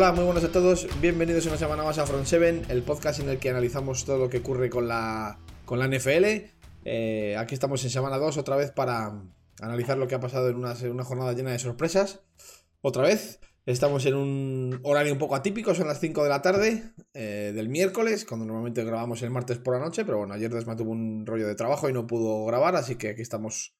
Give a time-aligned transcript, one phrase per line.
[0.00, 0.86] Hola, muy buenos a todos.
[1.00, 4.30] Bienvenidos una semana más a Front 7, el podcast en el que analizamos todo lo
[4.30, 6.24] que ocurre con la, con la NFL.
[6.84, 9.20] Eh, aquí estamos en semana 2 otra vez para
[9.60, 12.20] analizar lo que ha pasado en una, una, jornada llena de sorpresas.
[12.80, 13.40] Otra vez.
[13.66, 17.68] Estamos en un horario un poco atípico, son las 5 de la tarde eh, del
[17.68, 21.26] miércoles, cuando normalmente grabamos el martes por la noche, pero bueno, ayer Desma tuvo un
[21.26, 23.74] rollo de trabajo y no pudo grabar, así que aquí estamos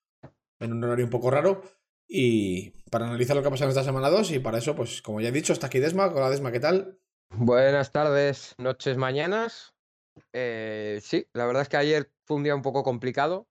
[0.59, 1.62] en un horario un poco raro.
[2.09, 5.03] Y para analizar lo que ha pasado en esta semana 2, y para eso, pues
[5.03, 6.07] como ya he dicho, está aquí Desma.
[6.07, 6.98] Hola Desma, ¿qué tal?
[7.31, 9.75] Buenas tardes, noches, mañanas.
[10.33, 13.47] Eh, sí, la verdad es que ayer fue un día un poco complicado.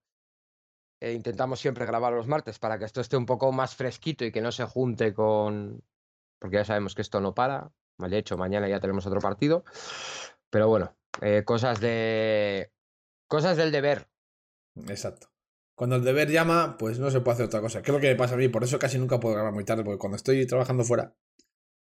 [1.00, 4.32] Eh, intentamos siempre grabar los martes para que esto esté un poco más fresquito y
[4.32, 5.84] que no se junte con.
[6.40, 7.72] Porque ya sabemos que esto no para.
[8.00, 9.64] De hecho, mañana ya tenemos otro partido.
[10.50, 12.72] Pero bueno, eh, cosas de.
[13.28, 14.08] Cosas del deber.
[14.88, 15.30] Exacto.
[15.78, 17.84] Cuando el deber llama, pues no se puede hacer otra cosa.
[17.84, 18.48] ¿Qué es lo que me pasa a mí?
[18.48, 21.16] Por eso casi nunca puedo grabar muy tarde, porque cuando estoy trabajando fuera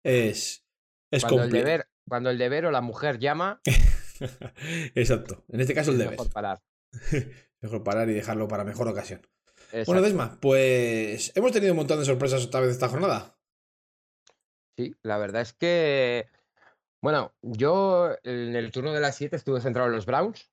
[0.02, 0.64] es,
[1.10, 3.60] es cuando el deber Cuando el deber o la mujer llama.
[4.94, 5.44] Exacto.
[5.50, 6.12] En este caso el deber.
[6.12, 6.62] Mejor parar.
[7.60, 9.20] mejor parar y dejarlo para mejor ocasión.
[9.84, 13.36] Bueno, Desma, pues hemos tenido un montón de sorpresas otra vez esta jornada.
[14.78, 16.30] Sí, la verdad es que.
[17.02, 20.50] Bueno, yo en el turno de las 7 estuve centrado en los Browns.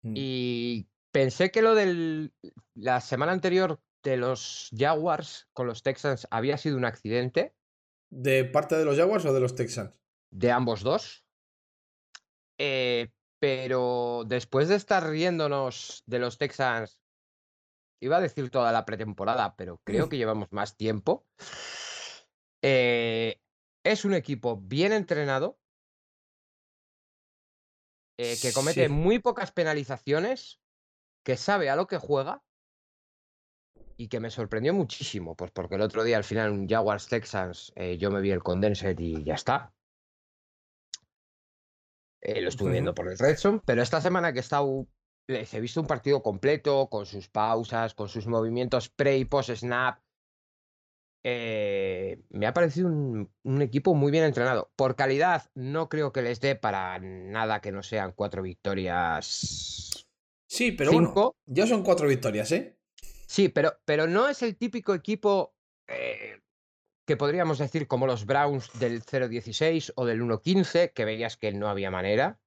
[0.00, 0.14] Mm.
[0.16, 0.86] Y
[1.16, 2.30] Pensé que lo de
[2.74, 7.56] la semana anterior de los Jaguars con los Texans había sido un accidente.
[8.10, 9.94] ¿De parte de los Jaguars o de los Texans?
[10.30, 11.24] De ambos dos.
[12.60, 17.00] Eh, pero después de estar riéndonos de los Texans,
[18.02, 21.26] iba a decir toda la pretemporada, pero creo que llevamos más tiempo.
[22.62, 23.40] Eh,
[23.82, 25.58] es un equipo bien entrenado,
[28.18, 30.60] eh, que comete muy pocas penalizaciones
[31.26, 32.40] que sabe a lo que juega
[33.96, 37.72] y que me sorprendió muchísimo, pues porque el otro día al final un Jaguars Texans
[37.74, 39.74] eh, yo me vi el Condensed y ya está.
[42.20, 44.86] Eh, lo estuve viendo por el Redson, pero esta semana que he estado,
[45.26, 49.50] les he visto un partido completo, con sus pausas, con sus movimientos pre y post
[49.50, 49.98] snap.
[51.24, 54.70] Eh, me ha parecido un, un, equipo muy bien entrenado.
[54.76, 60.05] Por calidad, no creo que les dé para nada que no sean cuatro victorias
[60.46, 62.76] Sí, pero bueno, ya son cuatro victorias, ¿eh?
[63.26, 65.54] Sí, pero, pero no es el típico equipo
[65.88, 66.40] eh,
[67.06, 71.68] que podríamos decir como los Browns del 0-16 o del 1-15, que veías que no
[71.68, 72.40] había manera,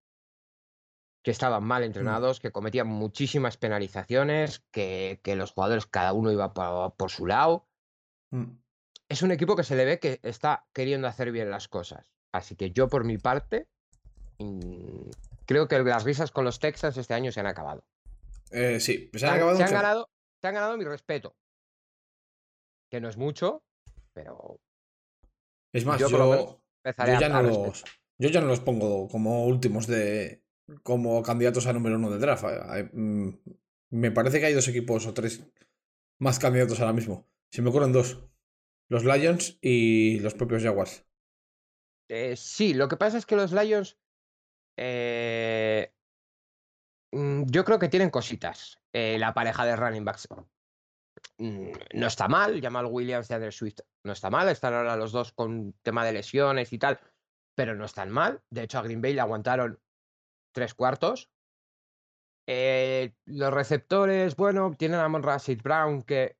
[1.23, 1.85] que estaban mal mm.
[1.85, 7.67] entrenados, que cometían muchísimas penalizaciones, que, que, los jugadores cada uno iba por, su lado.
[8.31, 8.57] Mm.
[9.07, 12.11] Es un equipo que se le ve que está queriendo hacer bien las cosas.
[12.31, 13.67] Así que yo por mi parte
[14.37, 15.09] mm,
[15.49, 17.83] creo que las risas con los Texans este año se han acabado.
[18.51, 19.57] Eh, sí, se han, acabado.
[19.57, 21.35] Se han, ganado, se han ganado mi respeto.
[22.91, 23.63] Que no es mucho,
[24.13, 24.61] pero.
[25.73, 27.83] Es más, yo, ya no los,
[28.19, 30.43] yo ya no los pongo como últimos de.
[30.83, 32.45] como candidatos a número uno de draft.
[32.93, 33.29] Mm,
[33.89, 35.41] me parece que hay dos equipos o tres
[36.19, 37.27] más candidatos ahora mismo.
[37.51, 38.19] Se me ocurren dos.
[38.87, 41.05] Los Lions y los propios Jaguars.
[42.07, 43.97] Eh, sí, lo que pasa es que los Lions
[44.81, 45.93] eh,
[47.11, 48.79] mm, yo creo que tienen cositas.
[48.93, 50.27] Eh, la pareja de running backs
[51.37, 52.61] mm, no está mal.
[52.61, 54.47] Jamal Williams de Andrew Swift no está mal.
[54.47, 56.99] Están ahora los dos con tema de lesiones y tal,
[57.55, 58.41] pero no están mal.
[58.49, 59.81] De hecho, a Green Bay le aguantaron
[60.53, 61.29] tres cuartos.
[62.47, 66.37] Eh, los receptores, bueno, tienen a Monra Brown, que,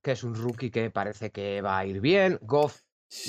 [0.00, 2.38] que es un rookie que parece que va a ir bien.
[2.42, 2.82] Goff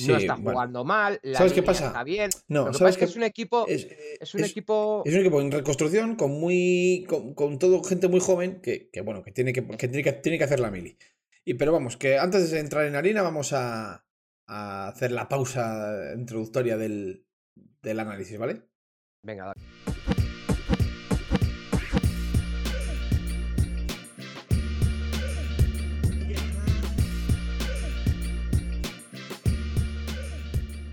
[0.08, 1.88] no está jugando mal, la ¿Sabes qué pasa?
[1.88, 2.30] está bien.
[2.48, 3.86] No, ¿sabes que es un equipo es,
[4.34, 8.90] un equipo es un equipo en reconstrucción con muy con, todo gente muy joven que,
[8.90, 10.98] que bueno, que tiene que, que, tiene que tiene que hacer la mili.
[11.46, 14.06] Y pero vamos, que antes de entrar en harina vamos a,
[14.48, 17.26] a hacer la pausa introductoria del,
[17.82, 18.62] del análisis, ¿vale?
[19.22, 20.13] Venga, dale.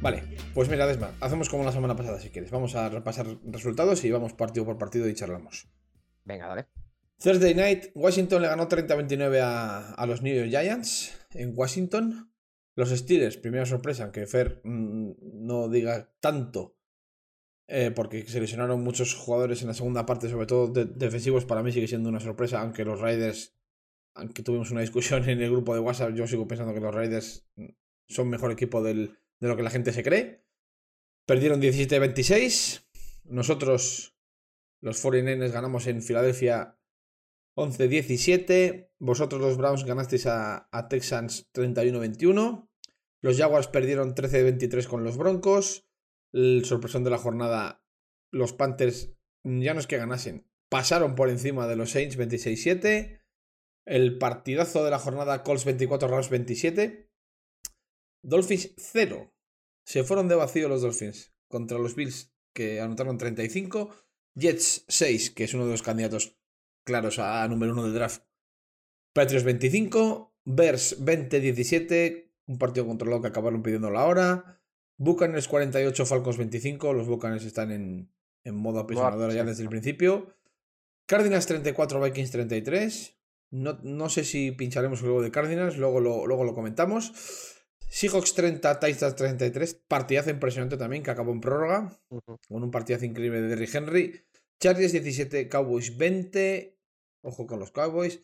[0.02, 0.22] Vale,
[0.54, 2.50] pues mira, Desma, hacemos como la semana pasada si quieres.
[2.50, 5.68] Vamos a repasar resultados y vamos partido por partido y charlamos.
[6.24, 6.66] Venga, dale.
[7.18, 12.32] Thursday night, Washington le ganó 30-29 a, los New York Giants en Washington.
[12.76, 16.78] Los Steelers, primera sorpresa, aunque Fer mm, no diga tanto,
[17.68, 21.72] eh, porque se lesionaron muchos jugadores en la segunda parte, sobre todo defensivos, para mí
[21.72, 23.54] sigue siendo una sorpresa, aunque los Raiders,
[24.14, 27.46] aunque tuvimos una discusión en el grupo de WhatsApp, yo sigo pensando que los Raiders
[28.08, 30.44] son mejor equipo del, de lo que la gente se cree.
[31.26, 32.86] Perdieron 17-26.
[33.24, 34.16] Nosotros,
[34.80, 36.78] los 49ers, ganamos en Filadelfia
[37.56, 38.92] 11-17.
[38.98, 42.68] Vosotros, los Browns, ganasteis a, Texans 31-21.
[43.22, 45.86] Los Jaguars perdieron 13-23 con los Broncos.
[46.32, 47.84] El sorpresón de la jornada,
[48.30, 53.22] los Panthers ya no es que ganasen, pasaron por encima de los Saints 26-7.
[53.86, 57.09] El partidazo de la jornada, Colts 24, Rams 27.
[58.22, 59.32] Dolphins 0.
[59.84, 63.90] Se fueron de vacío los Dolphins contra los Bills, que anotaron 35.
[64.34, 66.36] Jets 6, que es uno de los candidatos
[66.84, 68.22] claros a número 1 del draft.
[69.12, 70.34] Patriots 25.
[70.44, 72.30] Bears 20-17.
[72.46, 74.60] Un partido controlado que acabaron pidiendo la hora.
[74.96, 76.92] Buccaneers 48, Falcons 25.
[76.92, 78.12] Los Buccaneers están en,
[78.44, 80.34] en modo apisonador ya desde el principio.
[81.06, 83.16] Cardinals 34, Vikings 33.
[83.50, 87.12] No, no sé si pincharemos luego de Cardinals, luego lo, luego lo comentamos.
[87.90, 89.74] Seahawks 30, Titans 33.
[89.88, 92.00] Partidazo impresionante también que acabó en prórroga.
[92.48, 94.24] Con un partidazo increíble de Derrick Henry.
[94.60, 96.78] Chargers 17, Cowboys 20.
[97.22, 98.22] Ojo con los Cowboys.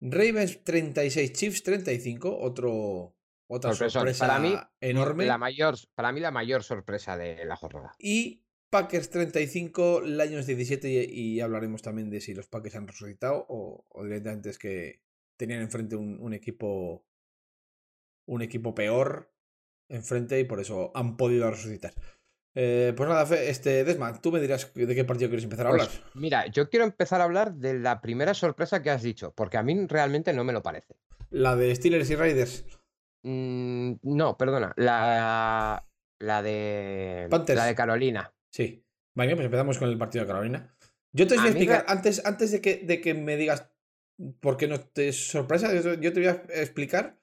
[0.00, 2.38] Ravens 36, Chiefs 35.
[2.38, 3.16] Otro,
[3.48, 5.26] otra sorpresa para mí, enorme.
[5.26, 7.94] La mayor, para mí la mayor sorpresa de la jornada.
[7.98, 13.46] Y Packers 35, Lions 17 y, y, hablaremos también de si los Packers han resucitado
[13.48, 15.02] o, o directamente es que
[15.36, 17.06] tenían enfrente un, un, equipo
[18.28, 19.32] un equipo peor
[19.88, 21.92] enfrente y por eso han podido resucitar.
[22.54, 25.70] Eh, pues nada, Fe, este Desma, tú me dirás de qué partido quieres empezar a
[25.70, 25.88] hablar.
[25.88, 29.56] Pues, mira, yo quiero empezar a hablar de la primera sorpresa que has dicho, porque
[29.56, 30.94] a mí realmente no me lo parece.
[31.30, 32.64] La de Steelers y Raiders.
[33.22, 35.86] Mm, no, perdona, la,
[36.18, 37.56] la de Panthers.
[37.56, 38.32] la de Carolina.
[38.50, 38.84] Sí.
[39.14, 40.74] Vale, pues empezamos con el partido de Carolina.
[41.12, 41.92] Yo te voy a, explicar, me...
[41.92, 43.70] antes, antes de, que, de que me digas
[44.40, 47.18] por qué no te es sorpresa, yo te voy a explicar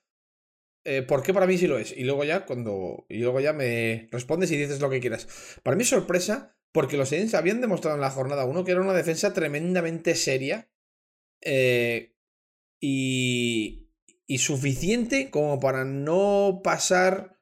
[0.85, 1.91] eh, por qué para mí sí lo es.
[1.97, 3.05] Y luego ya cuando.
[3.09, 5.27] Y luego ya me respondes y dices lo que quieras.
[5.63, 8.81] Para mí es sorpresa, porque los Saints habían demostrado en la jornada 1 que era
[8.81, 10.69] una defensa tremendamente seria.
[11.41, 12.15] Eh,
[12.79, 13.81] y.
[14.27, 17.39] Y suficiente como para no pasar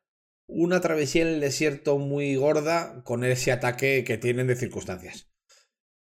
[0.48, 5.32] una travesía en el desierto muy gorda con ese ataque que tienen de circunstancias.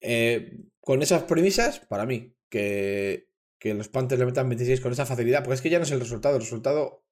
[0.01, 3.29] Eh, con esas premisas, para mí, que,
[3.61, 5.93] que los Panthers le metan 26 con esa facilidad, porque es que ya no es
[5.93, 7.04] el resultado, el resultado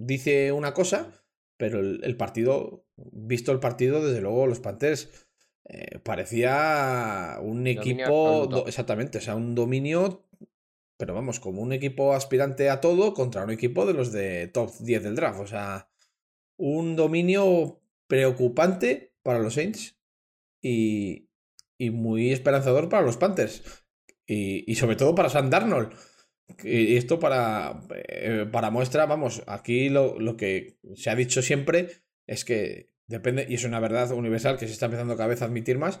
[0.00, 1.12] dice una cosa,
[1.56, 5.28] pero el, el partido, visto el partido, desde luego los Panthers
[5.72, 10.26] eh, parecía un equipo, do, exactamente, o sea, un dominio,
[10.96, 14.72] pero vamos, como un equipo aspirante a todo contra un equipo de los de top
[14.80, 15.88] 10 del draft, o sea,
[16.56, 19.96] un dominio preocupante para los Saints
[20.60, 21.28] y,
[21.78, 23.62] y muy esperanzador para los Panthers.
[24.26, 25.92] Y, y, sobre todo para Sam Darnold.
[26.62, 31.90] Y esto para, eh, para muestra, vamos, aquí lo, lo, que se ha dicho siempre
[32.26, 35.46] es que depende, y es una verdad universal que se está empezando cada vez a
[35.46, 36.00] admitir más,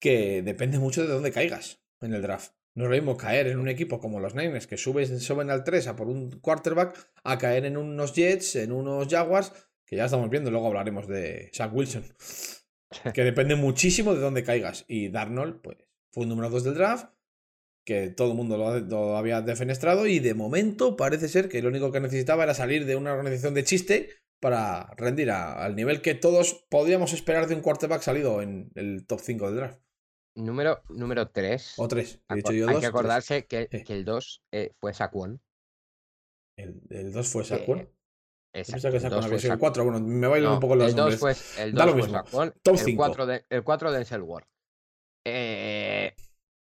[0.00, 2.52] que depende mucho de dónde caigas en el draft.
[2.74, 5.64] No es lo mismo caer en un equipo como los Niners, que suben, suben al
[5.64, 9.52] 3 a por un quarterback, a caer en unos Jets, en unos Jaguars,
[9.84, 12.04] que ya estamos viendo, luego hablaremos de Zach Wilson,
[13.14, 14.84] que depende muchísimo de dónde caigas.
[14.86, 15.78] Y Darnold, pues,
[16.12, 17.06] fue un número 2 del draft,
[17.88, 21.70] que todo el mundo lo, lo, había defenestrado, y de momento parece ser que lo
[21.70, 24.10] único que necesitaba era salir de una organización de chiste
[24.42, 29.06] para rendir a, al nivel que todos podríamos esperar de un quarterback salido en el
[29.06, 29.80] top 5 del draft.
[30.36, 31.76] Número, número 3.
[31.78, 32.24] O 3.
[32.28, 33.82] Hay dos, que acordarse que, sí.
[33.84, 35.40] que, el 2 eh, fue Saquon.
[36.58, 37.78] ¿El, el 2 fue Saquon?
[37.78, 37.88] Eh,
[38.52, 39.84] Exacto, que Saquon había sido el 4.
[39.84, 41.18] Bueno, me bailan no, un poco los el nombres.
[41.18, 42.54] Fue, el 2 fue Saquon.
[42.62, 44.44] Top el 4 de, el 4 de Denzel Ward.
[45.26, 46.14] Eh,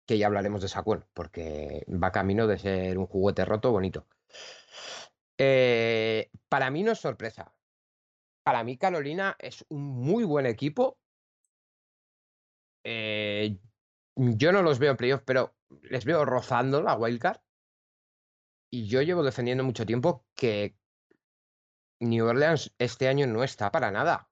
[0.05, 4.07] que ya hablaremos de Saquon, porque va camino de ser un juguete roto bonito.
[5.37, 7.53] Eh, para mí no es sorpresa.
[8.43, 10.99] Para mí Carolina es un muy buen equipo.
[12.83, 13.57] Eh,
[14.15, 17.41] yo no los veo en playoff, pero les veo rozando la wildcard.
[18.69, 20.75] Y yo llevo defendiendo mucho tiempo que
[21.99, 24.29] New Orleans este año no está para nada.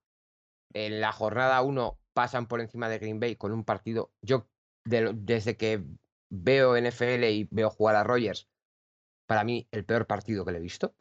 [0.74, 4.12] En la jornada 1 pasan por encima de Green Bay con un partido.
[4.20, 4.48] Yo,
[4.84, 5.84] de, desde que
[6.30, 8.48] veo NFL y veo jugar a Rogers,
[9.26, 10.94] para mí el peor partido que le he visto.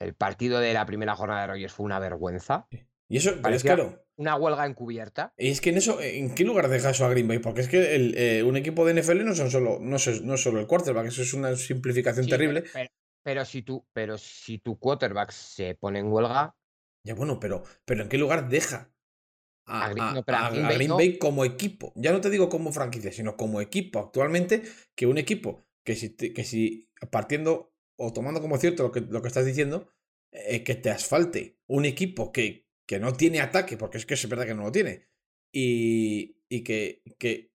[0.00, 2.68] El partido de la primera jornada de Rogers fue una vergüenza.
[3.08, 4.02] Y eso, pero es claro.
[4.16, 5.32] Una huelga encubierta.
[5.36, 7.38] Y es que en eso, ¿en qué lugar deja eso a Green Bay?
[7.38, 10.36] Porque es que el, eh, un equipo de NFL no son solo, no, es, no
[10.36, 12.62] solo el quarterback, eso es una simplificación sí, terrible.
[12.62, 12.90] Pero, pero,
[13.22, 16.56] pero, si tú, pero si tu quarterback se pone en huelga.
[17.04, 18.90] Ya bueno, pero, pero ¿en qué lugar deja
[19.66, 21.18] a, a, a, no, a Green, Bay, Green Bay no.
[21.18, 21.92] como equipo?
[21.96, 24.62] Ya no te digo como franquicia, sino como equipo actualmente,
[24.94, 29.22] que un equipo que si, que si partiendo o tomando como cierto lo que, lo
[29.22, 29.92] que estás diciendo,
[30.32, 34.28] eh, que te asfalte un equipo que, que no tiene ataque, porque es que es
[34.28, 35.08] verdad que no lo tiene,
[35.52, 37.52] y, y que, que,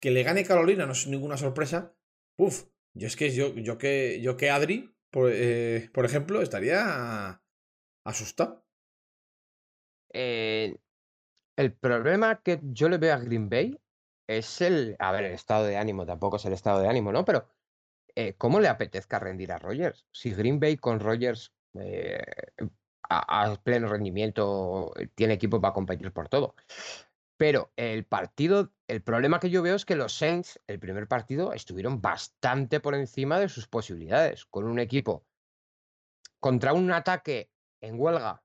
[0.00, 1.96] que, le gane Carolina no es ninguna sorpresa,
[2.36, 7.42] uff, yo es que yo, yo que yo que Adri, por, eh, por ejemplo, estaría
[8.04, 8.64] asusta.
[10.12, 10.76] Eh,
[11.56, 13.78] el problema que yo le veo a Green Bay
[14.26, 17.24] es el, a ver, el estado de ánimo, tampoco es el estado de ánimo, ¿no?
[17.24, 17.48] Pero
[18.14, 20.06] eh, ¿cómo le apetezca rendir a Rogers?
[20.12, 22.22] Si Green Bay con Rogers eh,
[23.08, 26.54] a, a pleno rendimiento eh, tiene equipo para competir por todo.
[27.36, 31.52] Pero el partido, el problema que yo veo es que los Saints, el primer partido,
[31.52, 35.26] estuvieron bastante por encima de sus posibilidades, con un equipo
[36.38, 38.42] contra un ataque en huelga.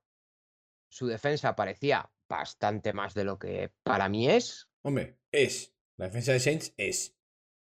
[0.88, 4.68] Su defensa parecía bastante más de lo que para mí es.
[4.82, 5.74] Hombre, es.
[5.96, 7.16] La defensa de Saints es.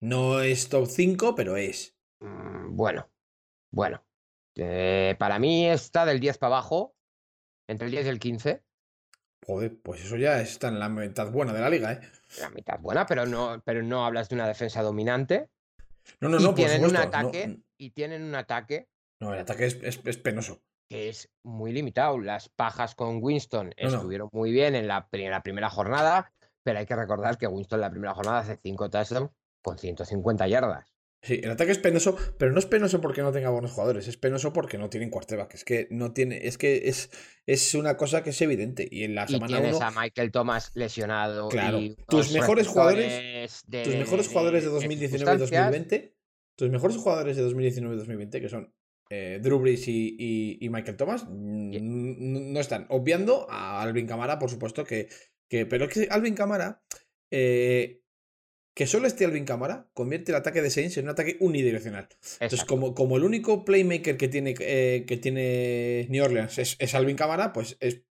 [0.01, 1.95] No es top 5, pero es.
[2.19, 3.09] Mm, bueno,
[3.71, 4.03] bueno.
[4.55, 6.95] Eh, para mí está del 10 para abajo,
[7.67, 8.63] entre el 10 y el 15.
[9.45, 12.01] Joder, pues eso ya está en la mitad buena de la liga, ¿eh?
[12.41, 15.49] La mitad buena, pero no, pero no hablas de una defensa dominante.
[16.19, 17.09] No, no, y no, por tienen un supuesto.
[17.11, 18.89] no- ataque, y tienen un ataque
[19.21, 20.61] No, el ataque es, es- es penoso.
[20.89, 22.17] Que es muy limitado.
[22.19, 23.95] Las pajas con Winston No, no.
[23.97, 26.31] estuvieron muy bien en la, pri- en la primera jornada,
[26.63, 29.29] pero hay que recordar que Winston en la primera jornada hace 5 touchdowns
[29.61, 30.93] con 150 yardas.
[31.21, 34.15] Sí, el ataque es penoso, pero no es penoso porque no tenga buenos jugadores, es
[34.15, 35.53] penoso porque no tienen quarterback.
[35.53, 37.11] Es que no tiene, es que es,
[37.45, 38.87] es una cosa que es evidente.
[38.89, 41.49] Y en la Y semana tienes 1, a Michael Thomas lesionado.
[41.49, 41.77] Claro.
[41.79, 46.15] y Tus mejores jugadores- de- tus mejores jugadores de de 2019 y circunstancias, 2020,
[46.55, 48.73] tus mejores jugadores de 2019 y 2020, que son
[49.09, 51.81] eh, Drew Brees y, y- y Michael Thomas, mm, Yeah.
[51.83, 52.85] no están.
[52.89, 55.09] Obviando a Alvin Camara, por supuesto, que,
[55.49, 56.83] que pero es que Alvin Camara,
[57.31, 58.01] eh,
[58.75, 62.07] que solo esté Alvin Camara, convierte el ataque de Saints en un ataque unidireccional.
[62.39, 66.95] Entonces, como, como el único playmaker que tiene, eh, que tiene New Orleans es, es
[66.95, 68.03] Alvin Camara, pues es.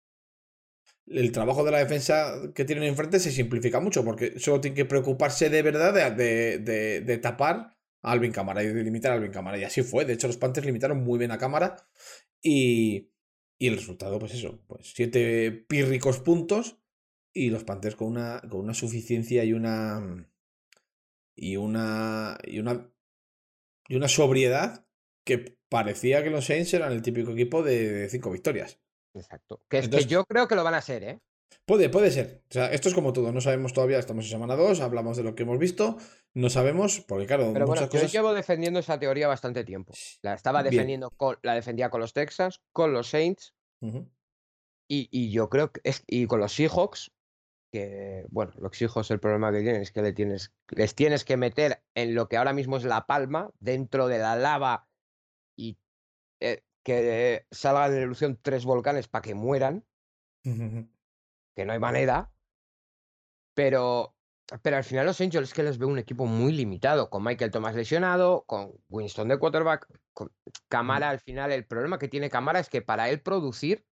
[1.09, 4.83] El trabajo de la defensa que tienen enfrente se simplifica mucho, porque solo tiene que
[4.83, 9.31] preocuparse de verdad de, de- de- de tapar Alvin Camara y de limitar a Alvin
[9.31, 9.57] Camara.
[9.57, 10.05] Y así fue.
[10.05, 11.75] De hecho, los Panthers limitaron muy bien a Cámara.
[12.41, 13.11] Y,
[13.59, 16.79] y el resultado, pues eso, pues siete pírricos puntos.
[17.33, 20.27] Y los Panthers con una, con una suficiencia y una.
[21.35, 22.37] Y una.
[22.43, 22.91] Y una.
[23.87, 24.85] Y una sobriedad
[25.23, 28.79] que parecía que los Saints eran el típico equipo de, de cinco victorias.
[29.13, 29.63] Exacto.
[29.69, 31.21] Que es Entonces- que yo creo que lo van a ser, ¿eh?
[31.65, 32.43] Puede, puede ser.
[32.49, 33.31] O sea, esto es como todo.
[33.31, 33.99] No sabemos todavía.
[33.99, 34.79] Estamos en semana 2.
[34.79, 35.97] Hablamos de lo que hemos visto.
[36.33, 37.01] No sabemos.
[37.01, 38.11] Porque, claro, Pero bueno, muchas yo cosas.
[38.11, 39.93] llevo defendiendo esa teoría bastante tiempo.
[40.21, 43.53] La estaba defendiendo con, la defendía con los Texans, con los Saints
[44.89, 47.11] y, y yo creo que es, y con los Seahawks,
[47.71, 51.37] que bueno, los Seahawks el problema que tienen es que le tienes, les tienes que
[51.37, 54.87] meter en lo que ahora mismo es la palma, dentro de la lava
[55.57, 55.77] y
[56.39, 59.85] eh, que salgan en erupción tres volcanes para que mueran,
[60.45, 60.87] Ujú.
[61.57, 62.31] Que no hay manera.
[63.55, 64.15] Pero,
[64.61, 67.73] pero al final los es que les veo un equipo muy limitado, con Michael Thomas
[67.73, 70.31] lesionado, con Winston de quarterback, con
[70.69, 71.51] Camara al final.
[71.51, 73.85] El problema que tiene Camara es que para él producir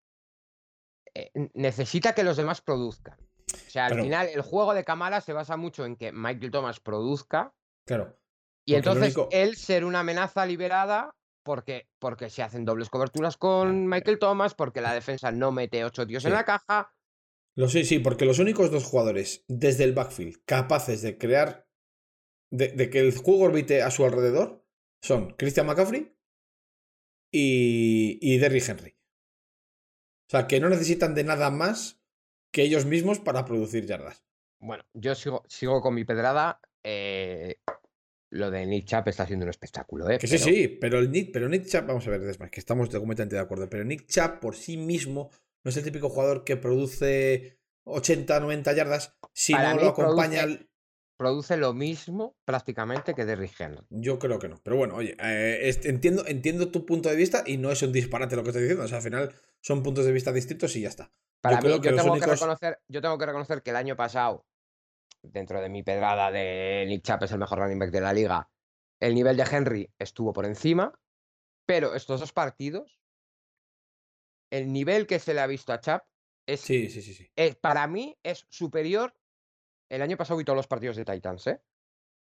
[1.15, 3.17] eh, necesita que los demás produzcan.
[3.19, 6.51] O sea, al Pero- final el juego de Camara se basa mucho en que Michael
[6.51, 7.51] Thomas produzca
[7.87, 8.15] Claro.
[8.65, 13.87] y entonces único- él ser una amenaza liberada porque, porque se hacen dobles coberturas con
[13.87, 16.91] Michael Thomas, porque la defensa no mete ocho tíos en la caja.
[17.57, 21.65] Lo sé, sí, porque los únicos dos jugadores desde el backfield capaces de crear.
[22.51, 24.63] De, de que el juego orbite a su alrededor
[25.01, 26.15] son Christian McCaffrey
[27.31, 28.91] y, y Derrick Henry.
[30.27, 32.01] O sea, que no necesitan de nada más
[32.51, 34.23] que ellos mismos para producir yardas.
[34.59, 36.59] Bueno, yo sigo, sigo con mi pedrada.
[36.83, 37.57] eh,
[38.31, 40.17] lo de Nick Chap está siendo un espectáculo, ¿eh?
[40.17, 42.59] Que sí, Pero- sí, pero el Nick, pero Nick Chubb, vamos a ver, Desmar, que
[42.59, 45.29] estamos completamente de acuerdo, pero Nick Chubb por sí mismo
[45.65, 50.43] no es el típico jugador que produce 80, 90 yardas si Para no lo acompaña.
[50.43, 50.69] produce- el-
[51.17, 53.85] Produce lo mismo prácticamente que Derrick Henry.
[53.89, 54.57] Yo creo que no.
[54.61, 58.35] Pero bueno, oye, eh, entiendo, entiendo tu punto de vista y no es un disparate
[58.35, 58.83] lo que estoy diciendo.
[58.83, 61.09] O sea, al final son puntos de vista distintos y ya está.
[61.41, 63.77] Para mí, creo yo, que los tengo que reconocer, yo tengo que reconocer que el
[63.77, 64.45] año pasado,
[65.23, 68.49] dentro de mi pedrada de Nick Chap es el mejor running back de la liga,
[68.99, 70.93] el nivel de Henry estuvo por encima,
[71.65, 72.99] pero estos dos partidos,
[74.57, 76.05] el nivel que se le ha visto a Chap
[76.47, 77.29] es, Sí, sí, sí, sí.
[77.35, 79.13] es- para mí es superior.
[79.89, 81.61] El año pasado vi todos los partidos de Titans, ¿eh?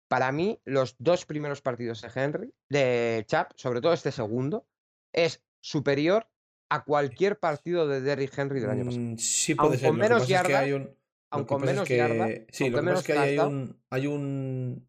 [0.08, 4.66] Para mí, los dos primeros partidos de Henry, de Chap, sobre todo este segundo,
[5.12, 6.28] es superior
[6.70, 9.02] a cualquier partido de Derrick Henry del año pasado.
[9.02, 9.88] Mm, sí Aun puede ser.
[9.90, 10.96] con menos pasa es que un.
[11.30, 13.82] aun con menos que- Sí, lo que pasa es que hay un.
[13.90, 14.88] Hay un.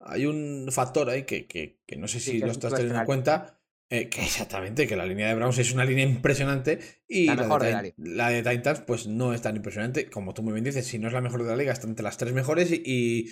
[0.00, 3.06] Hay un factor ahí que, que, que no sé si lo es estás teniendo en
[3.06, 3.55] cuenta.
[3.90, 6.78] Eh, que exactamente, que la línea de Browns es una línea impresionante
[7.08, 10.10] y La de, de la Titans pues no es tan impresionante.
[10.10, 12.02] Como tú muy bien dices, si no es la mejor de la liga, está entre
[12.04, 13.30] las tres mejores y, y,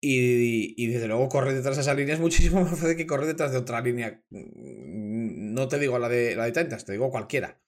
[0.00, 3.26] y- y desde luego correr detrás de esa línea es muchísimo más fácil que correr
[3.26, 4.22] detrás de otra línea.
[4.30, 7.62] Mm, No te digo la de, la de Titans, te digo cualquiera.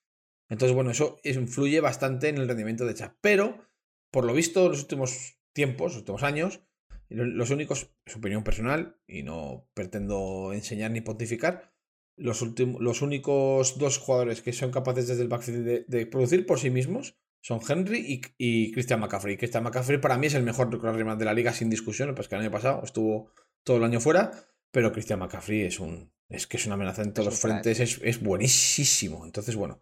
[0.51, 3.17] Entonces, bueno, eso influye bastante en el rendimiento de Chap.
[3.21, 3.67] Pero,
[4.11, 6.61] por lo visto, en los últimos tiempos, los últimos años,
[7.09, 11.74] los únicos, es opinión personal, y no pretendo enseñar ni pontificar,
[12.17, 16.59] los, últimos, los únicos dos jugadores que son capaces desde el backfield de, producir por
[16.59, 19.37] sí mismos son Henry y, Christian McCaffrey.
[19.37, 20.71] Christian McCaffrey para mí es el mejor
[21.19, 23.31] de la liga sin discusión, pues que el año pasado estuvo
[23.65, 24.33] todo el año fuera,
[24.71, 28.01] pero Christian McCaffrey es un es que es una amenaza en todos los frentes, es,
[28.03, 29.25] es, buenísimo.
[29.27, 29.81] Entonces, bueno,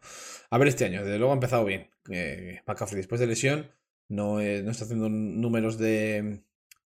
[0.51, 1.89] a ver este año, desde luego ha empezado bien.
[2.11, 3.71] Eh, McCaffrey después de lesión
[4.09, 6.43] no, no está haciendo números de,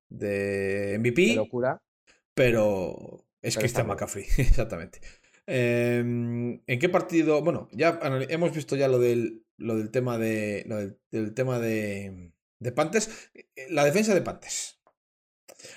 [0.09, 1.35] de MVP.
[1.35, 1.81] locura.
[2.33, 4.99] Pero es Christian McCaffrey, exactamente.
[5.47, 7.41] Em, ¿En qué partido?
[7.41, 7.99] Bueno, ya
[8.29, 10.63] hemos visto ya lo del, lo del tema de.
[10.67, 12.33] Lo del, tema de.
[12.59, 13.31] De Pantes.
[13.33, 14.81] Eh, la defensa de Pantes.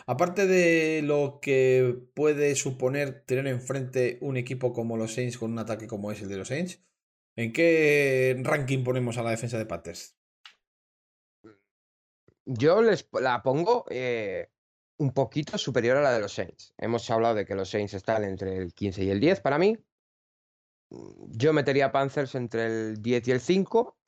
[0.06, 5.58] Aparte de lo que puede suponer tener enfrente un equipo como los Saints con un
[5.58, 6.82] ataque como es el de los Saints,
[7.36, 10.16] ¿en qué ranking ponemos a la defensa de Panthers?
[12.44, 14.50] Yo les la pongo eh,
[15.00, 16.74] un poquito superior a la de los Saints.
[16.76, 19.78] Hemos hablado de que los Saints están entre el 15 y el 10 para mí.
[20.90, 23.98] Yo metería a Panthers entre el 10 y el 5.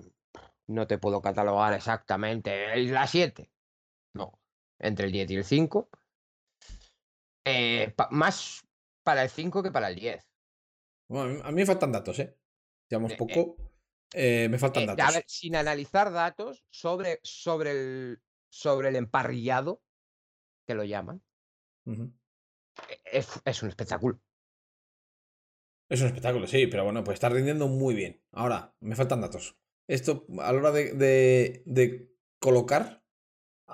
[0.66, 3.50] No te puedo catalogar exactamente la 7.
[4.12, 4.38] No,
[4.78, 5.88] entre el 10 y el 5.
[7.46, 8.62] Eh, más
[9.02, 10.28] para el 5 que para el 10.
[11.08, 12.36] Bueno, a mí me faltan datos, ¿eh?
[12.90, 13.56] Digamos eh, poco.
[14.12, 15.06] Eh, me faltan datos.
[15.06, 19.80] A ver, sin analizar datos sobre, sobre, el, sobre el emparrillado,
[20.66, 21.22] que lo llaman,
[23.04, 24.20] es, un espectáculo.
[25.88, 28.22] Es un espectáculo, sí, pero bueno, pues está rindiendo muy bien.
[28.32, 29.56] Ahora, me faltan datos.
[29.86, 33.02] Esto, a la hora de, de colocar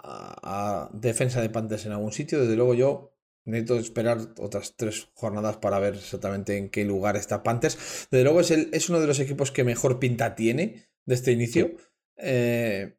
[0.03, 2.41] a, defensa de Panthers en algún sitio.
[2.41, 7.43] Desde luego yo necesito esperar otras tres jornadas para ver exactamente en qué lugar está
[7.43, 8.09] Panthers.
[8.11, 11.33] Desde luego es, el, es uno de los equipos que mejor pinta tiene de este
[11.33, 11.73] inicio.
[12.17, 12.98] Eh,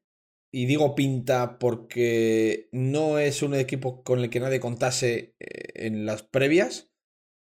[0.51, 6.05] y digo pinta porque no es un equipo con el que nadie contase eh, en
[6.05, 6.91] las previas.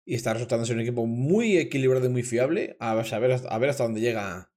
[0.04, 2.76] Y está resultando ser un equipo muy equilibrado y muy fiable.
[2.80, 4.50] A, saber, a ver hasta dónde llega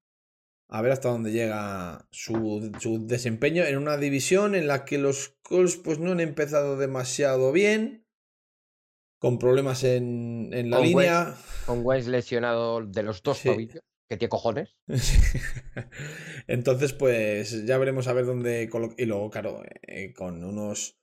[0.71, 5.75] a ver hasta dónde llega su, desempeño en una división en la que los Colts
[5.75, 8.07] pues no han empezado demasiado bien,
[9.19, 11.35] con problemas en, la línea.
[11.65, 13.83] con West lesionado de los dos tobillos.
[14.11, 14.75] ¿Qué tiene cojones?
[16.47, 20.99] Entonces, pues ya veremos a ver dónde Y luego, claro, eh, con unos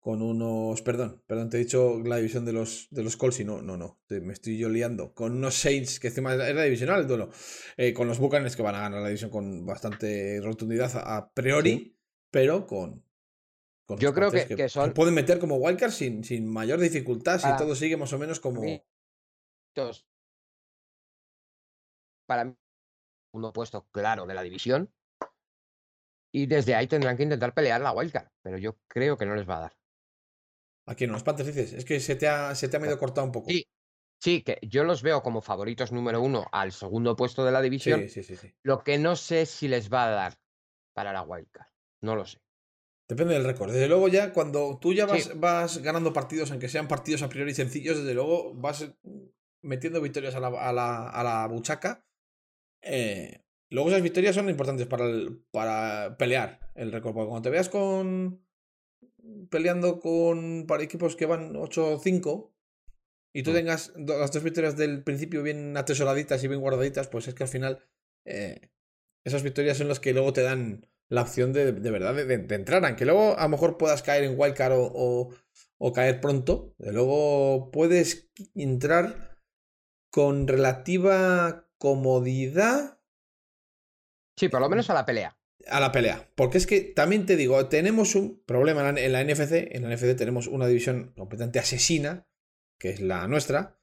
[0.00, 0.82] con unos.
[0.82, 3.76] Perdón, perdón, te he dicho la división de los, de los Colts y no, no,
[3.76, 4.00] no.
[4.08, 5.14] me estoy yo liando.
[5.14, 7.30] Con unos Saints, que encima era divisional el duelo.
[7.76, 11.96] Eh, con los Buccaneers que van a ganar la división con bastante rotundidad a priori,
[12.32, 13.04] pero con.
[14.00, 14.92] yo creo que, son.
[14.92, 18.64] pueden meter como wildcard sin, sin mayor dificultad si todo sigue más o menos como.
[22.30, 22.56] Para mí,
[23.34, 24.94] uno puesto claro de la división.
[26.32, 28.28] Y desde ahí tendrán que intentar pelear la wildcard.
[28.40, 29.76] Pero yo creo que no les va a dar.
[30.86, 33.26] Aquí en los Panthers dices, es que se te ha, se te ha medio cortado
[33.26, 33.50] un poco.
[33.50, 33.66] Sí,
[34.22, 38.08] sí, que yo los veo como favoritos número uno al segundo puesto de la división.
[38.08, 40.38] Sí, sí, sí, Lo que no sé si les va a dar
[40.94, 41.66] para la wildcard.
[42.00, 42.38] No lo sé.
[43.08, 43.72] Depende del récord.
[43.72, 47.54] Desde luego, ya cuando tú ya vas, vas, ganando partidos, aunque sean partidos a priori
[47.54, 48.88] sencillos, desde luego vas
[49.62, 52.06] metiendo victorias a la, a la, a la buchaca.
[52.82, 55.04] Eh, luego esas victorias son importantes para,
[55.50, 57.14] para pelear el récord.
[57.14, 58.42] Porque cuando te veas con
[59.50, 62.50] peleando con para equipos que van 8-5
[63.32, 63.54] y tú mm.
[63.54, 67.48] tengas las dos victorias del principio bien atesoraditas y bien guardaditas, pues es que al
[67.48, 67.84] final
[68.24, 68.70] eh,
[69.24, 72.84] esas victorias son las que luego te dan la opción de, de verdad de, entrar,
[72.84, 75.34] aunque luego a lo mejor puedas caer en wildcard o, o,
[75.78, 79.38] o caer pronto, de luego puedes entrar
[80.10, 83.00] con relativa comodidad.
[84.36, 86.28] Sí, por lo menos a la pelea a la pelea.
[86.34, 89.68] Porque es que también te digo, tenemos un problema en la NFC.
[89.72, 92.26] En la NFC tenemos una división completamente asesina,
[92.78, 93.78] que es la nuestra.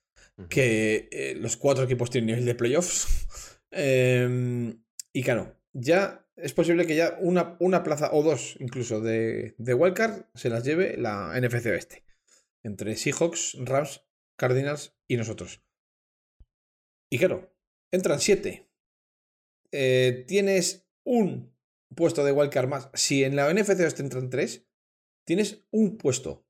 [0.49, 3.25] Que eh, los cuatro equipos tienen nivel de playoffs.
[3.69, 4.81] Em,
[5.11, 9.73] y claro, ya es posible que ya una, una plaza o dos incluso de, de
[9.73, 12.05] Wildcard se las lleve la NFC Oeste.
[12.63, 14.05] Entre Seahawks, Rams,
[14.37, 15.61] Cardinals y nosotros.
[17.09, 17.51] Y claro,
[17.91, 18.69] entran siete.
[19.71, 21.55] Eh, tienes un
[21.95, 22.89] puesto de wildcard más.
[22.93, 24.65] Si en la NFC te entran tres,
[25.25, 26.45] tienes un puesto.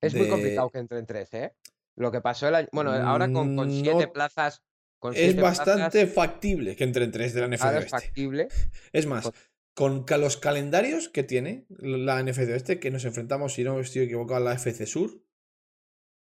[0.00, 1.54] Es muy complicado que entren tres, ¿eh?
[1.96, 2.68] Lo que pasó el año.
[2.72, 4.62] Bueno, ahora con, con siete plazas.
[5.14, 8.48] es bastante factible que entren tres de la NFC Es factible.
[8.92, 9.30] Es más,
[9.74, 14.40] con los calendarios que tiene la NFC Oeste, que nos enfrentamos, si no estoy equivocado,
[14.40, 15.22] a la FC Sur.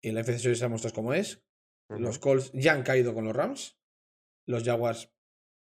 [0.01, 1.43] Y en la FC Sur ya muestras cómo es.
[1.89, 3.79] Los Colts ya han caído con los Rams.
[4.53, 5.13] Los Jaguars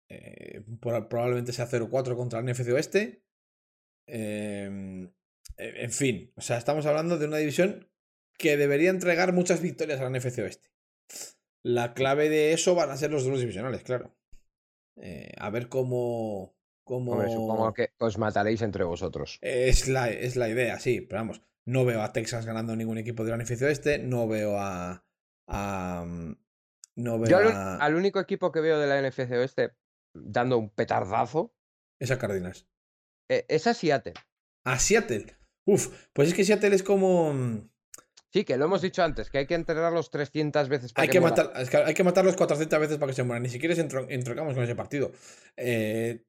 [0.08, 3.22] eh, probablemente sea 0-4 contra el NFC Oeste.
[4.06, 5.12] Em,
[5.56, 7.88] en fin, o sea, estamos hablando de una división
[8.36, 10.70] que debería entregar muchas victorias a la NFC Oeste.
[11.62, 14.16] La clave de eso van a ser los duelos divisionales, claro.
[14.96, 16.56] Eh, a ver cómo.
[16.84, 17.22] cómo...
[17.28, 19.38] supongo que os mataréis entre vosotros.
[19.42, 21.42] Es la, es la idea, sí, pero vamos.
[21.66, 23.98] No veo a Texas ganando ningún equipo de la NFC Oeste.
[23.98, 25.04] No veo a.
[26.96, 27.76] no veo Yo a...
[27.76, 29.76] al único equipo que veo de la NFC Oeste
[30.14, 31.54] dando un petardazo.
[32.00, 32.66] Esa Cardinals.
[33.28, 34.14] Eh, es a Seattle.
[34.64, 35.36] A Seattle.
[35.66, 37.32] Uf, pues es que Seattle es como.
[37.32, 37.70] Mm,
[38.32, 41.20] sí, que lo hemos dicho antes, que hay que entrenarlos 300 veces para hay que,
[41.20, 41.52] matar,
[41.86, 43.42] Hay que matarlos 400 veces para que se mueran.
[43.42, 45.12] Ni siquiera entrocamos con ese partido.
[45.56, 46.24] Eh,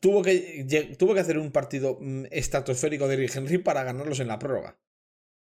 [0.00, 4.38] tuvo, que, tuvo que hacer un partido mm, estratosférico de Henry para ganarlos en la
[4.38, 4.78] prórroga.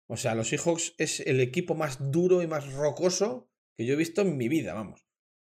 [0.07, 3.50] O sea, los Seahawks es el equipo más duro y más rocoso
[3.81, 5.07] que yo he visto en mi vida, vamos.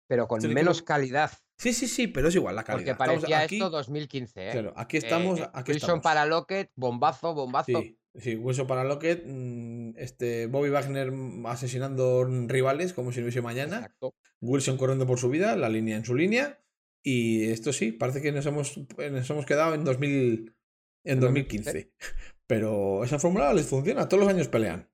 [0.08, 1.32] Pero con menos calidad.
[1.58, 2.98] Sí, sí, sí, pero es igual la calidad.
[2.98, 4.52] Porque parecía esto 2015, ¿eh?
[4.52, 5.40] Claro, aquí estamos.
[5.40, 7.82] Eh, aquí Wilson para Lockett, bombazo, bombazo.
[7.82, 9.24] Sí, sí, Wilson para Lockett.
[9.26, 11.14] Mm, este, Bobby Wagner
[11.46, 13.78] asesinando rivales como si no hubiese mañana.
[13.78, 14.16] Exacto.
[14.42, 16.62] Wilson corriendo por su vida, la línea en su línea.
[17.04, 20.56] Y esto sí, parece que nos hemos, nos hemos quedado en, 2000,
[21.04, 21.92] en 2015.
[22.48, 24.90] Pero esa fórmula les funciona, todos los años pelean.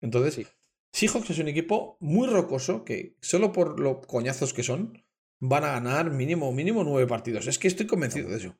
[0.00, 0.46] Entonces, sí.
[0.96, 5.04] Seahawks es un equipo muy rocoso que solo por lo coñazos que son
[5.38, 7.46] van a ganar mínimo, mínimo nueve partidos.
[7.48, 8.56] Es que estoy convencido de eso.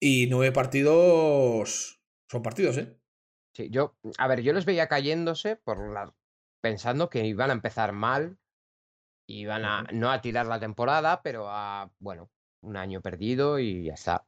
[0.00, 2.98] Y nueve partidos son partidos, ¿eh?
[3.54, 6.14] Sí, yo, a ver, yo les veía cayéndose por la,
[6.62, 8.38] pensando que iban a empezar mal,
[9.28, 12.30] iban a no a tirar la temporada, pero a, bueno,
[12.62, 14.26] un año perdido y ya está.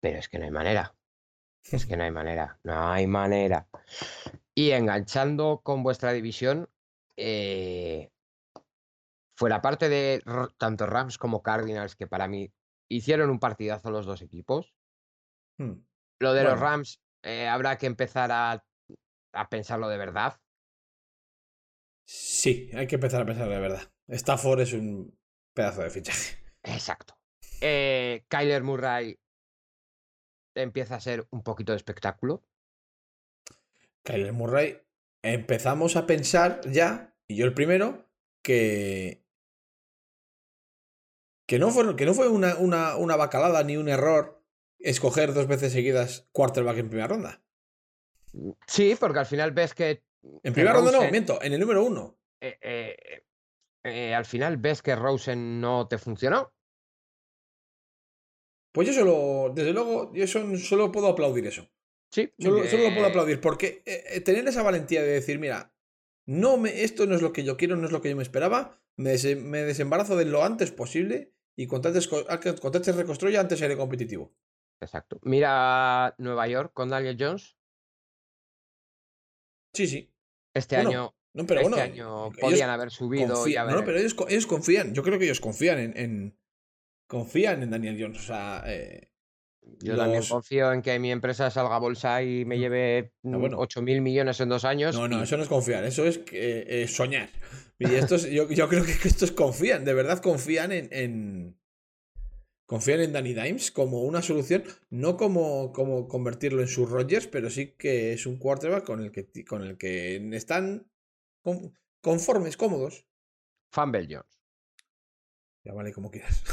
[0.00, 0.96] Pero es que no hay manera.
[1.62, 3.68] Es que no hay manera, no hay manera.
[4.56, 6.70] Y enganchando con vuestra división,
[7.16, 8.10] eh,
[9.36, 10.22] fuera parte de
[10.56, 12.52] tanto Rams como Cardinals, que para mí
[12.88, 14.74] hicieron un partidazo los dos equipos.
[15.58, 15.84] Hmm.
[16.20, 18.64] Lo de los Rams eh, habrá que empezar a,
[19.32, 20.40] a, pensarlo de verdad.
[22.06, 23.92] Sí, hay que empezar a pensarlo de verdad.
[24.08, 25.18] Stafford es un
[25.54, 26.38] pedazo de fichaje.
[26.62, 27.18] Exacto.
[27.60, 29.18] Eh, Kyler Murray
[30.54, 32.42] empieza a ser un poquito de espectáculo.
[34.06, 34.80] Kyler Murray,
[35.22, 38.08] empezamos a pensar ya, y yo el primero,
[38.42, 39.24] que.
[41.48, 44.42] Que no fue, que no fue una, una, una bacalada ni un error
[44.78, 47.42] escoger dos veces seguidas quarterback en primera ronda.
[48.66, 50.04] Sí, porque al final ves que.
[50.42, 52.18] En primera ronda no, miento, en el número uno.
[52.40, 53.24] Eh, eh,
[53.84, 56.52] eh, al final ves que Rosen no te funcionó.
[58.72, 61.68] Pues yo solo, desde luego, yo solo puedo aplaudir eso.
[62.16, 62.32] Sí.
[62.38, 65.74] Solo, lo puedo aplaudir, porque eh, eh, tener esa valentía de decir, mira,
[66.24, 68.22] no me, esto no es lo que yo quiero, no es lo que yo me
[68.22, 74.34] esperaba, me, desembarazo de lo antes posible y con antes, se reconstruya, antes seré competitivo.
[74.80, 75.20] Exacto.
[75.24, 77.58] Mira Nueva York con Daniel Jones.
[79.74, 80.10] Sí, sí.
[80.54, 81.14] Este año.
[81.34, 83.46] No, pero este año podían haber subido.
[83.46, 84.94] Y No, pero ellos, confían.
[84.94, 86.38] Yo creo que ellos confían en,
[87.06, 88.20] confían en Daniel Jones.
[88.20, 89.10] O sea, eh,
[89.80, 92.60] yo también confío en que mi empresa salga a bolsa y me mm.
[92.60, 94.94] lleve 8 mil millones en dos años.
[94.94, 97.28] No, no, eso no es confiar, eso es eh, soñar.
[97.78, 101.58] Y esto yo, creo que estos confían, de verdad confían en,
[102.64, 107.50] confían en Danny Dimes como una solución, no como, como convertirlo en su Rogers, pero
[107.50, 110.90] sí que es un quarterback con el que, con el que están
[112.00, 113.06] conformes, cómodos.
[113.70, 114.35] Fumble Jones.
[115.66, 116.44] Ya vale, como quieras.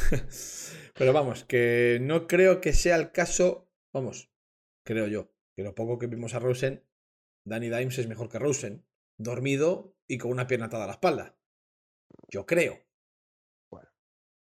[0.96, 3.70] Pero vamos, que no creo que sea el caso.
[3.94, 4.32] Vamos,
[4.84, 5.32] creo yo.
[5.56, 6.84] Que lo poco que vimos a Rosen,
[7.46, 8.84] Danny Dimes es mejor que Rosen.
[9.20, 11.38] Dormido y con una pierna atada a la espalda.
[12.28, 12.80] Yo creo.
[13.70, 13.88] Bueno.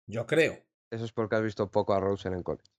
[0.07, 0.65] Yo creo.
[0.91, 2.69] Eso es porque has visto poco a Rosen en college.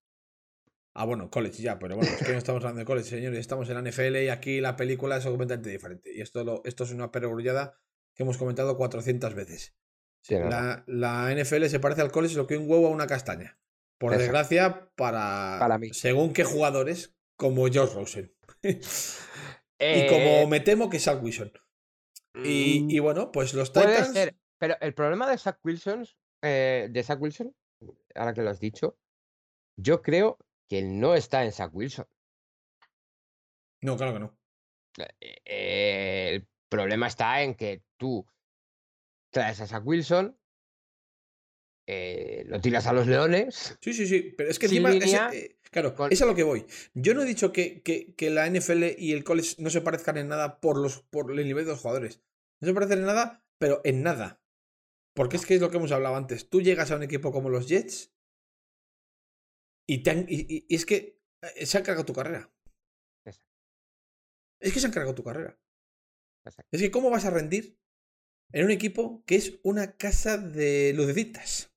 [0.95, 3.39] Ah, bueno, college ya, pero bueno, es que no estamos hablando de college, señores.
[3.39, 6.15] Estamos en la NFL y aquí la película es completamente diferente.
[6.15, 7.81] Y esto, lo, esto es una perogrullada
[8.15, 9.81] que hemos comentado 400 veces
[10.29, 13.59] la, la, NFL se parece al college lo que un huevo a una castaña.
[13.99, 15.91] Por desgracia, para, mí.
[15.93, 18.35] según qué jugadores, como Josh Rosen.
[18.63, 21.53] y como eh, me temo que Zach Wilson.
[22.35, 24.15] Y, mm, y, bueno, pues los Titans.
[24.59, 26.07] pero el problema de Zach Wilson,
[26.43, 27.55] eh, de Zach Wilson,
[28.15, 28.99] ahora que lo has dicho,
[29.77, 32.07] yo creo que él no está en Zach Wilson.
[33.83, 34.39] No, claro que no.
[35.45, 38.27] Eh, el problema está en que tú
[39.31, 40.37] traes a Zach Wilson,
[41.89, 43.77] eh, lo tiras a los leones.
[43.81, 44.93] Sí, sí, sí, pero es que encima.
[45.33, 46.67] Eh, claro, es a lo que voy.
[46.95, 50.29] Yo no he dicho que, que, la NFL y el college no se parezcan en
[50.29, 52.21] nada por, los, por el nivel de los jugadores.
[52.61, 54.41] No se parecen en nada, pero en nada.
[55.15, 56.49] Porque es que es lo que hemos hablado antes.
[56.49, 58.13] Tú llegas a un equipo como los Jets
[59.89, 61.21] y, te han- y- y- y es que
[61.57, 62.53] eh, se han cargado tu carrera.
[63.27, 63.51] Exacto.
[64.61, 65.59] Es que se han cargado tu carrera.
[66.47, 66.69] Exacto.
[66.71, 67.77] Es que ¿cómo vas a rendir
[68.53, 71.73] en un equipo que es una casa de lucecitas?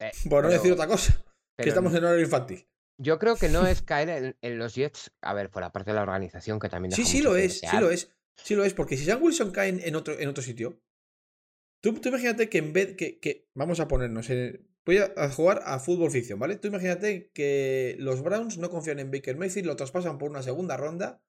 [0.00, 1.24] Eh, Por no pero- decir otra cosa.
[1.58, 2.66] Que estamos en horario infantil.
[2.98, 5.12] Yo creo que no es caer en, en los Jets.
[5.22, 6.92] A ver, por la parte de la organización que también.
[6.92, 8.10] Sí, sí lo es, sí lo es.
[8.42, 10.80] Sí lo es, porque si Sam Wilson cae en, otro, en otro sitio,
[11.82, 14.66] tú, tú imagínate que en vez que, que vamos a ponernos en...
[14.86, 16.56] Voy a, a jugar a fútbol ficción, ¿vale?
[16.56, 20.78] Tú imagínate que los Browns no confían en Baker Mayfield, lo traspasan por una segunda
[20.78, 21.22] ronda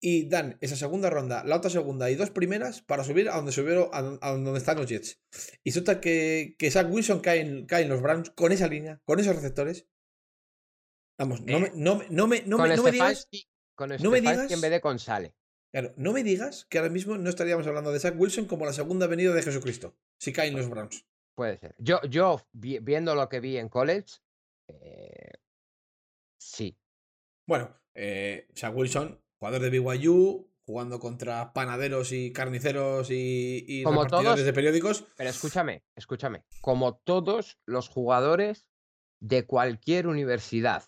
[0.00, 3.52] y dan esa segunda ronda, la otra segunda y dos primeras para subir a donde
[3.52, 5.20] subieron, a, donde están los Jets.
[5.64, 9.00] Y resulta que, que Zach Wilson cae en, cae en los Browns con esa línea,
[9.04, 9.86] con esos receptores.
[11.18, 13.28] Vamos, no me, no me, no me, no con me, no me digas...
[13.74, 15.34] Con no me digas- en vez de con Sale.
[15.72, 18.72] Claro, no me digas que ahora mismo no estaríamos hablando de Zach Wilson como la
[18.72, 21.04] segunda venida de Jesucristo, si caen los Browns.
[21.34, 21.74] Puede ser.
[21.78, 24.14] Yo, yo vi- viendo lo que vi en college,
[24.68, 25.32] eh,
[26.38, 26.78] sí.
[27.46, 34.02] Bueno, eh, Zach Wilson, jugador de BYU, jugando contra panaderos y carniceros y, y Como
[34.02, 35.04] repartidores todos- de periódicos.
[35.16, 36.42] Pero escúchame, escúchame.
[36.60, 38.66] Como todos los jugadores
[39.20, 40.84] de cualquier universidad.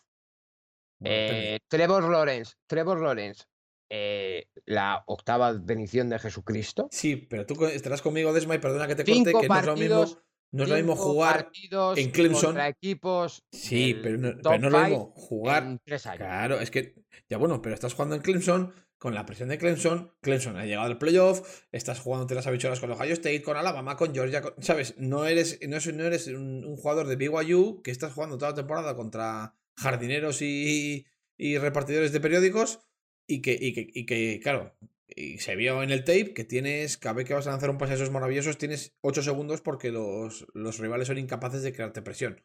[1.00, 1.16] Bueno.
[1.16, 3.44] Eh, Trevor Lawrence, Trevor Lawrence,
[3.90, 6.88] eh, la octava bendición de Jesucristo.
[6.90, 9.64] Sí, pero tú estarás conmigo, Desma, y perdona que te corte, Cinco que no es
[9.66, 11.50] lo mismo, partidos, no es lo mismo jugar.
[11.96, 12.44] en Clemson.
[12.46, 13.44] contra equipos.
[13.52, 15.62] Sí, pero no, pero no es lo mismo jugar.
[15.64, 16.18] en tres años.
[16.18, 16.94] Claro, es que,
[17.28, 20.86] ya bueno, pero estás jugando en Clemson, con la presión de Clemson, Clemson ha llegado
[20.86, 24.54] al playoff, estás jugando entre las habichuelas con Ohio State, con Alabama, con Georgia, con-
[24.60, 24.94] ¿sabes?
[24.98, 28.56] No eres, no, no eres un, un jugador de BYU que estás jugando toda la
[28.56, 31.06] temporada contra jardineros y,
[31.36, 32.80] y repartidores de periódicos
[33.28, 34.74] y que, y que, y que, claro,
[35.08, 37.78] y se vio en el tape que tienes, cada vez que vas a lanzar un
[37.78, 42.02] pase de esos maravillosos, tienes 8 segundos porque los, los rivales son incapaces de crearte
[42.02, 42.42] presión.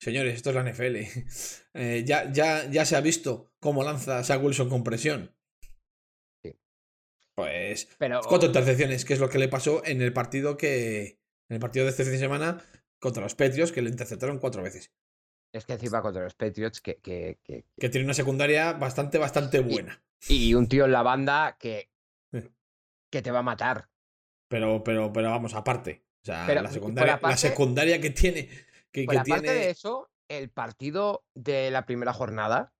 [0.00, 0.96] Señores, esto es la NFL.
[1.76, 5.34] Eh, ya, ya, ya se ha visto cómo lanza Zach Wilson con presión.
[6.42, 6.56] Sí.
[7.34, 11.18] Pues Pero cuatro intercepciones, que es lo que le pasó en el partido que.
[11.48, 12.64] En el partido de este fin de semana
[13.00, 14.92] contra los Patriots, que le interceptaron cuatro veces.
[15.52, 19.58] es que encima contra los Patriots que, que- que- Que tiene una secundaria bastante, bastante
[19.60, 20.02] buena.
[20.28, 21.90] y un tío en la banda que.
[23.14, 23.88] Que te va a matar.
[24.48, 26.04] Pero, pero, pero vamos, aparte.
[26.22, 28.48] O sea, Pero, la, secundaria, la aparte- secundaria que tiene.
[28.90, 29.58] Que, Por que aparte tiene.
[29.66, 32.74] de eso, el partido de la primera jornada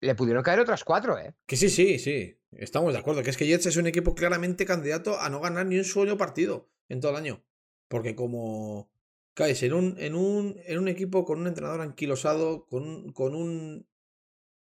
[0.00, 1.34] le pudieron caer otras cuatro, ¿eh?
[1.46, 2.40] Que sí, sí, sí.
[2.52, 3.22] Estamos de acuerdo.
[3.22, 6.16] Que es que Jets es un equipo claramente candidato a no ganar ni un solo
[6.16, 7.44] partido en todo el año.
[7.88, 8.90] Porque como
[9.34, 13.86] caes en un, en un, en un equipo con un entrenador anquilosado, con, con un,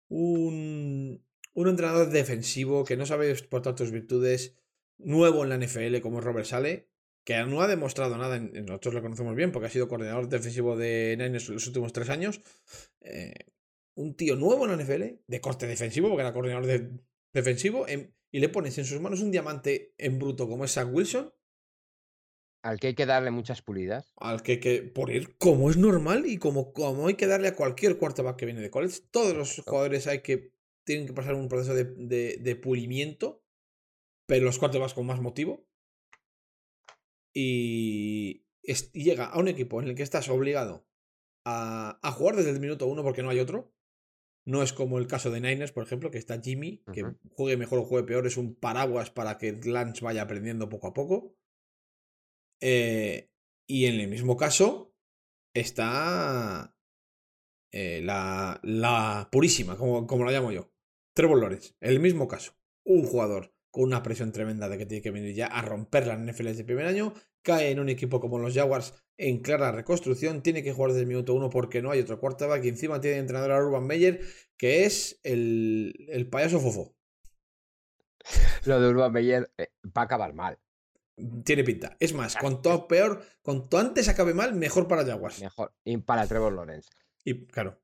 [0.08, 4.56] un, un entrenador defensivo que no sabe exportar tus virtudes,
[4.98, 6.88] nuevo en la NFL como es Robert Sale,
[7.24, 11.16] que no ha demostrado nada, nosotros lo conocemos bien porque ha sido coordinador defensivo de
[11.18, 12.40] Niners los últimos tres años.
[13.02, 13.32] eh,
[13.96, 16.90] un tío nuevo en la NFL, de corte defensivo, porque era coordinador de-
[17.34, 20.88] defensivo, en- y le pones en sus manos un diamante en bruto como es Zach
[20.90, 21.32] Wilson,
[22.62, 24.12] Al que hay que darle muchas pulidas.
[24.16, 27.56] al que hay que poner como es normal y como, como hay que darle a
[27.56, 29.00] cualquier quarterback que viene de college.
[29.10, 30.52] Todos los jugadores hay que,
[30.90, 33.44] tienen que pasar un proceso de, de- de pulimiento,
[34.26, 35.66] pero los quarterbacks con más motivo.
[37.34, 40.86] Y, es- y llega a un equipo en el que estás obligado
[41.46, 43.72] a, a jugar desde el minuto uno porque no hay otro.
[44.46, 47.78] No es como el caso de Niners, por ejemplo, que está Jimmy, que juegue mejor
[47.78, 51.36] o juegue peor, es un paraguas para que Lance vaya aprendiendo poco a poco.
[52.60, 53.30] Eh,
[53.68, 54.94] y en el mismo caso
[55.54, 56.74] está
[57.72, 60.69] eh, la, la purísima, como, como la llamo yo.
[61.20, 62.54] Trevor Lawrence, el mismo caso.
[62.82, 66.16] Un jugador con una presión tremenda de que tiene que venir ya a romper la
[66.16, 70.62] NFL de primer año, cae en un equipo como los Jaguars en clara reconstrucción, tiene
[70.62, 73.52] que jugar desde el minuto uno porque no hay otro quarterback y encima tiene entrenador
[73.52, 74.22] a Urban Meyer,
[74.56, 76.96] que es el, el payaso fofo.
[78.64, 80.58] Lo de Urban Meyer eh, va a acabar mal.
[81.44, 81.98] Tiene pinta.
[82.00, 85.42] Es más, cuanto peor, cuanto antes acabe mal, mejor para Jaguars.
[85.42, 85.74] Mejor.
[85.84, 86.88] Y para Trevor Lawrence.
[87.24, 87.78] Y claro,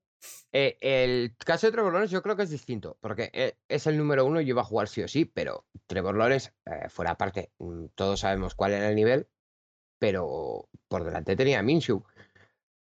[0.53, 3.99] Eh, el caso de Trevor Lawrence yo creo que es distinto, porque eh, es el
[3.99, 7.53] número uno y iba a jugar sí o sí, pero Trevor Lawrence, eh, fuera aparte,
[7.59, 9.29] mm, todos sabemos cuál era el nivel,
[9.99, 12.05] pero por delante tenía a Minshew.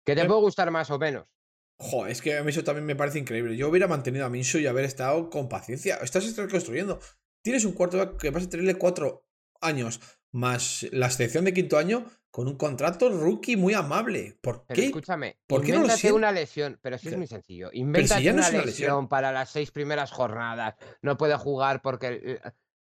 [0.03, 1.27] Que te puede gustar más o menos.
[1.77, 3.55] Jo, es que a mí eso también me parece increíble.
[3.55, 5.97] Yo hubiera mantenido a Minshew y haber estado con paciencia.
[5.97, 6.99] Estás reconstruyendo.
[7.43, 9.25] Tienes un cuarto que vas a tenerle cuatro
[9.61, 9.99] años
[10.31, 14.37] más la excepción de quinto año con un contrato rookie muy amable.
[14.41, 14.85] ¿Por Pero qué?
[14.87, 17.69] escúchame, ¿Por qué no lo una lesión, pero sí es muy sencillo.
[17.73, 19.07] Invéntate ya no una, es una lesión, lesión.
[19.09, 20.75] para las seis primeras jornadas.
[21.01, 22.39] No puede jugar porque eh,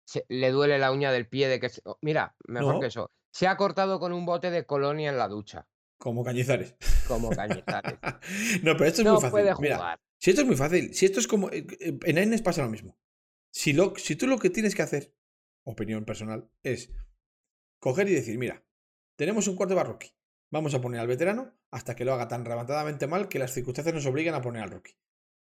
[0.06, 1.70] se- le duele la uña del pie de que...
[1.70, 2.80] se- Mira, mejor No.
[2.82, 3.12] que eso.
[3.32, 5.68] se ha cortado con un bote de colonia en la ducha.
[5.98, 6.76] Como Cañizares.
[7.08, 8.00] Como Cañizares.
[8.64, 9.32] no, pero esto es no muy fácil.
[9.32, 11.50] puede Mira, si esto es muy fácil, si esto es como.
[11.52, 11.66] eh,
[12.06, 12.98] En Aines pasa lo mismo.
[13.52, 15.14] Si, lo, si tú lo que tienes que hacer,
[15.66, 16.90] opinión personal, es
[17.80, 18.64] coger y decir: mira,
[19.16, 20.14] tenemos un cuarto rookie.
[20.52, 23.94] Vamos a poner al veterano hasta que lo haga tan rematadamente mal que las circunstancias
[23.94, 24.98] nos obliguen a poner al rookie.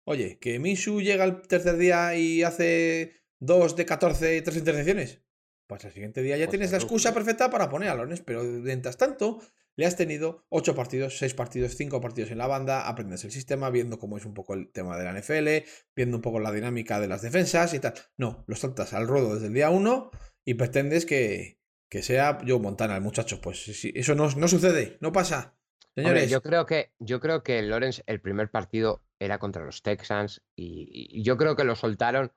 [0.06, 5.22] Oye, que Minshu llega el tercer día y hace 2 de 14 y 3 intercepciones.
[5.68, 8.42] Pues al siguiente día ya Pues tienes la excusa perfecta para poner a Lones, pero
[8.44, 9.42] mientras tanto
[9.76, 13.70] le has tenido 8 partidos, 6 partidos, 5 partidos en la banda, aprendes el sistema,
[13.70, 17.00] viendo cómo es un poco el tema de la NFL, viendo un poco la dinámica
[17.00, 17.94] de las defensas y tal.
[18.16, 20.10] No, lo saltas al ruedo desde el día 1
[20.46, 23.40] y pretendes que, que sea Joe Montana el muchacho.
[23.42, 25.56] Pues sí, eso no, no sucede, no pasa.
[25.96, 29.82] Hombre, Señores, yo creo que yo creo que Lawrence el primer partido era contra los
[29.82, 32.32] Texans y, y yo creo que lo soltaron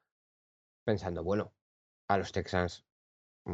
[0.87, 1.55] pensando, bueno,
[2.09, 2.85] a los Texans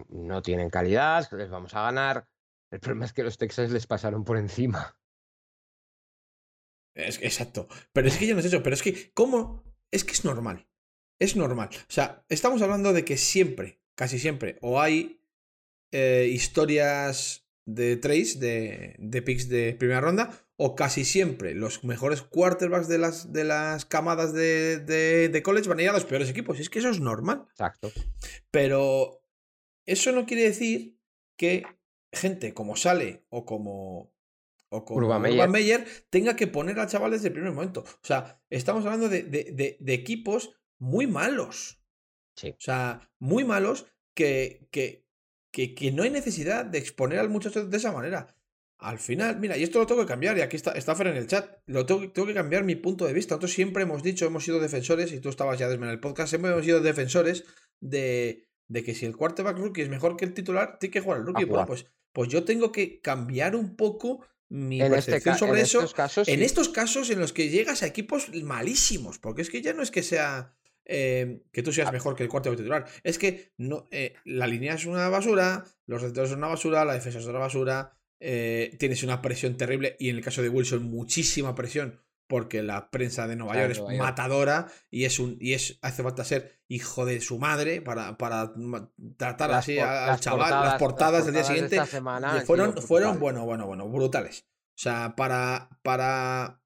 [0.08, 2.28] no tienen calidad, les vamos a ganar.
[2.70, 4.98] El problema es que los Texans les pasaron por encima.
[6.94, 7.68] Es, exacto.
[7.92, 8.62] Pero es que yo no sé eso.
[8.62, 9.62] Pero es que, ¿cómo?
[9.90, 10.66] Es que es normal.
[11.20, 11.68] Es normal.
[11.72, 15.22] O sea, estamos hablando de que siempre, casi siempre, o hay
[15.92, 22.22] eh, historias de trace, de, de picks de primera ronda, o casi siempre los mejores
[22.22, 26.04] quarterbacks de las, de las camadas de, de, de college van a ir a los
[26.04, 26.58] peores equipos.
[26.60, 27.44] Es que eso es normal.
[27.50, 27.90] Exacto.
[28.50, 29.22] Pero
[29.84, 30.98] eso no quiere decir
[31.36, 31.64] que
[32.12, 34.14] gente como Sale o como,
[34.70, 35.86] o como Urban Urban Meyer.
[36.08, 37.80] Tenga que poner al chaval desde el primer momento.
[37.82, 39.22] O sea, estamos hablando de-
[39.78, 41.82] de equipos muy malos.
[42.36, 42.50] Sí.
[42.50, 45.05] O sea, muy malos que, que,
[45.56, 48.26] que, que no hay necesidad de exponer al muchacho de esa manera.
[48.76, 51.16] Al final, mira, y esto lo tengo que cambiar, y aquí está, está Fer en
[51.16, 53.36] el chat, lo tengo, tengo que cambiar mi punto de vista.
[53.36, 56.28] Nosotros siempre hemos dicho, hemos sido defensores, y tú estabas ya Desme, en el podcast,
[56.28, 57.44] siempre hemos sido defensores
[57.80, 61.20] de, de que si el quarterback rookie es mejor que el titular, tiene que jugar
[61.20, 61.44] el rookie.
[61.44, 65.64] Bueno, pues, pues yo tengo que cambiar un poco mi En, este percepción sobre en
[65.64, 65.78] eso.
[65.78, 66.44] estos casos, En sí.
[66.44, 69.90] estos casos en los que llegas a equipos malísimos, porque es que ya no es
[69.90, 70.54] que sea
[70.86, 71.92] eh, que tú seas Ah.
[71.92, 76.00] mejor que el cuarto titular, es que no, eh, la línea es una basura, los
[76.00, 80.08] receptores son una basura, la defensa es una basura, eh, tienes una presión terrible y
[80.10, 83.78] en el caso de Wilson muchísima presión porque la prensa de Nueva Claro, York es
[83.78, 84.04] Nueva York.
[84.08, 88.52] matadora y es un y es hace falta ser hijo de su madre para, para
[89.16, 91.86] tratar Las así por- al las chaval portadas- las las portadas del día de siguiente
[91.86, 94.44] semana fueron, fueron bueno, bueno, bueno, brutales.
[94.78, 95.68] O sea, para.
[95.82, 96.60] para.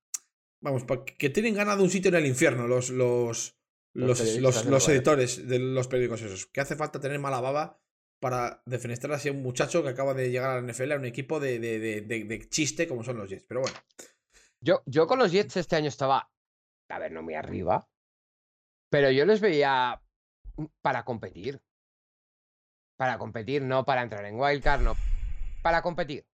[0.63, 2.91] Vamos, pa- que tienen ganado un sitio en el infierno los.
[2.91, 3.60] los.
[3.93, 6.47] Los los, los- editores de los periódicos esos.
[6.47, 7.81] Que hace falta tener mala baba
[8.21, 11.07] para defenestrar así a un muchacho que acaba de llegar a la NFL a un
[11.07, 13.45] equipo de, de, de, de- chiste como son los Jets.
[13.49, 13.77] Pero bueno.
[14.61, 16.31] Yo, yo con los Jets este año estaba,
[16.89, 17.89] a ver, no muy arriba,
[18.91, 20.01] pero yo les veía
[20.83, 21.61] para competir.
[22.99, 24.95] Para competir, no para entrar en Wildcard, no.
[25.63, 26.27] Para competir.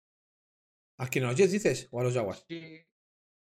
[0.98, 1.88] ¿A quién a los Jets dices?
[1.92, 2.44] ¿O a los Jaguars?
[2.48, 2.84] Sí,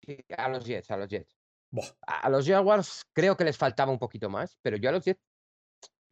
[0.03, 1.37] sí, a los Jets, a los Jets.
[1.71, 1.87] Buah.
[2.05, 5.21] A los Jaguars creo que les faltaba un poquito más, pero yo a los Jets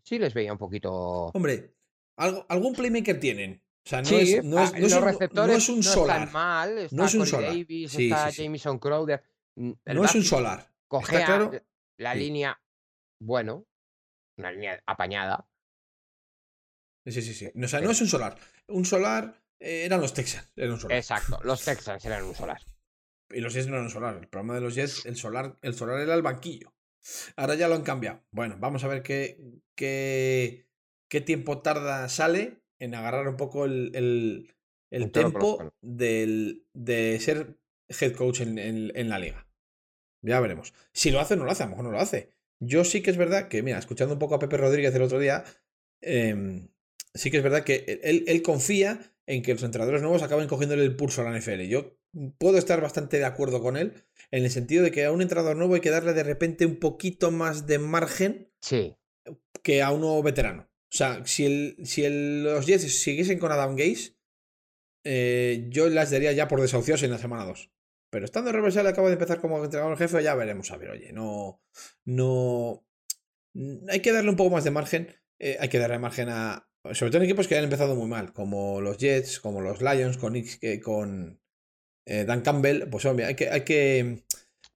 [0.03, 0.91] sí les veía un poquito.
[1.33, 1.75] Hombre,
[2.17, 3.61] algo, algún playmaker tienen.
[3.85, 5.69] O sea, no sí, es, no es, a- no es los un, receptores no es
[5.69, 6.17] un solar.
[6.19, 6.77] están mal.
[6.77, 7.51] Está No es un Corey solar.
[7.51, 8.43] Davis, Sí, está sí, sí.
[8.43, 9.23] Jamison Crowder.
[9.57, 10.71] el No es un solar.
[10.87, 11.51] Cogea claro?
[11.97, 12.59] la línea,
[13.21, 13.65] bueno,
[14.37, 15.47] una línea apañada.
[17.05, 17.51] Sí, sí, sí.
[17.63, 18.37] O sea, no es un solar.
[18.67, 20.51] Un solar eh, eran los Texans.
[20.55, 20.97] Era un solar.
[20.97, 22.61] Exacto, los Texans eran un solar.
[23.31, 24.17] Y los Jets no eran solar.
[24.21, 26.73] El problema de los Jets, el solar, el solar era el banquillo.
[27.35, 28.23] Ahora ya lo han cambiado.
[28.31, 29.39] Bueno, vamos a ver qué,
[29.75, 30.67] qué,
[31.09, 34.53] qué tiempo tarda sale en agarrar un poco el, el,
[34.91, 35.57] el cuernos.
[35.81, 39.47] del, de ser head coach en, en- en la liga.
[40.21, 40.73] Ya veremos.
[40.93, 42.31] Si lo hace o no lo hace, a lo mejor no lo hace.
[42.59, 45.19] Yo sí que es verdad que, mira, escuchando un poco a Pepe Rodríguez el otro
[45.19, 45.45] día,
[46.01, 46.69] em,
[47.13, 50.83] sí que es verdad que él, él confía en que los entrenadores nuevos acaben cogiéndole
[50.83, 51.61] el pulso a la NFL.
[51.67, 51.97] Yo
[52.39, 53.93] puedo estar bastante de acuerdo con él
[54.31, 56.77] en el sentido de que a un entrenador nuevo hay que darle de repente un
[56.77, 58.95] poquito más de margen Sí,
[59.63, 60.63] que a uno veterano.
[60.91, 64.15] O sea, si, el, si el- los Jets siguiesen con Adam Gaze,
[65.05, 67.71] eh, yo las daría ya por desahuciados en la semana 2.
[68.11, 70.71] Pero estando Reversal acaba de empezar como entrenador jefe, ya veremos.
[70.71, 71.61] A ver, oye, no.
[72.05, 72.83] No.
[73.89, 75.15] Hay que darle un poco más de margen.
[75.39, 76.68] eh, hay que darle margen a.
[76.93, 80.17] Sobre todo en equipos que han empezado muy mal, como los Jets, como los Lions,
[80.17, 81.39] con, que- con
[82.07, 82.89] eh, Dan Campbell.
[82.89, 83.49] Pues hombre, hay que.
[83.49, 84.23] Hay que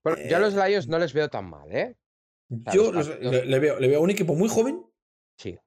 [0.03, 1.95] Bueno, yo a los Eh, Lions no les veo tan mal, ¿eh?
[2.49, 4.85] sea, yo los los- le, le veo, le veo un equipo muy joven
[5.39, 5.57] Sí.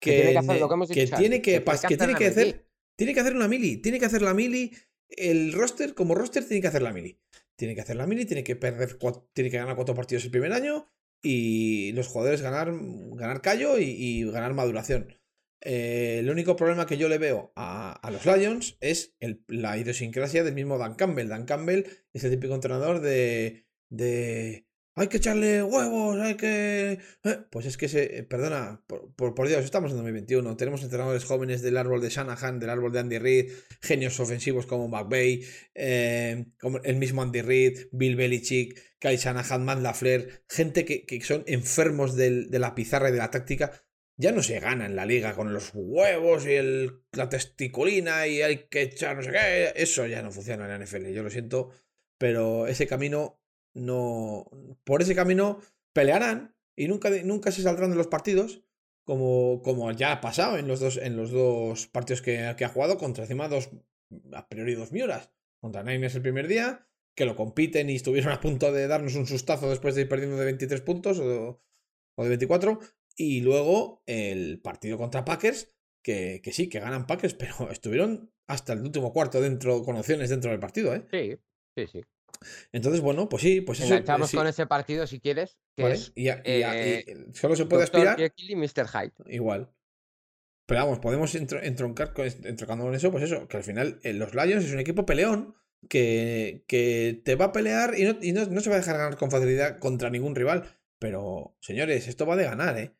[0.00, 1.96] que, tiene que hacer lo que hemos que dicho tiene que, tiene pas- que que
[1.96, 2.50] tiene hacer que mili.
[2.50, 2.66] hacer
[2.96, 4.72] tiene que hacer una mili tiene que hacer la mili
[5.08, 7.18] el roster como roster tiene que hacer la mili
[7.58, 10.30] tiene que hacer la mili tiene que perder cua- tiene que ganar cuatro partidos el
[10.30, 10.86] primer año
[11.22, 12.70] y los jugadores ganar
[13.14, 15.18] ganar callo y, y ganar maduración
[15.60, 19.16] Eh, el único problema que yo le veo a, los Lions es
[19.48, 21.28] la idiosincrasia del mismo Dan Campbell.
[21.28, 24.66] Dan Campbell es el típico entrenador de, de
[24.98, 26.98] hay que echarle huevos, hay que...
[27.24, 28.22] Eh, pues es que se...
[28.22, 32.70] Perdona, por, por, Dios, estamos en 2021, tenemos entrenadores jóvenes del árbol de Shanahan, del
[32.70, 33.52] árbol de Andy Reid,
[33.82, 35.44] genios ofensivos como McVeigh,
[35.74, 41.44] eh, como el mismo Andy Reid, Bill Belichick, Kai Shanahan, Matt LaFleur, gente que, son
[41.46, 43.85] enfermos de la pizarra y de la táctica,
[44.16, 48.42] ya no se gana en la liga con los huevos y el, la testiculina y
[48.42, 51.30] hay que echar no sé qué, eso ya no funciona en la NFL, yo lo
[51.30, 51.70] siento,
[52.18, 53.40] pero ese camino
[53.76, 54.50] no.
[54.84, 55.60] Por ese camino
[55.92, 58.62] pelearán y nunca, nunca se saldrán de los partidos.
[59.04, 62.98] Como, como ya ha pasado en los dos, en los dos partidos que, ha jugado
[62.98, 63.70] contra encima dos,
[64.32, 65.30] a priori dos Miuras.
[65.60, 69.28] Contra Niners el primer día, que lo compiten y estuvieron a punto de darnos un
[69.28, 71.62] sustazo después de ir perdiendo de 23 puntos o,
[72.16, 72.80] de 24.
[73.16, 78.74] Y luego el partido contra Packers, que, que, sí, que ganan Packers, pero estuvieron hasta
[78.74, 81.06] el último cuarto dentro, con opciones dentro del partido, ¿eh?
[81.10, 81.36] Sí,
[81.76, 82.04] sí, sí.
[82.72, 83.88] Entonces, bueno, pues sí, pues eso.
[83.88, 85.58] Enganchamos eh, con ese partido si quieres.
[85.74, 88.18] Que es, y, eh, solo se puede aspirar.
[88.36, 88.86] y Mr.
[88.86, 89.12] Hyde.
[89.26, 89.72] Igual.
[90.66, 94.34] Pero vamos, podemos entroncar con, entroncando con eso, pues eso, que al final eh, los
[94.34, 95.54] Lions es un equipo peleón
[95.88, 98.96] que, que te va a pelear y, no, y no, no, se va a dejar
[98.96, 100.64] ganar con facilidad contra ningún rival.
[100.98, 102.96] Pero, señores, esto va de ganar, ¿eh?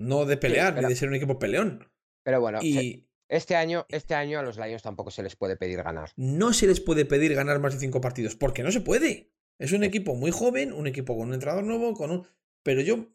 [0.00, 1.86] No de pelear, ni de ser un equipo peleón.
[2.22, 5.82] Pero bueno, y, este año, este año a los Lions tampoco se les puede pedir
[5.82, 6.10] ganar.
[6.16, 9.30] No se les puede pedir ganar más de cinco partidos, porque no se puede.
[9.58, 12.26] Es un equipo muy joven, un equipo con un entrenador nuevo, con un.
[12.64, 13.06] Pero yo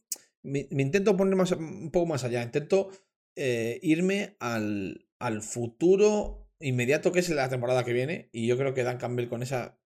[0.44, 2.44] me, intento poner más, un poco más allá.
[2.44, 2.92] Intento
[3.36, 8.30] eh, irme al, al futuro inmediato que es la temporada que viene.
[8.32, 9.80] Y yo creo que Dan Campbell con esa.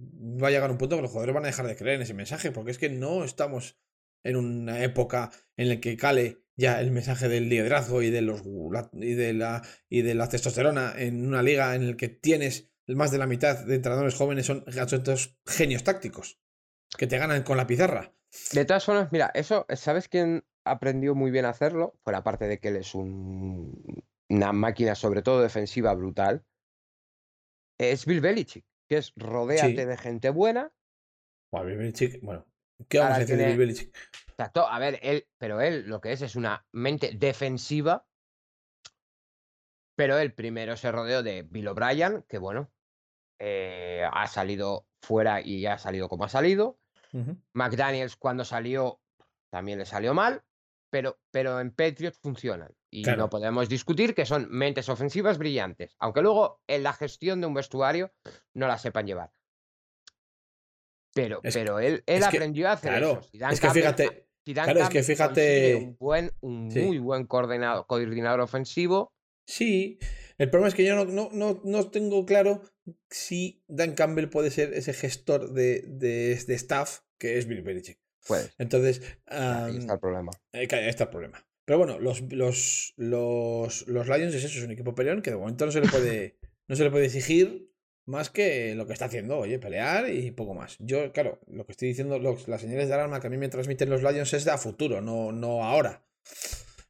[0.00, 2.02] Va a llegar a un punto que los jugadores van a dejar de creer en
[2.02, 2.50] ese mensaje.
[2.50, 3.78] Porque es que no estamos
[4.22, 8.42] en una época en la que cale ya el mensaje del liderazgo y de los
[8.92, 13.10] y de la y de la testosterona en una liga en la que tienes más
[13.10, 14.64] de la mitad de entrenadores jóvenes son
[15.46, 16.40] genios tácticos
[16.96, 18.12] que te ganan con la pizarra.
[18.52, 21.98] De todas formas, mira, eso, ¿sabes quién aprendió muy bien a hacerlo?
[22.02, 26.44] Fuera parte de que él es un, una máquina, sobre todo defensiva, brutal.
[27.78, 30.72] Es Bill Belichick, que es rodeate de gente buena.
[31.52, 32.46] Bueno, Bill Belichick, bueno,
[32.88, 33.96] ¿qué vamos a decir de Bill Belichick?
[34.28, 38.06] Exacto, a ver, él, pero él lo que es es una mente defensiva.
[39.96, 42.72] Pero él primero se rodeó de Bill O'Brien, que bueno,
[43.38, 46.78] eh, ha salido fuera y ha salido como ha salido.
[47.54, 49.00] McDaniels cuando salió
[49.50, 50.44] también le salió mal,
[50.90, 52.72] pero, pero en Patriots funcionan.
[52.90, 57.46] Y no podemos discutir que son mentes ofensivas brillantes, aunque luego en la gestión de
[57.46, 58.12] un vestuario
[58.54, 59.32] no la sepan llevar.
[61.14, 63.20] Pero, pero él, él aprendió a hacer eso.
[63.32, 65.74] es que fíjate, claro, es que fíjate.
[65.76, 69.12] Un, buen, un muy buen coordinador, coordinador ofensivo.
[69.46, 69.98] Sí,
[70.38, 72.62] el problema es que yo no, no, no, tengo claro
[73.10, 77.98] si Dan Campbell puede ser ese gestor de, de, staff que es Bill Belichick.
[78.26, 78.54] Pues.
[78.58, 79.02] Entonces.
[79.26, 80.30] ahí está el problema.
[80.52, 81.44] Ahí está el problema.
[81.64, 85.36] Pero bueno, los, los, los, los Lions es eso, es un equipo peleón que de
[85.36, 86.38] momento no se le puede,
[86.68, 87.69] no se le puede exigir
[88.10, 90.76] más que lo que está haciendo, oye, pelear y poco más.
[90.80, 93.88] Yo, claro, lo que estoy diciendo, las señales de alarma que a mí me transmiten
[93.88, 96.04] los Lions es de a futuro, no, no ahora.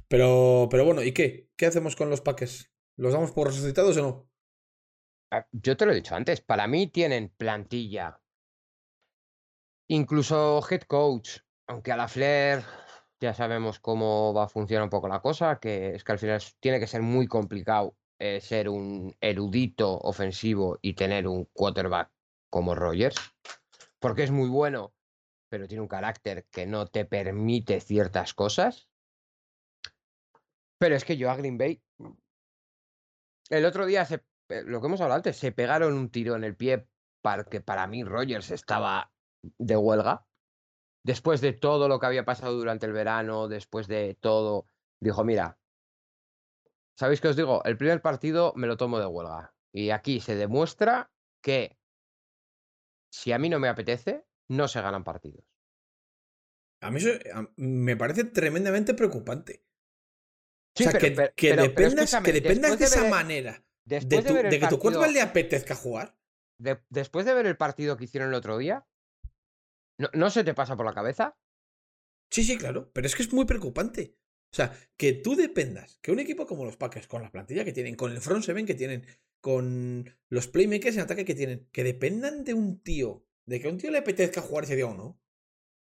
[0.08, 1.50] Pero, pero bueno, ¿y qué?
[1.56, 2.72] ¿Qué hacemos con los paques?
[2.96, 4.30] ¿Los damos por resucitados o no?
[5.30, 8.20] Ah, yo te lo he dicho antes, para mí tienen plantilla.
[9.88, 12.64] Incluso head coach, aunque a la Flair
[13.20, 16.42] ya sabemos cómo va a funcionar un poco la cosa, que es que al final
[16.60, 22.12] tiene que ser muy complicado eh, ser un erudito ofensivo y tener un quarterback
[22.50, 23.16] como Rogers,
[23.98, 24.92] porque es muy bueno,
[25.48, 28.90] pero tiene un carácter que no te permite ciertas cosas.
[30.78, 31.82] Pero es que yo a Green Bay,
[33.48, 34.16] el otro día, se,
[34.50, 36.86] eh, lo que hemos hablado antes, se pegaron un tiro en el pie
[37.22, 39.12] porque para mí Rogers estaba
[39.56, 40.26] de huelga.
[41.02, 44.66] Después de todo lo que había pasado durante el verano, después de todo,
[45.00, 45.59] dijo, mira,
[47.00, 47.64] ¿Sabéis qué os digo?
[47.64, 49.54] El primer partido me lo tomo de huelga.
[49.72, 51.10] Y aquí se demuestra
[51.42, 51.78] que
[53.10, 55.42] si a mí no me apetece, no se ganan partidos.
[56.82, 57.18] A mí eso
[57.56, 59.64] me parece tremendamente preocupante.
[60.78, 64.00] o sea, que, dependas, que dependas de, esa manera de,
[64.60, 66.18] que tu cuerpo le apetezca jugar.
[66.90, 68.86] después de ver el partido que hicieron el otro día,
[69.96, 71.38] ¿no, ¿no se te pasa por la cabeza?
[72.30, 74.19] Sí, sí, claro, pero es que es muy preocupante.
[74.52, 77.72] O sea, que tú dependas, que un equipo como los Packers, con la plantilla que
[77.72, 79.06] tienen, con el front seven que tienen,
[79.40, 83.70] con los playmakers en ataque que tienen, que dependan de un tío, de que a
[83.70, 85.20] un tío le apetezca jugar ese día o no,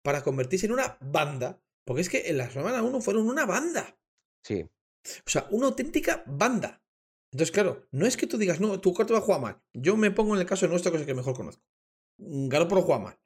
[0.03, 1.61] para convertirse en una banda.
[1.85, 3.99] Porque es que en la semana 1 fueron una banda.
[4.43, 4.61] Sí.
[4.61, 6.83] O sea, una auténtica banda.
[7.31, 9.61] Entonces, claro, no es que tú digas, no, tu corte va a jugar mal.
[9.73, 11.63] Yo me pongo en el caso de nuestro, cosa que mejor conozco.
[12.19, 13.19] por juega mal.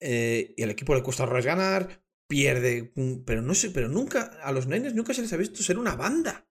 [0.00, 2.92] Eh, y al equipo le cuesta horrores ganar, pierde,
[3.24, 5.96] pero no sé, pero nunca, a los Niners nunca se les ha visto ser una
[5.96, 6.48] banda.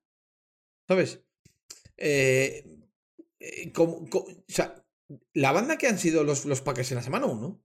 [0.88, 1.24] ¿Sabes?
[1.96, 2.66] Eh,
[3.40, 4.84] eh como, o sea,
[5.34, 7.64] la banda que han sido los, los en la semana 1,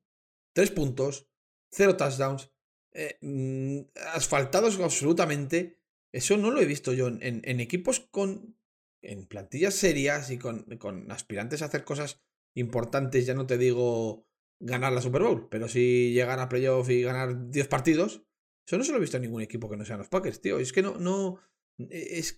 [0.53, 1.29] tres puntos,
[1.71, 2.53] cero touchdowns,
[2.93, 3.81] eh, mm,
[4.15, 5.81] asfaltados absolutamente.
[6.13, 8.57] Eso no lo he visto yo en, en equipos con.
[9.03, 12.21] en plantillas serias y con, con, aspirantes a hacer cosas
[12.55, 13.27] importantes.
[13.27, 14.29] Ya no te digo
[14.63, 18.25] ganar la Super Bowl, pero si llegar a playoff y ganar 10 partidos.
[18.67, 20.59] Eso no se lo he visto en ningún equipo que no sean los Packers, tío.
[20.59, 20.97] Es que no.
[20.99, 21.41] no
[21.79, 22.37] es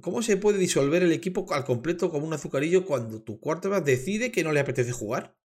[0.00, 4.32] ¿Cómo se puede disolver el equipo al completo como un azucarillo cuando tu quarterback decide
[4.32, 5.38] que no le apetece jugar?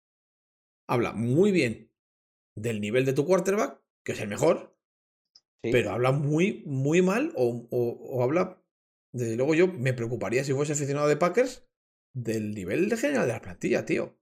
[0.87, 1.91] Habla muy bien
[2.55, 4.75] del nivel de tu quarterback, que es el mejor,
[5.61, 8.63] pero habla muy, muy mal o, habla,
[9.13, 11.67] desde luego yo me preocuparía si fuese aficionado de Packers
[12.15, 14.17] del nivel de general de la plantilla, tío.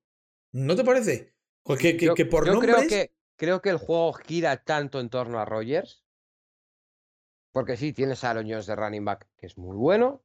[0.51, 1.34] ¿No te parece?
[1.65, 2.75] Que, por nombres...
[2.75, 6.03] Creo que, creo que el juego gira tanto en torno a Rogers.
[7.51, 10.23] Porque sí, tienes a Aaron de running back, que es muy bueno.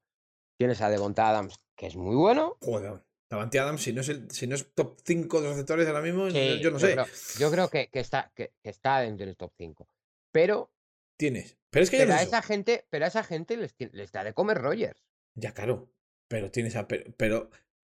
[0.59, 2.59] Tienes a Devonta Adams, que es muy bueno.
[2.61, 6.03] Joder, Davante Adams, si no es, el, si no es top 5 de receptores ahora
[6.03, 6.97] mismo, yo no sé.
[7.38, 9.88] yo creo que, está, que, está dentro del top 5.
[10.32, 10.72] Pero.
[11.16, 11.57] Tienes.
[11.70, 14.59] Pero es que a esa gente, pero a esa gente les, les, da de comer
[14.59, 15.01] Rogers.
[15.36, 15.88] Ya, claro.
[16.26, 16.88] Pero tienes a.
[16.88, 17.51] Pero, pero,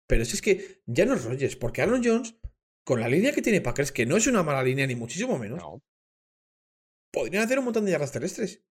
[0.07, 2.37] pero si es que ya no es Rogers, porque Aaron Jones,
[2.87, 5.59] con la línea que tiene Packers, que no es una mala línea, ni muchísimo menos.
[5.59, 5.83] No.
[7.13, 8.65] Podrían hacer un montón de yardas terrestres.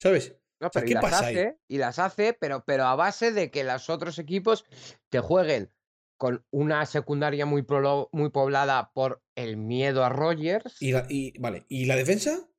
[0.00, 0.36] ¿Sabes?
[0.60, 3.88] No, pero y las hace, y las hace, pero, pero a base de que los
[3.88, 4.66] otros equipos
[5.08, 5.72] te jueguen
[6.18, 7.64] con una secundaria muy,
[8.12, 10.76] muy poblada por el miedo a Rogers.
[10.82, 12.50] ¿Y, y vale, ¿y la defensa?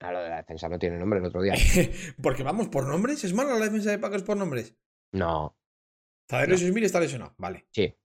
[0.00, 1.54] Ah, lo de la defensa no tiene nombre el otro día.
[2.22, 4.76] Porque vamos, por nombres, ¿es mala la defensa de Packers por nombres?
[5.12, 5.56] No.
[6.26, 6.78] Tadero no.
[6.80, 7.66] está lesionado, vale.
[7.70, 7.96] Sí.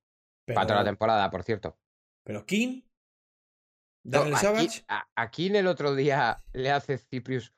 [0.54, 1.78] Para toda la temporada, por cierto.
[2.24, 2.82] Pero King.
[4.04, 4.84] Daniel Savage.
[4.88, 7.54] A, a King el otro día le hace Ciprius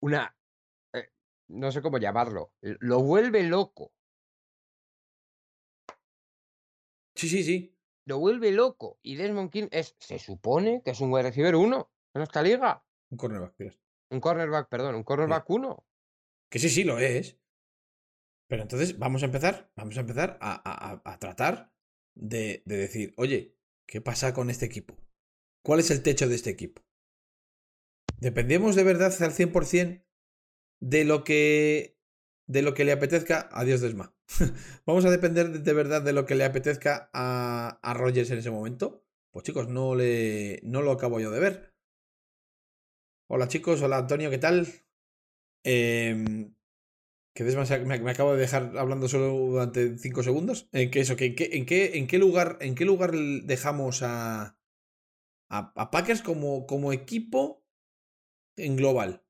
[0.00, 0.36] una
[1.48, 3.92] no sé cómo llamarlo, lo vuelve loco.
[7.14, 7.74] Sí, sí, sí.
[8.04, 8.98] Lo vuelve loco.
[9.02, 12.84] Y Desmond King es, se supone que es un wide receiver uno en esta liga.
[13.10, 13.54] Un cornerback,
[14.10, 15.86] Un cornerback, perdón, un cornerback uno.
[16.50, 17.38] Que sí, sí, lo es.
[18.48, 21.72] Pero entonces vamos a empezar, vamos a empezar a, a, tratar
[22.16, 23.54] de, de, decir, oye,
[23.86, 24.96] ¿qué pasa con este equipo?
[25.62, 26.82] ¿Cuál es el techo de este equipo?
[28.18, 30.02] ¿Dependemos de verdad al 100%
[30.80, 31.96] de lo que
[32.46, 34.14] de lo que le apetezca a Dios Desma.
[34.86, 38.50] Vamos a depender de, verdad de lo que le apetezca a, a Rogers en ese
[38.50, 39.04] momento.
[39.32, 41.74] Pues chicos, no le no lo acabo yo de ver.
[43.28, 44.68] Hola chicos, hola Antonio, ¿qué tal?
[45.64, 46.52] Eh,
[47.36, 50.68] que me, me, acabo de dejar hablando solo durante 5 segundos.
[50.72, 51.14] ¿En qué eso?
[51.18, 54.58] ¿En qué, en qué, en qué lugar, en qué lugar dejamos a,
[55.50, 57.62] a, a Packers como, como equipo
[58.56, 59.22] en global?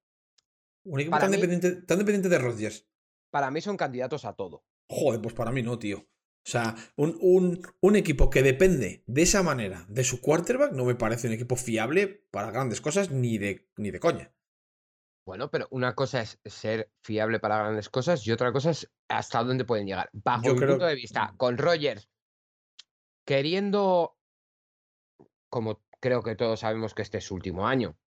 [0.85, 2.89] Un equipo tan, dependiente, de Rodgers.
[3.33, 4.65] Para mí son candidatos a todo.
[4.89, 5.99] Joder, pues para mí no, tío.
[5.99, 10.85] O sea, un, un, un, equipo que depende de esa manera de su quarterback no
[10.85, 14.33] me parece un equipo fiable para grandes cosas ni de, ni de coña.
[15.27, 19.43] Bueno, pero una cosa es ser fiable para grandes cosas y otra cosa es hasta
[19.43, 20.09] dónde pueden llegar.
[20.13, 22.09] Bajo mi punto de vista, con Rogers
[23.27, 24.17] queriendo,
[25.51, 27.99] como creo que todos sabemos que este es su último año,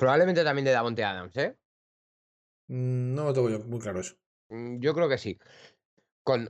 [0.00, 1.58] Probablemente también de Davonte Adams, ¿eh?
[2.68, 4.16] Mm, no lo tengo yo muy claro eso.
[4.48, 5.38] Mm, yo creo que sí.
[6.24, 6.48] Con,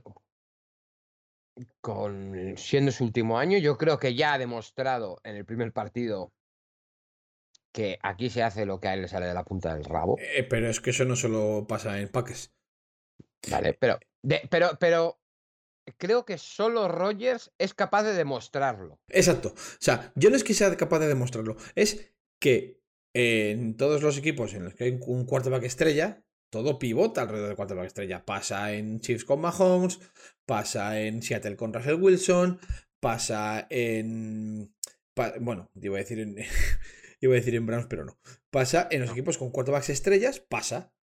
[1.81, 6.31] con siendo su último año, yo creo que ya ha demostrado en el primer partido
[7.71, 10.17] que aquí se hace lo que a él le sale de la punta del rabo.
[10.19, 12.53] Eh, pero es que eso no solo pasa en Paques.
[13.49, 13.99] Vale, pero,
[14.49, 15.21] pero, pero
[15.97, 18.99] creo que solo Rogers es capaz de demostrarlo.
[19.09, 19.49] Exacto.
[19.55, 22.81] O sea, yo no es que sea capaz de demostrarlo, es que
[23.13, 27.57] en todos los equipos en los que hay un quarterback estrella, todo pivota alrededor del
[27.57, 28.25] quarterback estrella.
[28.25, 29.99] Pasa en Chiefs con Mahomes,
[30.45, 32.59] pasa en Seattle con Russell Wilson,
[32.99, 34.73] pasa en.
[35.39, 36.35] bueno, iba a decir en.
[37.21, 38.19] iba a decir en Browns, pero no.
[38.49, 40.93] Pasa en los equipos con quarterbacks estrellas, pasa.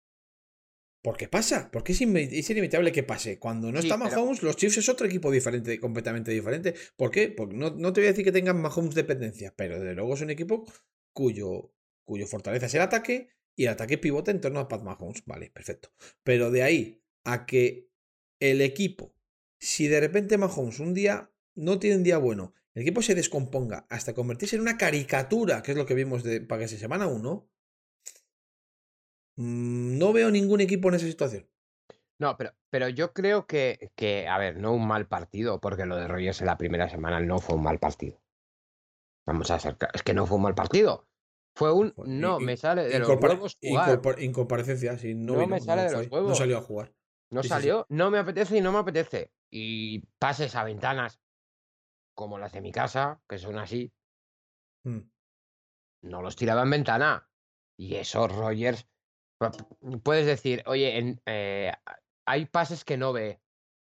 [1.03, 1.71] ¿Por qué pasa?
[1.71, 3.39] Porque es, es inevitable que pase.
[3.39, 6.75] Cuando no está Mahomes, los Chiefs es otro equipo diferente, completamente diferente.
[6.97, 7.29] ¿Por qué?
[7.29, 10.21] Porque no, no te voy a decir que tengan Mahomes dependencia, pero desde luego es
[10.21, 10.65] un equipo
[11.13, 11.73] cuyo
[12.09, 15.23] cuyo fortaleza es el ataque y el ataque pivota en torno a Pat Mahomes.
[15.27, 15.93] Vale, perfecto.
[16.25, 17.91] Pero de ahí a que
[18.41, 19.15] el equipo,
[19.61, 23.87] si de repente Mahomes un día no tiene un día bueno, el equipo se descomponga
[23.91, 27.07] hasta convertirse en una caricatura, que es lo que vimos de para que se semana
[27.07, 27.49] 1,
[29.39, 31.49] Mm, no veo ningún equipo en esa situación.
[32.21, 35.97] No, pero, pero yo creo que, que, a ver, no un mal partido, porque lo
[35.97, 38.21] de Rogers en la primera semana no fue un mal partido.
[39.25, 39.91] Vamos a acercar.
[39.95, 41.07] Es que no fue un mal partido.
[41.55, 44.01] Fue un no me sale de los huevos jugar.
[44.19, 46.31] Incomparecencia, sí, no, no me sale de los huevos.
[46.31, 46.93] No salió a jugar.
[47.31, 49.31] No salió, no me apetece y no me apetece.
[49.51, 51.21] Y pases a ventanas
[52.19, 53.93] como las de mi casa, que son así.
[54.85, 55.03] Mm.
[56.03, 57.31] No los tiraba en ventana.
[57.79, 58.89] Y esos Rogers.
[60.03, 61.73] Puedes decir, oye, en, eh,
[62.27, 63.41] hay pases que no ve.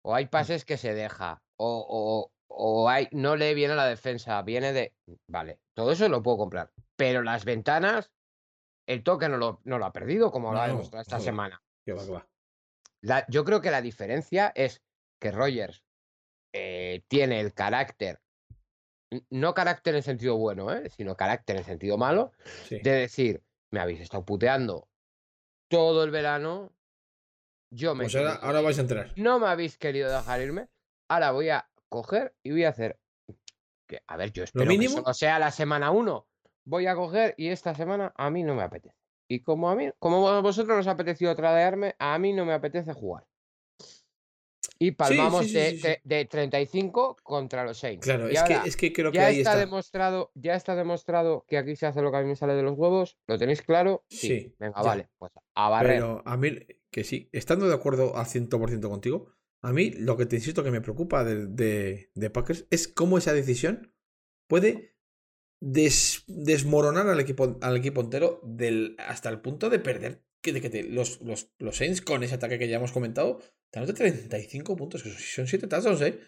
[0.06, 0.30] O hay mm.
[0.30, 1.44] pases que se deja.
[1.58, 4.96] O, o hay, no lee bien a la defensa, viene de...
[5.28, 6.72] Vale, todo eso lo puedo comprar.
[6.96, 8.14] Pero las ventanas,
[8.88, 11.62] el toque no lo, no lo ha perdido, como lo ha demostrado esta semana.
[13.28, 14.82] yo creo que la diferencia es
[15.20, 15.83] que Rogers
[16.54, 18.20] eh, tiene el carácter,
[19.30, 20.90] no carácter en sentido bueno, ¿eh?
[20.90, 22.32] sino carácter en sentido malo,
[22.70, 24.88] de decir, me habéis estado puteando
[25.68, 26.72] todo el verano,
[27.72, 28.04] yo me...
[28.04, 29.12] Pues ahora, ahora vais a entrar.
[29.16, 30.68] No me habéis querido dejar irme,
[31.10, 33.00] ahora voy a coger y voy a hacer.
[33.88, 35.04] Que, a ver, yo espero mínimo?
[35.04, 36.28] que sea la semana 1.
[36.66, 38.96] Voy a coger y esta semana a mí no me apetece.
[39.28, 42.54] Y como a mí, como a vosotros nos ha apetecido tradearme, a mí no me
[42.54, 43.26] apetece jugar.
[44.80, 48.06] Y palmamos de, de, 35 contra los Saints.
[48.06, 51.58] Claro, es, que, es que creo que ya ahí está, demostrado, ya está demostrado que
[51.58, 53.18] aquí se hace lo que a mí me sale de los huevos.
[53.28, 54.04] ¿Lo tenéis claro?
[54.10, 54.56] Sí.
[54.60, 55.10] Venga, vale.
[55.18, 55.96] Pues a barrer.
[55.96, 56.58] Pero a mí,
[56.92, 59.28] que sí, estando de acuerdo al 100% contigo,
[59.62, 63.34] a mí lo que te insisto que me preocupa de, de, Packers es cómo esa
[63.34, 63.94] decisión
[64.48, 64.98] puede
[65.62, 70.24] desmoronar al equipo, al equipo entero del, hasta el punto de perder.
[70.42, 73.40] Que, de que los, los, los Saints con ese ataque que ya hemos comentado,
[73.74, 76.20] están de 35 puntos, que son 7 touchdowns, ¿eh?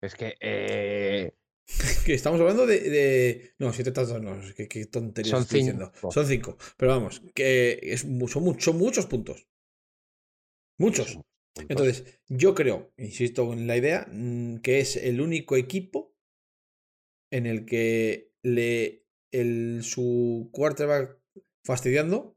[0.00, 0.36] Es que.
[0.40, 1.32] Eh...
[2.06, 2.80] que estamos hablando de.
[2.80, 3.54] de...
[3.58, 5.90] No, 7 touchdowns, no, qué, qué tonterías son estoy cinco.
[5.90, 6.10] diciendo.
[6.10, 6.58] Son 5.
[6.78, 9.46] Pero vamos, que es, son, son muchos puntos.
[10.78, 11.18] Muchos.
[11.68, 16.16] Entonces, yo creo, insisto en la idea, mm, que es el único equipo
[17.30, 21.20] en el que le el, su quarterback
[21.64, 22.33] fastidiando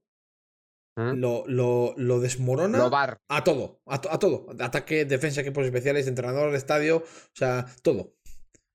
[0.97, 1.19] ¿Mm?
[1.19, 2.89] lo, lo, lo, desmorona
[3.29, 4.47] a todo, a, a, todo.
[4.59, 8.15] Ataque, defensa, equipos especiales, entrenador, estadio, o sea, todo.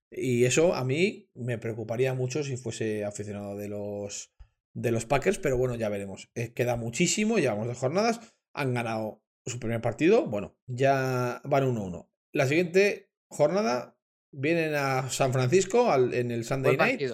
[0.09, 4.33] Y eso a mí me preocuparía mucho si fuese aficionado de los,
[4.73, 6.31] de los Packers, pero bueno, ya veremos.
[6.37, 8.21] Eh, queda muchísimo, llevamos dos jornadas,
[8.53, 12.09] han ganado su primer partido, bueno, ya van 1-1.
[12.33, 13.99] La siguiente jornada
[14.31, 17.01] vienen a San Francisco en el Sunday Night.
[17.01, 17.11] ¿eh?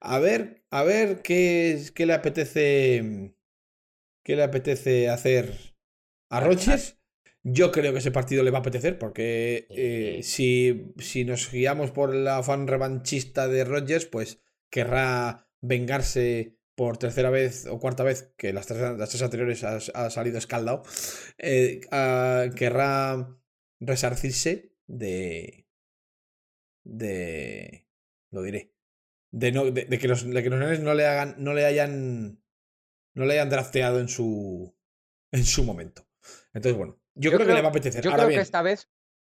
[0.00, 3.34] A ver, a ver qué, qué le apetece
[4.22, 5.74] qué le apetece hacer
[6.28, 6.98] a Rodgers.
[7.42, 11.90] Yo creo que ese partido le va a apetecer porque eh, si, si nos guiamos
[11.90, 18.32] por la fan revanchista de Rodgers, pues querrá vengarse por tercera vez o cuarta vez,
[18.38, 20.82] que las tres, las tres anteriores ha, salido escaldado,
[21.36, 21.80] eh,
[22.56, 23.38] querrá
[23.80, 25.66] resarcirse de.
[26.84, 27.86] de.
[28.30, 28.72] lo diré.
[29.30, 31.34] De, no, de, que los, de que los no le hagan.
[31.38, 32.39] no le hayan.
[33.14, 34.74] No le hayan drafteado en su.
[35.32, 36.06] en su momento.
[36.52, 37.00] Entonces, bueno.
[37.14, 38.02] Yo, creo, que le va a apetecer.
[38.02, 38.88] Yo creo que esta vez.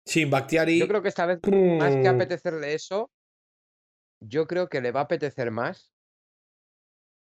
[0.06, 0.80] Sin Bactiari.
[0.80, 3.12] Yo creo que esta vez, más que apetecerle eso,
[4.22, 5.96] yo creo que le va a apetecer más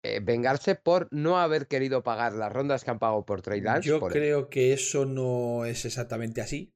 [0.05, 3.89] eh, vengarse por no haber querido pagar las rondas que han pagado por Trey Lance.
[3.89, 6.75] Yo creo que eso no es exactamente así,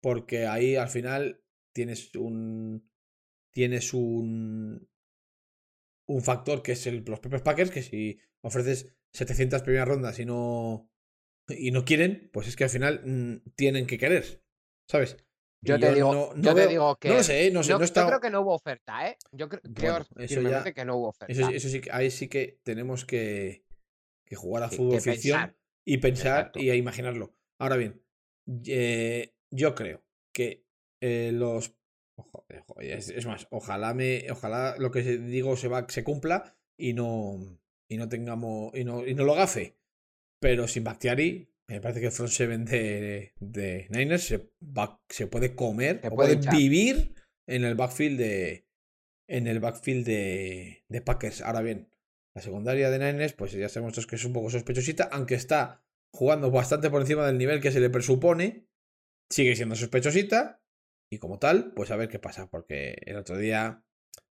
[0.00, 2.90] porque ahí al final tienes un
[3.52, 4.88] tienes un
[6.06, 10.24] un factor que es el, los propios Packers que si ofreces 700 primeras rondas y
[10.24, 10.90] no
[11.48, 14.42] y no quieren, pues es que al final mm, tienen que querer,
[14.88, 15.16] ¿sabes?
[15.62, 17.10] Yo, te, digo, yo te digo que.
[17.10, 17.72] No sé, no sé.
[17.72, 19.18] No, Yo creo que no hubo oferta, ¿eh?
[19.32, 21.32] Yo creo, que no hubo oferta.
[21.32, 23.66] Eso, sí, ahí sí que tenemos que,
[24.24, 25.54] que jugar a fútbol ficción
[25.84, 27.34] y pensar y a imaginarlo.
[27.58, 28.02] Ahora bien,
[28.66, 30.02] eh, yo creo
[30.32, 30.64] que
[31.02, 31.76] eh, los.
[32.78, 34.30] es, más, ojalá me.
[34.30, 37.38] Ojalá lo que digo se va, se cumpla y no.
[37.90, 38.74] Y no tengamos.
[38.74, 39.76] Y no, y no lo gafe.
[40.40, 44.50] Pero sin Bactiari, me parece que el front seven de, de Niners se,
[45.08, 47.14] se puede comer, se puede, vivir
[47.46, 48.66] en el backfield de
[49.28, 51.42] en el backfield de, de Packers.
[51.42, 51.92] Ahora bien,
[52.34, 56.50] la secundaria de Niners, pues ya sabemos que es un poco sospechosita, aunque está jugando
[56.50, 58.66] bastante por encima del nivel que se le presupone,
[59.30, 60.62] sigue siendo sospechosita.
[61.12, 63.84] Y como tal, pues a ver qué pasa, porque el otro día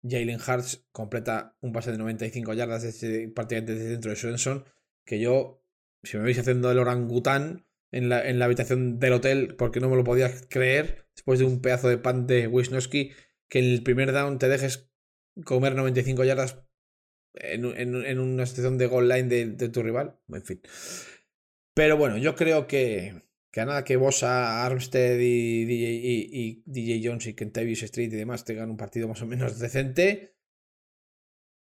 [0.02, 4.64] Jalen Hurts completa un pase de 95 yardas desde, prácticamente desde dentro de Swenson,
[5.04, 5.62] que yo
[6.02, 9.88] si me veis haciendo el orangután en la, en la habitación del hotel, porque no
[9.88, 13.12] me lo podía creer, después de un pedazo de pan de Wisnowski,
[13.48, 14.90] que en el primer down te dejes
[15.44, 16.58] comer 95 yardas
[17.34, 20.18] en, una situación de goal line de, tu rival.
[20.28, 20.60] En fin.
[21.74, 23.22] Pero bueno, yo creo que,
[23.58, 25.90] que a nada que Bosa, Armstead y DJ,
[26.30, 30.36] y, DJ Jones y Kentavious Street y demás tengan un partido más o menos decente,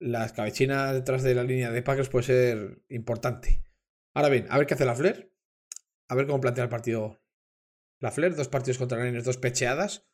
[0.00, 3.62] la escabechina detrás de la línea de Packers puede ser importante.
[4.12, 5.32] Ahora bien, a ver qué hace la Flair.
[6.08, 7.22] A ver cómo plantea el partido
[8.00, 8.34] la Flair.
[8.34, 10.04] Dos partidos contra Niners, dos pecheadas.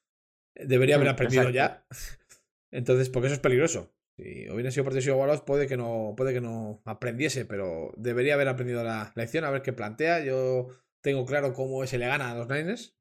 [0.55, 1.87] Debería haber mm, aprendido ya.
[2.71, 3.95] Entonces, porque eso es peligroso.
[4.19, 8.49] Si hubiera sido partidos igualados, puede que no, puede que no aprendiese, pero debería haber
[8.49, 10.23] aprendido la lección, a ver qué plantea.
[10.23, 10.69] Yo
[11.01, 12.97] tengo claro cómo se le gana a los Niners.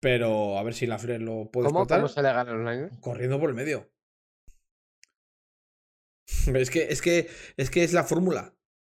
[0.00, 2.64] Pero a ver si la Flair lo puede ¿Cómo, ¿Cómo se le gana a los
[2.64, 2.98] Niners?
[3.00, 3.90] Corriendo por el medio.
[6.54, 8.54] Es que, es que, es que es la fórmula.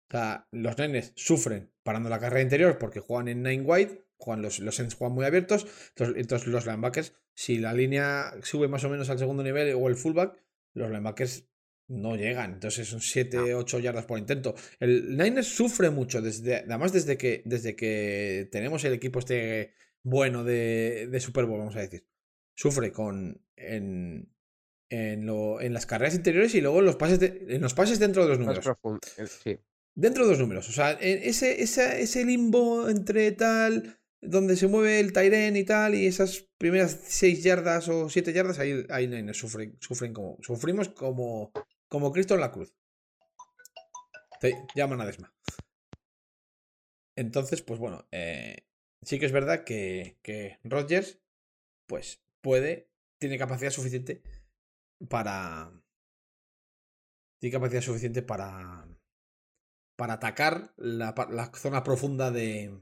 [0.09, 4.41] O sea, los nenes sufren parando la carrera interior porque juegan en nine wide, juegan
[4.41, 5.67] los, los ends juegan muy abiertos.
[5.95, 9.95] Entonces, los linebackers, si la línea sube más o menos al segundo nivel o el
[9.95, 10.39] fullback,
[10.73, 11.48] los linebackers
[11.89, 12.53] no llegan.
[12.53, 14.55] Entonces son 7, 8 yardas por intento.
[14.79, 19.73] El Niners sufre mucho, desde, además desde que, desde que tenemos el equipo este
[20.03, 22.05] bueno de, de Super Bowl, vamos a decir.
[22.55, 24.33] Sufre con en,
[24.89, 28.23] en, lo, en las carreras interiores y luego en los pases, en los pases dentro
[28.23, 28.65] de los números.
[29.43, 29.57] Sí.
[29.95, 30.69] Dentro de los números.
[30.69, 35.95] O sea, ese, ese, ese limbo entre tal, donde se mueve el Tyren y tal,
[35.95, 40.37] y esas primeras 6 yardas o 7 yardas, ahí, ahí sufren, sufren como.
[40.41, 41.51] Sufrimos como,
[41.89, 42.73] como Cristo en la cruz.
[44.39, 45.33] Te llaman a Desma.
[47.17, 48.65] Entonces, pues bueno, eh,
[49.01, 50.59] sí que es verdad que, que
[51.85, 54.23] pues puede, tiene capacidad suficiente
[55.09, 55.71] para.
[57.41, 58.87] Tiene capacidad suficiente para.
[59.97, 62.79] Para atacar la, la, zona profunda de.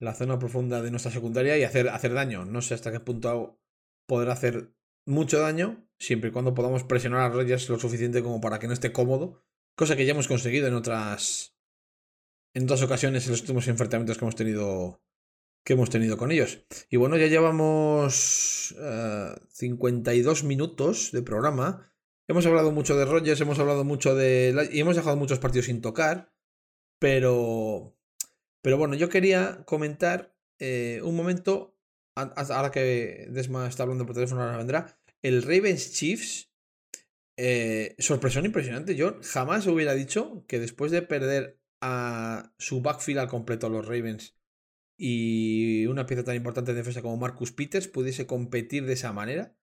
[0.00, 2.44] La zona profunda de nuestra secundaria y hacer, hacer daño.
[2.44, 3.60] No sé hasta qué punto
[4.06, 4.74] podrá hacer
[5.06, 8.72] mucho daño, siempre y cuando podamos presionar a Rogers lo suficiente como para que no
[8.72, 9.44] esté cómodo.
[9.76, 11.56] Cosa que ya hemos conseguido en otras.
[12.54, 15.00] En dos ocasiones en los últimos enfrentamientos que hemos tenido
[15.64, 16.66] que hemos tenido con ellos.
[16.90, 18.74] Y bueno, ya llevamos
[19.50, 21.92] 52 eh, minutos de programa.
[22.26, 24.68] Hemos hablado mucho de Rogers, hemos hablado mucho de...
[24.72, 26.32] Y hemos dejado muchos partidos sin tocar.
[26.98, 27.96] Pero...
[28.60, 31.76] Pero bueno, yo quería comentar eh, un momento,
[32.14, 36.50] ahora que Desma está hablando por teléfono, ahora vendrá, el Ravens Chiefs.
[37.38, 38.94] Eh, sorpresión impresionante.
[38.94, 43.86] Yo jamás hubiera dicho que después de perder a su backfield al completo a los
[43.86, 44.36] Ravens
[44.96, 49.56] y una pieza tan importante de defensa como Marcus Peters pudiese competir de esa manera.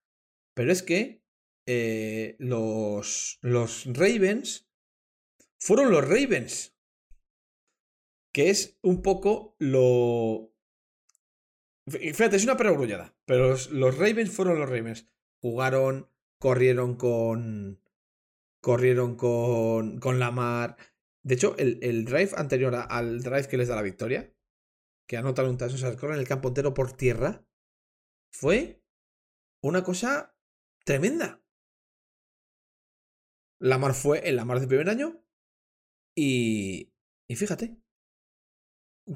[0.54, 1.24] Pero es que
[1.66, 4.68] eh, los, los Ravens
[5.58, 6.76] fueron los Ravens.
[8.32, 10.52] Que es un poco lo...
[11.88, 13.16] Fíjate, es una perogrullada.
[13.24, 15.08] Pero los, Ravens fueron los Ravens.
[15.40, 17.82] Jugaron, corrieron con...
[18.62, 20.76] Corrieron con, con Lamar.
[21.22, 24.34] De hecho, el, el drive anterior al drive que les da la victoria,
[25.06, 27.46] que anotan un touchdown, o en el campo entero por tierra,
[28.32, 28.82] fue
[29.62, 30.36] una cosa
[30.84, 31.42] tremenda.
[33.60, 35.22] Lamar fue en la mar del primer año
[36.14, 36.94] y,
[37.28, 37.76] y fíjate,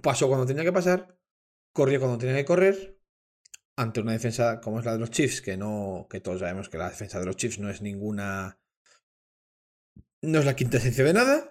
[0.02, 1.18] pasó cuando tenía que pasar,
[1.72, 3.00] corrió cuando tenía que correr,
[3.76, 6.78] ante una defensa como es la de los Chiefs, que no, que todos sabemos que
[6.78, 8.60] la defensa de los Chiefs no es ninguna,
[10.22, 11.50] no es la quinta esencia de nada.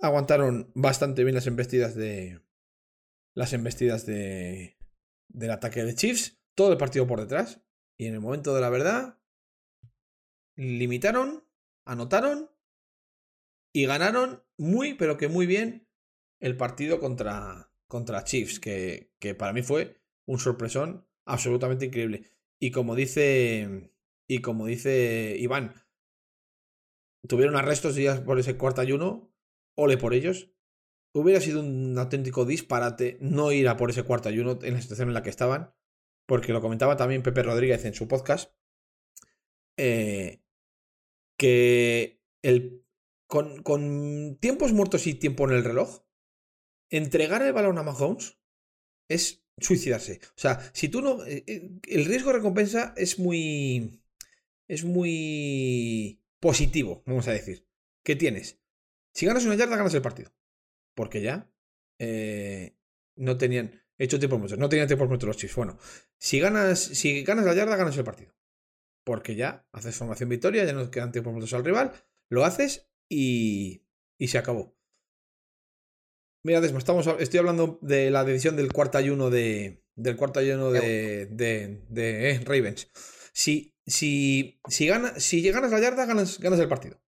[0.00, 2.40] Aguantaron bastante bien las embestidas de,
[3.34, 4.78] las embestidas de,
[5.28, 7.60] del ataque de Chiefs, todo el partido por detrás,
[7.98, 9.18] y en el momento de la verdad,
[10.56, 11.44] limitaron,
[11.84, 12.50] anotaron
[13.72, 15.88] y ganaron muy, pero que muy bien
[16.40, 22.24] el partido contra, contra Chiefs, que, que para mí fue un sorpresón absolutamente increíble.
[22.58, 23.92] Y como dice,
[24.26, 25.74] y como dice Iván,
[27.28, 29.32] tuvieron arrestos días por ese cuarto ayuno,
[29.76, 30.50] ole por ellos,
[31.14, 35.08] hubiera sido un auténtico disparate no ir a por ese cuarto ayuno en la situación
[35.08, 35.74] en la que estaban,
[36.26, 38.54] porque lo comentaba también Pepe Rodríguez en su podcast,
[39.76, 40.42] eh,
[41.38, 42.84] que el,
[43.28, 46.04] con, con, tiempos muertos y tiempo en el reloj,
[46.90, 48.38] entregar el balón a Mahomes
[49.08, 50.20] es suicidarse.
[50.22, 51.24] O sea, si tú no...
[51.24, 54.02] Eh, eh, el riesgo recompensa es muy...
[54.66, 57.66] Es muy positivo, vamos a decir.
[58.02, 58.60] ¿Qué tienes?
[59.14, 60.30] Si ganas una yarda, ganas el partido
[60.98, 61.48] porque ya
[62.00, 62.76] eh,
[63.14, 65.54] no tenían hecho tiempo muertos, no tenían tiempo muertos los Chiefs.
[65.54, 65.78] Bueno,
[66.18, 68.34] si ganas, si ganas la yarda, ganas el partido.
[69.04, 71.92] Porque ya haces formación victoria, ya no quedan tiempos muertos al rival,
[72.28, 73.84] lo haces y,
[74.18, 74.76] y se acabó.
[76.44, 80.70] Mira, Desmo, estamos, estoy hablando de la decisión del cuarto ayuno de, del cuarto ayuno
[80.70, 82.88] de, de, de eh, Ravens.
[83.32, 87.02] Si, si, si, gana, si ganas la yarda, ganas, ganas el partido.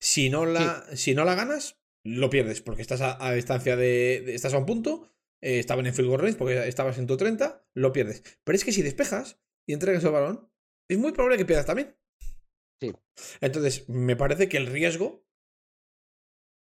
[0.00, 4.54] Si no, la, si no la ganas, lo pierdes, porque estás a, distancia de, Estás
[4.54, 7.92] a un punto, eh, estaban en field goal range porque estabas en tu 30, lo
[7.92, 8.22] pierdes.
[8.44, 10.50] Pero es que si despejas y entregas el balón,
[10.88, 11.96] es muy probable que pierdas también.
[12.80, 12.92] Sí.
[13.42, 15.26] Entonces, me parece que el riesgo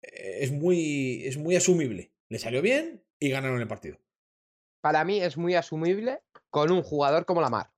[0.04, 2.12] es muy, es muy asumible.
[2.30, 3.98] Le salió bien y ganaron el partido.
[4.82, 7.72] Para mí es muy asumible con un jugador como Lamar.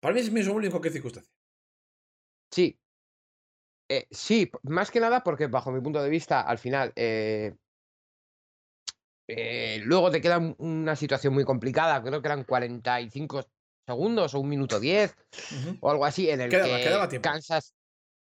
[0.00, 1.32] Para mí es muy asumible en cualquier circunstancia.
[2.50, 2.78] Sí.
[3.88, 7.54] Eh, sí, más que nada porque bajo mi punto de vista, al final, eh,
[9.84, 13.46] luego te queda una situación muy complicada, creo que eran 45
[13.86, 15.14] segundos o un minuto 10
[15.80, 17.74] o algo así, en el que Kansas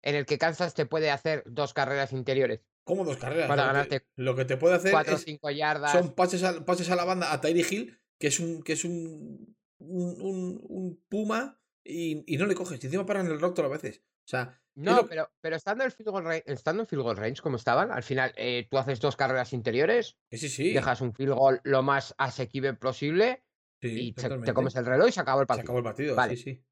[0.03, 2.61] en el que Kansas te puede hacer dos carreras interiores.
[2.89, 3.49] ¿Cómo dos carreras?
[3.49, 4.07] Para ganarte.
[4.17, 5.93] lo que te puede hacer cuatro o cinco yardas.
[5.93, 8.83] son pases a, pases a la banda a Tyree Hill, que es un, que es
[8.83, 12.83] un, un, un, puma y, y, no le coges.
[12.83, 14.01] Y encima paran el rock todas las veces.
[14.01, 17.43] O sea, no, pero, pero estando, en field goal range, estando en field goal range
[17.43, 20.73] como estaban, al final eh, tú haces dos carreras interiores, sí, sí.
[20.73, 23.45] dejas un field goal lo más asequible posible
[23.83, 25.63] y te, comes el reloj y se acabó el partido.
[25.63, 26.65] Se acabó el partido, sí, sí.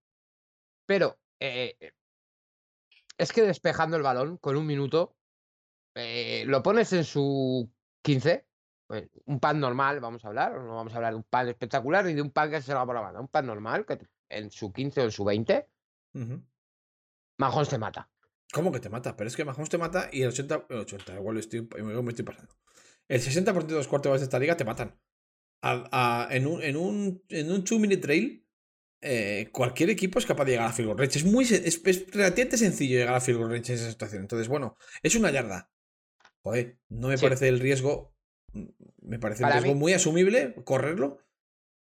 [0.87, 1.77] Pero eh,
[3.19, 5.16] es que despejando el balón con un minuto,
[5.97, 7.71] eh, lo pones en su
[8.03, 8.47] 15,
[8.87, 12.05] pues, un pan normal, vamos a hablar, no vamos a hablar de un pan espectacular
[12.05, 14.51] ni de un pan que se va por la banda, un pan normal, que en
[14.51, 15.69] su 15 o en su 20,
[16.15, 16.41] uh
[17.69, 18.09] te mata.
[18.53, 19.17] ¿Cómo que te mata?
[19.17, 22.25] Pero es que Mahomes te mata y el 80, el 80 igual estoy, me estoy
[22.25, 22.55] pasando.
[23.09, 24.99] El 60% de los cuartos de esta liga te matan.
[25.63, 28.47] en un, en un, en un two-minute trail
[29.03, 31.19] eh, cualquier equipo es capaz de llegar a field goal range.
[31.19, 31.83] Es, muy, es,
[32.13, 34.23] relativamente sencillo llegar a field goal range en esa situación.
[34.23, 35.71] Entonces, bueno, es una yarda.
[36.47, 38.15] Joder, no me parece el riesgo.
[38.53, 38.67] Mm,
[39.03, 41.19] me parece un riesgo muy asumible correrlo.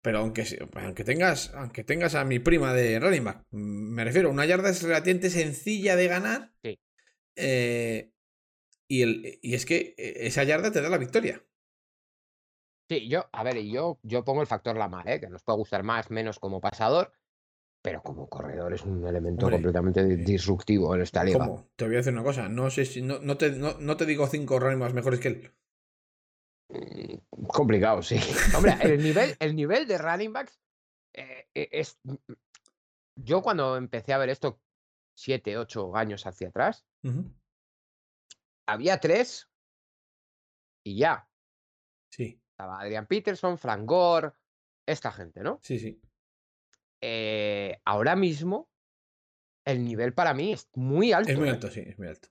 [0.01, 0.45] Pero aunque,
[0.75, 4.69] aunque, tengas, aunque tengas a mi prima de running back, mm, me refiero, una yarda
[4.69, 6.53] es relativamente sencilla de ganar.
[7.35, 8.13] Eh,
[8.87, 11.45] y, el, y es que e, esa yarda te da la victoria.
[12.89, 15.19] Sí, yo, a ver, yo, yo pongo el factor Lamar, ¿eh?
[15.19, 17.11] que nos puede gustar más, menos como pasador,
[17.83, 21.39] pero como corredor es un elemento completamente eh, disruptivo en esta liga.
[21.39, 21.67] ¿Cómo?
[21.75, 24.25] Te voy a decir una cosa, no sé si no, no, te, no, te digo
[24.27, 25.53] cinco running más mejores que él.
[26.69, 28.15] Mm, complicado, sí.
[28.55, 30.57] Hombre, el nivel, el nivel de running backs
[31.13, 31.99] eh, e, es.
[32.03, 32.15] Mm,
[33.21, 34.61] yo cuando empecé a ver esto
[35.15, 36.85] siete, ocho años hacia atrás,
[38.65, 39.49] había tres
[40.85, 41.29] y ya.
[42.13, 42.41] Sí.
[42.51, 44.31] Estaba Adrian Peterson, Frank Gore,
[44.87, 45.59] esta gente, ¿no?
[45.61, 46.01] Sí, sí.
[47.05, 48.69] Eh, ahora mismo,
[49.65, 51.31] el nivel para mí es muy alto.
[51.33, 51.51] Es muy ¿eh?
[51.51, 52.29] alto, sí, es muy alto.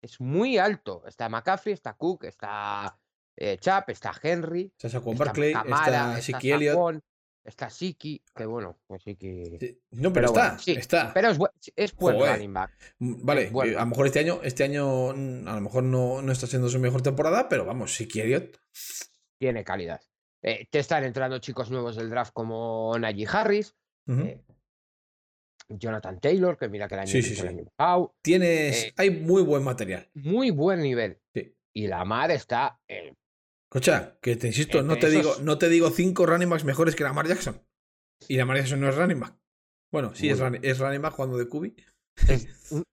[0.00, 1.04] Es muy alto.
[1.06, 2.98] Está McCaffrey, está Cook, está
[3.36, 4.72] eh, Chap, está Henry.
[4.72, 7.04] Está Saquon Barkley, está Siki Elliott.
[7.44, 9.58] Está Siki, que bueno, pues Siki.
[9.90, 11.12] No, pero, está, está.
[11.12, 11.38] Pero es,
[11.76, 12.70] es buen running back.
[13.00, 16.32] Mm, vale, a lo mejor este año, este año mm, a lo mejor no, no
[16.32, 18.56] está siendo su mejor temporada, pero vamos, Siki Elliott
[19.38, 20.00] tiene calidad.
[20.40, 23.74] Eh, te están entrando chicos nuevos del draft como Najee Harris,
[24.06, 24.40] eh,
[25.68, 27.22] Jonathan Taylor, que mira que el año, sí,
[28.22, 30.08] Tienes, eh, hay muy buen material.
[30.14, 31.20] Muy buen nivel.
[31.72, 32.80] Y la mar está.
[32.86, 37.02] Escucha, que te insisto, no te, digo, no te digo cinco running backs mejores que
[37.02, 37.60] la Mar Jackson.
[38.28, 39.36] Y la Mar Jackson no es running back.
[39.90, 41.74] Bueno, sí, es, es running back cuando de Cubi.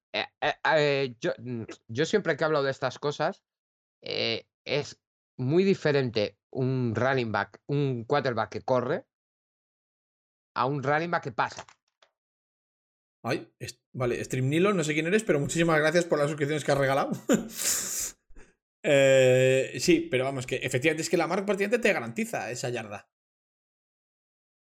[1.19, 3.43] yo, mm, yo, siempre que hablo de estas cosas,
[4.01, 4.99] es
[5.37, 9.05] muy diferente un running back, un quarterback que corre,
[10.55, 11.65] a un running back que pasa.
[13.23, 13.53] Ay,
[13.93, 16.77] vale, Stream Nilo, no sé quién eres, pero muchísimas gracias por las suscripciones que has
[16.77, 17.11] regalado.
[18.83, 23.11] Eh, sí, pero vamos, que efectivamente es que la marca partiente te garantiza esa yarda.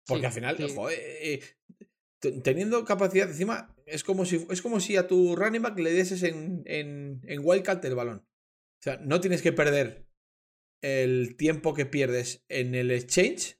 [0.05, 0.57] Porque al final,
[0.91, 1.41] eh,
[2.43, 6.21] teniendo capacidad encima, es como si es como si a tu running back le dieses
[6.21, 8.19] en, en, en Wildcat el balón.
[8.19, 10.07] O sea, no tienes que perder
[10.83, 13.59] el tiempo que pierdes en el exchange,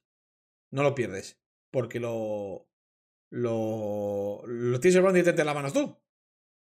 [0.71, 1.39] no lo pierdes.
[1.75, 2.69] Porque lo.
[3.31, 5.99] Lo, lo tienes el balón directamente en las manos tú.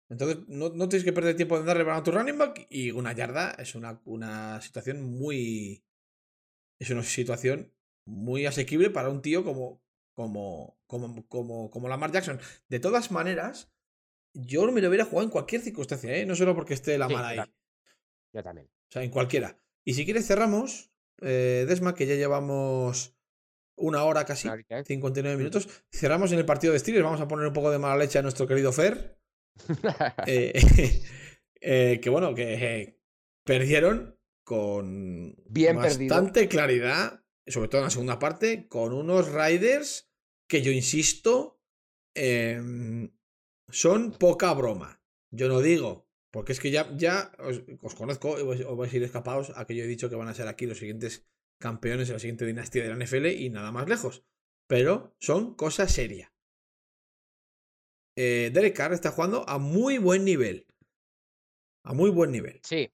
[0.09, 2.66] Entonces, no, no, tienes que perder tiempo en darle balón a tu running back.
[2.70, 5.84] Y una yarda es una, una situación muy.
[6.80, 7.74] Es una situación
[8.07, 9.82] muy asequible para un tío como.
[10.14, 12.40] Como, como, como, como Lamar Jackson.
[12.70, 13.70] De todas maneras,
[14.32, 16.24] yo me lo hubiera jugado en cualquier circunstancia, ¿eh?
[16.24, 17.40] No solo porque esté la mala ahí.
[18.32, 18.68] Yo también.
[18.68, 19.61] O sea, en cualquiera.
[19.84, 23.14] Y si quieres cerramos, eh, Desma, que ya llevamos
[23.76, 24.48] una hora casi,
[24.86, 25.68] 59 minutos.
[25.90, 27.04] Cerramos en el partido de Steelers.
[27.04, 29.18] Vamos a poner un poco de mala leche a nuestro querido Fer.
[30.26, 31.02] Eh,
[31.60, 32.98] eh, que bueno, que
[33.44, 40.10] perdieron con Bien bastante claridad, sobre todo en la segunda parte, con unos Riders
[40.48, 41.62] que yo insisto
[42.14, 43.10] em,
[43.68, 45.00] son poca broma.
[45.30, 49.52] Yo no digo, porque es que ya, ya os, conozco, os vais a ir escapados
[49.54, 51.26] a que yo he dicho que van a ser aquí los siguientes
[51.59, 54.24] campeones de la siguiente dinastía de la NFL y nada más lejos.
[54.66, 56.32] Pero son cosas serias.
[58.16, 60.66] Eh, Derek Carr está jugando a muy buen nivel.
[61.84, 62.61] A muy buen nivel.
[62.62, 62.90] Sí.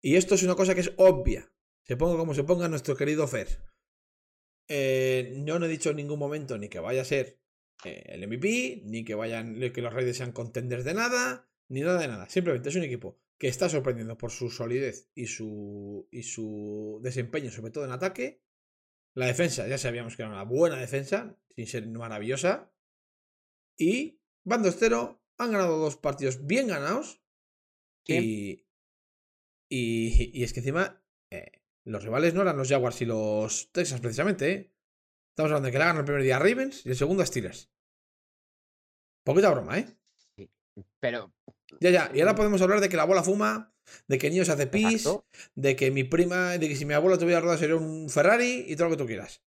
[0.00, 1.52] Y esto es una cosa que es obvia.
[1.84, 3.48] Se ponga como se ponga nuestro querido Fer.
[4.68, 7.40] Eh, yo no he dicho en ningún momento ni que vaya a ser
[7.84, 12.00] eh, el MVP, ni que vayan que los Raiders sean contenders de nada, ni nada
[12.00, 12.28] de nada.
[12.28, 17.50] Simplemente es un equipo que está sorprendiendo por su solidez y su, y su desempeño,
[17.50, 18.42] sobre todo en ataque.
[19.14, 22.72] La defensa, ya sabíamos que era una buena defensa, sin ser maravillosa.
[23.76, 27.22] Y Bando Estero han ganado dos partidos bien ganados.
[28.06, 28.66] Y,
[29.68, 34.52] y, es que encima eh, los rivales no eran los Jaguars y los Texas precisamente.
[34.52, 34.74] ¿eh?
[35.30, 37.26] Estamos hablando de que le hagan el primer día a Ravens y el segundo a
[37.26, 37.70] Steelers.
[39.24, 39.86] Poquita broma, ¿eh?
[40.36, 40.50] Sí,
[41.00, 41.32] pero...
[41.80, 42.10] Ya, ya.
[42.14, 43.74] Y ahora podemos hablar de que la bola fuma,
[44.08, 45.08] de que niños hace pis,
[45.54, 48.76] de que mi prima, de que si mi abuelo tuviera ruedas sería un Ferrari y
[48.76, 49.42] todo lo que tú quieras.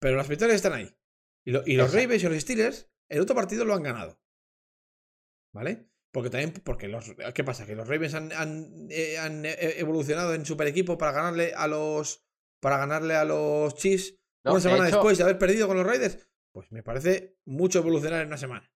[0.00, 0.94] Pero las victorias están ahí.
[1.44, 4.18] Y, los Ravens y los Steelers, el otro partido lo han ganado.
[5.52, 5.88] ¿Vale?
[6.10, 7.66] Porque también, porque los, ¿qué pasa?
[7.66, 12.24] Que los Ravens han, han, eh, eh, evolucionado en super equipo para ganarle a los,
[12.60, 16.28] para ganarle a los Chiefs una semana después de haber perdido con los Raiders.
[16.52, 18.70] Pues me parece mucho evolucionar en una semana.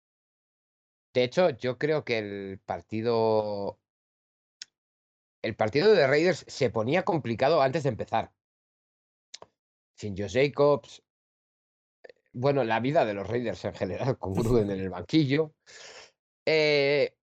[1.18, 3.80] De hecho, yo creo que el partido,
[5.42, 8.32] el partido de Raiders se ponía complicado antes de empezar.
[9.96, 11.02] Sin Joe Jacobs,
[12.32, 15.56] bueno, la vida de los Raiders en general, con Gruden en el banquillo.
[16.46, 17.16] Eh,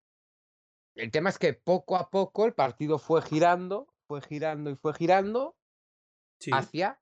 [0.94, 4.92] el tema es que poco a poco el partido fue girando, fue girando y fue
[4.92, 5.56] girando
[6.52, 7.00] hacia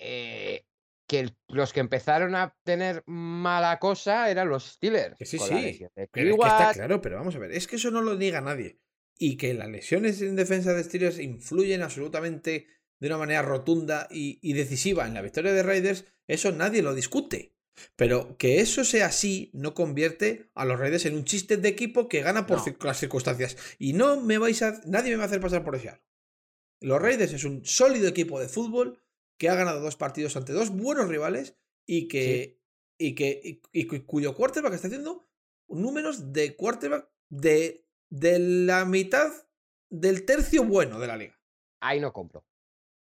[0.00, 0.66] eh,
[1.08, 5.16] que los que empezaron a tener mala cosa eran los Steelers.
[5.18, 5.86] Que sí, sí.
[6.12, 8.78] Pero está claro, pero vamos a ver, es que eso no lo niega nadie.
[9.18, 12.68] Y que las lesiones en defensa de Steelers influyen absolutamente
[13.00, 17.56] de una manera rotunda y decisiva en la victoria de Raiders, eso nadie lo discute.
[17.96, 22.08] Pero que eso sea así no convierte a los Raiders en un chiste de equipo
[22.08, 23.56] que gana por las circunstancias.
[23.78, 24.80] Y no me vais a.
[24.86, 26.00] Nadie me va a hacer pasar por ese
[26.80, 29.00] Los Raiders es un sólido equipo de fútbol
[29.38, 32.60] que ha ganado dos partidos ante dos buenos rivales y que.
[32.98, 33.62] Y que.
[33.72, 35.28] Y, cuyo quarterback está haciendo
[35.68, 39.30] números de quarterback de, de la mitad
[39.90, 41.40] del tercio bueno de la liga.
[41.80, 42.44] Ahí no compro.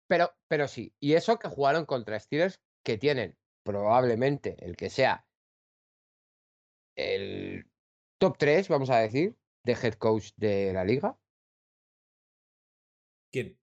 [0.08, 0.94] Pero, pero sí.
[1.00, 5.28] Y eso que jugaron contra Steelers que tienen probablemente el que sea
[6.96, 7.66] el
[8.20, 11.18] top 3, vamos a decir, de head coach de la liga.
[13.32, 13.58] ¿Quién?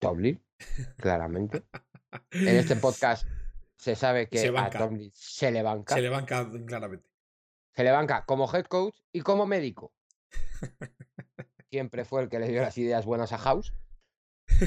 [0.00, 0.44] Tomlin,
[0.96, 1.64] claramente.
[2.30, 3.26] en este podcast
[3.76, 5.94] se sabe que a Tomlin se le banca.
[5.94, 7.08] Se le banca claramente.
[7.74, 9.92] Se le banca como head coach y como médico.
[11.70, 13.74] Siempre fue el que le dio las ideas buenas a House.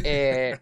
[0.04, 0.58] Eh,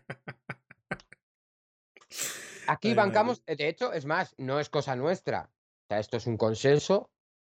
[2.67, 5.49] Aquí bancamos, de hecho, es más, no es cosa nuestra.
[5.83, 7.11] O sea, esto es un consenso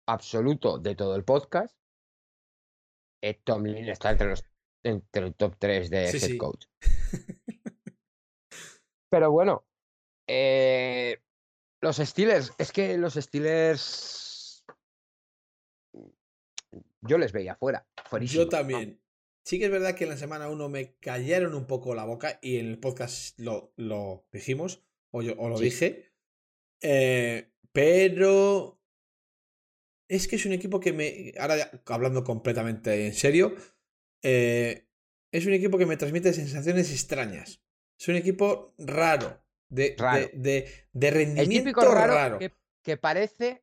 [0.08, 1.76] absoluto de todo el podcast.
[3.22, 4.44] Ed Tomlin está entre los
[4.84, 6.66] entre el top 3 de head coach.
[9.10, 9.66] Pero bueno,
[10.28, 11.20] eh,
[11.82, 14.64] los Steelers, es que los Steelers
[17.02, 17.88] yo les veía fuera.
[18.22, 19.02] Yo también.
[19.46, 22.40] Sí que es verdad que en la semana 1 me cayeron un poco la boca
[22.42, 26.12] y en el podcast lo, lo dijimos o, yo, lo dije.
[26.82, 28.80] Eh, pero
[30.08, 31.34] es que es un equipo que me.
[31.40, 33.56] Ahora hablando completamente en serio.
[34.22, 34.88] Eh,
[35.32, 37.64] es un equipo que me transmite sensaciones extrañas.
[38.00, 39.42] Es un equipo raro.
[39.68, 39.96] De,
[40.34, 42.40] de, de, rendimiento raro.
[42.82, 43.62] Que, parece.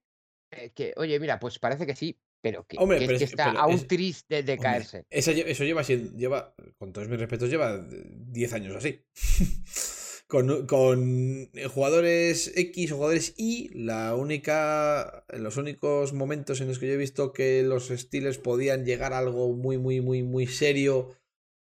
[0.53, 2.77] Eh, que, oye, mira, pues parece que sí, pero que,
[3.25, 5.05] está aún triste de caerse.
[5.11, 9.05] Eso, eso lleva, lleva, con todos mis respetos, lleva 10 años así.
[10.29, 16.87] con, con jugadores X o jugadores Y, la única, los únicos momentos en los que
[16.87, 21.17] yo he visto que los Steelers podían llegar a algo muy, muy, muy, muy serio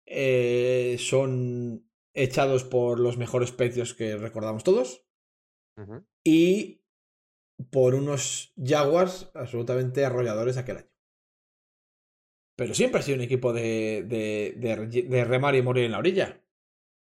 [0.06, 1.87] eh, son
[2.22, 5.04] echados por los mejores precios que recordamos todos.
[6.24, 6.82] Y
[7.70, 10.90] por unos Jaguars absolutamente arrolladores aquel año.
[12.56, 15.98] Pero siempre ha sido un equipo de, de, de, de remar y morir en la
[15.98, 16.42] orilla.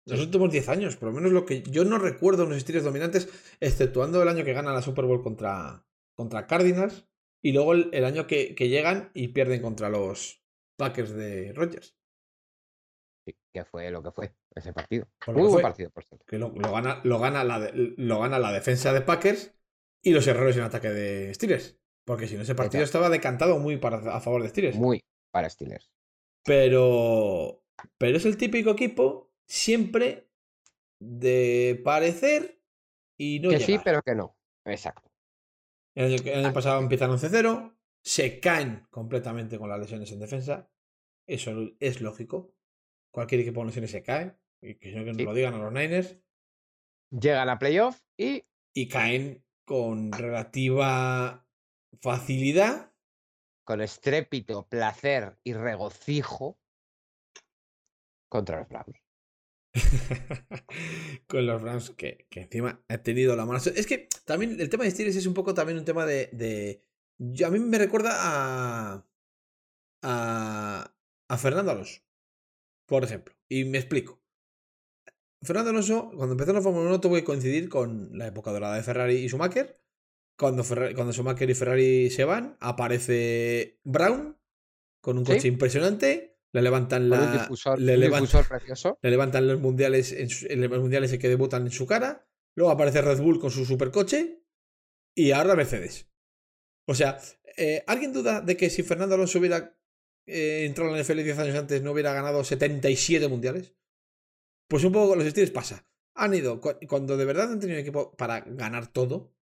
[0.06, 3.28] Los últimos 10 años, por lo menos lo que yo no recuerdo unos estilos dominantes,
[3.60, 7.06] exceptuando el año que gana la Super Bowl contra, contra Cardinals
[7.42, 10.42] y luego el, año que, que, llegan y pierden contra los
[10.76, 11.96] Packers de Rodgers.
[13.26, 15.08] Sí, que fue lo que fue ese partido.
[15.26, 16.24] Muy buen partido, por cierto.
[16.26, 19.54] Que lo, gana, lo, gana la lo gana la defensa de Packers
[20.02, 21.78] y los errores en ataque de Steelers.
[22.04, 24.76] Porque si no, ese partido estaba decantado muy para, a favor de Steelers.
[24.76, 25.90] Muy para Steelers.
[26.44, 27.62] Pero.
[27.98, 30.30] Pero es el típico equipo siempre
[31.00, 32.60] de parecer
[33.18, 33.66] y no Que llegar.
[33.66, 34.36] sí, pero que no.
[34.64, 35.10] Exacto.
[35.96, 40.70] El año, el pasado empiezan 11-0, se caen completamente con las lesiones en defensa.
[41.26, 42.54] Eso es lógico.
[43.10, 44.36] Cualquier equipo con lesiones se cae.
[44.66, 45.24] Y que no que nos Sí.
[45.24, 46.16] lo digan a los Niners.
[47.10, 48.44] Llegan a playoff y
[48.74, 51.46] Y caen con relativa
[52.00, 52.92] facilidad.
[53.64, 56.58] con estrépito, placer y regocijo
[58.28, 59.00] contra los Browns.
[61.28, 63.58] con los Browns que, que encima ha tenido la mala.
[63.74, 66.28] Es que también el tema de Steelers es un poco también un tema de.
[66.32, 66.80] de-
[67.18, 69.06] yo- a mí me recuerda a.
[70.02, 70.94] a.
[71.28, 72.00] a Fernando Alonso.
[72.86, 73.34] Por ejemplo.
[73.48, 74.20] Y me explico.
[75.44, 78.82] Fernando Alonso, cuando empezó la Fórmula 1, tuvo que coincidir con la época dorada de
[78.82, 79.80] Ferrari y Schumacher.
[80.36, 84.36] Cuando, Ferrari- cuando Schumacher y Ferrari se van, aparece Brown
[85.00, 85.32] con un Sí.
[85.34, 86.38] coche impresionante.
[86.52, 87.32] Le levantan la.
[87.32, 88.44] difusor, le levantan-
[89.02, 92.28] le levantan los mundiales, en su- en los mundiales que debutan en su cara.
[92.56, 94.40] Luego aparece Red Bull con su supercoche.
[95.16, 96.08] Y ahora Mercedes.
[96.86, 97.18] O sea,
[97.56, 99.76] eh, ¿alguien duda de que si Fernando Alonso hubiera
[100.26, 103.74] eh, entrado en la NFL 10 años antes no hubiera ganado 77 mundiales?
[104.68, 105.86] Pues un poco con los Steelers pasa.
[106.16, 109.34] Han ido, cu- cuando de verdad han tenido un equipo para ganar todo,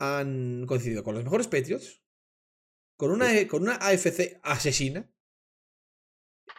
[0.00, 2.02] han coincidido con los mejores Patriots,
[2.96, 5.12] con una, con una AFC asesina,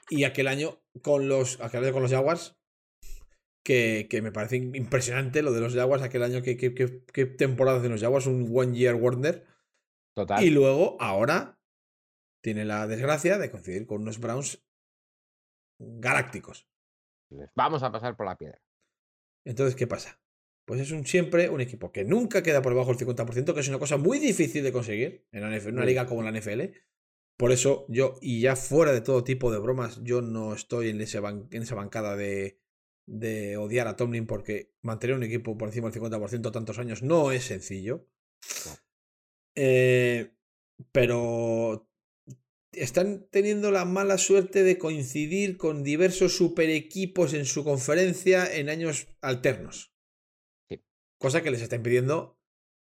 [0.10, 2.58] y aquel año con los, aquel año con los Jaguars,
[3.66, 7.26] que, que me parece impresionante lo de los Jaguars, aquel año que, que, que- que
[7.26, 9.46] temporada de los Jaguars, un One Year Wonder.
[10.16, 10.44] Total.
[10.44, 11.60] Y luego, ahora,
[12.44, 14.66] tiene la desgracia de coincidir con unos Browns
[15.80, 16.68] galácticos.
[17.56, 18.62] Vamos a pasar por la piedra.
[19.46, 20.20] Entonces, ¿qué pasa?
[20.66, 23.68] Pues es un, siempre un equipo que nunca queda por debajo del 50%, que es
[23.70, 26.62] una cosa muy difícil de conseguir en, la NFL en una liga como la NFL.
[27.38, 31.02] Por eso yo, y ya fuera de todo tipo de bromas, yo no estoy en,
[31.02, 32.60] ese ban- en esa bancada de,
[33.08, 37.32] de odiar a Tomlin porque mantener un equipo por encima del 50% tantos años no
[37.32, 38.08] es sencillo.
[38.66, 38.72] No.
[39.56, 40.36] Eh,
[40.92, 41.89] pero
[42.82, 48.70] están teniendo la mala suerte de coincidir con diversos super equipos en su conferencia en
[48.70, 49.94] años alternos.
[50.70, 50.84] Sí.
[51.20, 52.40] Cosa que les está impidiendo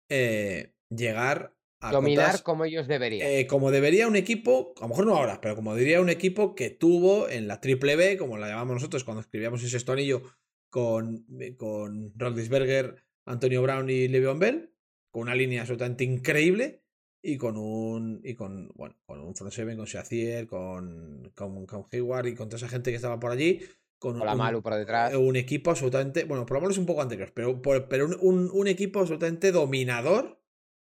[0.09, 3.27] eh, llegar a Dominar cotas, como ellos deberían.
[3.27, 6.55] eh, como debería un equipo, a lo mejor no ahora, pero como diría un equipo
[6.55, 10.23] que tuvo en la Triple B, como la llamamos nosotros cuando escribíamos ese sexto anillo
[10.69, 11.25] con,
[11.57, 14.73] con Roldisberger, Antonio Brown y Le'Veon Bell,
[15.11, 16.83] con una línea absolutamente increíble
[17.21, 21.85] y con un y con bueno con un front seven con Shazier con, con con
[21.91, 23.59] Hayward y con toda esa gente que estaba por allí
[23.99, 25.13] con Con la un, Malu por detrás.
[25.15, 28.49] un equipo absolutamente bueno por lo menos un poco anterior pero por- pero un, un-
[28.53, 30.41] un equipo absolutamente dominador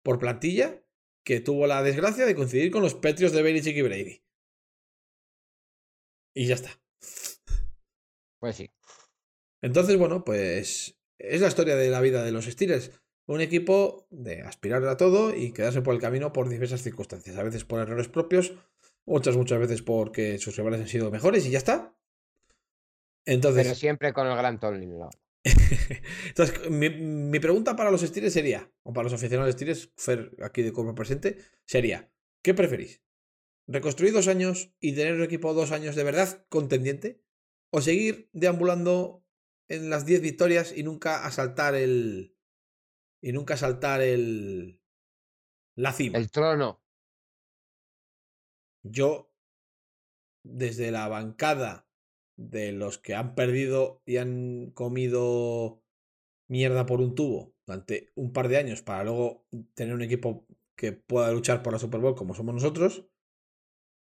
[0.03, 0.83] por plantilla
[1.23, 4.23] que tuvo la desgracia de coincidir con los Petrios de Belichick y Brady
[6.33, 6.69] y ya está
[8.39, 8.69] Pues sí.
[9.61, 12.91] Entonces, bueno, pues es la historia de la vida de los Steelers.
[13.27, 17.37] Un equipo de aspirar a todo y quedarse por el camino por diversas circunstancias.
[17.37, 18.53] A veces por errores propios,
[19.05, 21.93] muchas, muchas veces porque sus rivales han sido mejores y ya está.
[23.25, 24.59] Pero Entonces, siempre con el gran.
[24.61, 25.09] ¿no?
[26.27, 30.61] entonces mi, mi pregunta para los Steelers sería, o para los aficionados Steelers, Fer aquí
[30.61, 32.09] de cuerpo presente, sería,
[32.41, 33.01] ¿qué preferís?
[33.67, 37.21] ¿Reconstruir dos años y tener un equipo dos años de verdad contendiente?
[37.69, 39.25] ¿O seguir deambulando
[39.67, 42.33] en las 10 victorias y nunca asaltar el.
[43.21, 44.79] Y nunca asaltar el.
[45.75, 46.17] la cima?
[46.17, 46.81] El trono.
[48.83, 49.31] Yo,
[50.43, 51.87] desde la bancada
[52.37, 55.83] de los que han perdido y han comido
[56.47, 60.93] mierda por un tubo durante un par de años para luego tener un equipo que
[60.93, 63.09] pueda luchar por la Super Bowl como somos nosotros,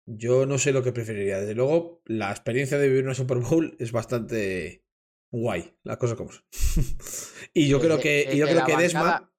[0.05, 1.39] yo no sé lo que preferiría.
[1.39, 4.86] Desde luego, la experiencia de vivir una Super Bowl es bastante
[5.31, 6.43] guay, la cosa como son.
[7.53, 9.01] y yo creo Desde- que, y yo creo que Desma...
[9.03, 9.31] bancada-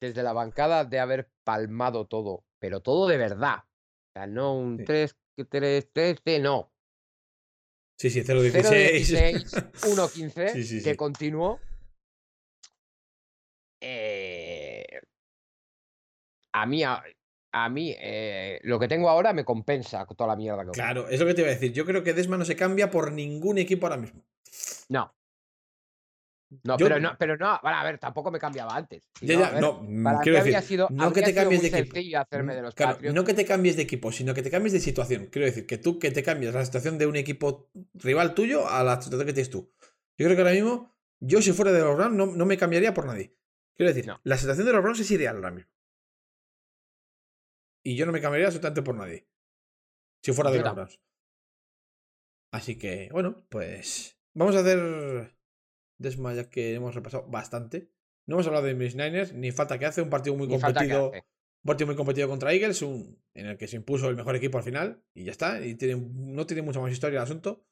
[0.00, 3.60] Desde la bancada de haber palmado todo, pero todo de verdad.
[3.64, 4.84] O sea, no un Sí.
[4.84, 5.16] 3,
[5.48, 6.70] 3, 13, no.
[7.98, 8.52] Sí, sí, 0-16.
[8.62, 11.58] 0-16, 1-15, Sí, sí, que continuó.
[13.82, 14.84] Eh,
[16.52, 17.02] a mí, a,
[17.52, 20.70] a mí eh, lo que tengo ahora me compensa toda la mierda que.
[20.72, 21.72] Claro, es lo que te iba a decir.
[21.72, 24.24] Yo creo que Desma no se cambia por ningún equipo ahora mismo.
[24.88, 25.12] No.
[26.62, 29.02] No, Yo- pero no, pero no, bueno, a ver, tampoco me cambiaba antes.
[29.18, 31.22] Si Ya, no, ya, a ver, no, mm, para quiero habría decir, sido- no que
[31.22, 32.18] te cambies de equipo.
[32.20, 34.78] hacerme de los claro, no que te cambies de equipo, sino que te cambies de
[34.80, 35.26] situación.
[35.26, 38.84] Quiero decir, que tú que te cambies la situación de un equipo rival tuyo a
[38.84, 39.72] la situación que tienes tú.
[40.16, 42.94] Yo creo que ahora mismo, yo si fuera de los Rams, no, no me cambiaría
[42.94, 43.34] por nadie.
[43.74, 44.20] Quiero decir, No.
[44.22, 45.70] la situación de los Browns es ideal ahora mismo.
[47.84, 49.26] Y yo no me cambiaría absolutamente por nadie.
[50.22, 50.74] Si fuera de Yo los.
[50.74, 51.00] Browns.
[52.52, 54.15] Así que, bueno, pues.
[54.36, 55.34] Vamos a hacer.
[55.98, 57.90] Desma, ya que hemos repasado bastante.
[58.26, 60.02] No hemos hablado de mis Niners, ni falta que hace.
[60.02, 61.10] Un partido muy Ni competido.
[61.10, 64.58] Un partido muy competido contra Eagles, un, en el que se impuso el mejor equipo
[64.58, 65.02] al final.
[65.14, 65.64] Y ya está.
[65.64, 67.64] Y tiene, no tiene mucha más historia el asunto.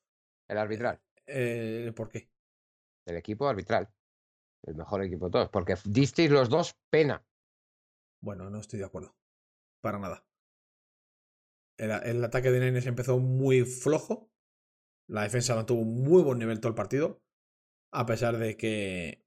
[0.49, 1.03] El arbitral.
[1.27, 2.31] Eh, ¿Por qué?
[3.07, 3.93] El equipo arbitral.
[4.63, 5.49] El mejor equipo de todos.
[5.51, 7.27] Porque disteis los dos pena.
[8.23, 9.15] Bueno, no estoy de acuerdo.
[9.83, 10.27] Para nada.
[11.77, 14.31] El, el ataque de Niners empezó muy flojo.
[15.09, 17.23] La defensa mantuvo un muy buen nivel todo el partido.
[17.93, 19.25] A pesar de que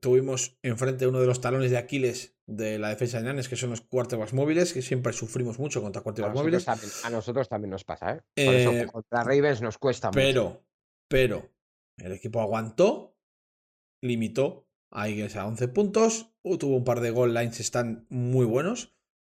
[0.00, 3.70] tuvimos enfrente uno de los talones de Aquiles de la defensa de Niners, que son
[3.70, 6.64] los quarterbacks móviles, que siempre sufrimos mucho contra A quarterbacks nosotros, móviles.
[6.64, 8.44] también, a nosotros también nos pasa, ¿eh?
[8.44, 10.18] Por eso Eh, contra Ravens nos cuesta mucho.
[10.18, 10.64] Pero,
[11.08, 11.50] pero,
[11.98, 13.16] el equipo aguantó,
[14.02, 18.94] limitó a Eagles a 11 puntos, tuvo un par de goal lines están muy buenos,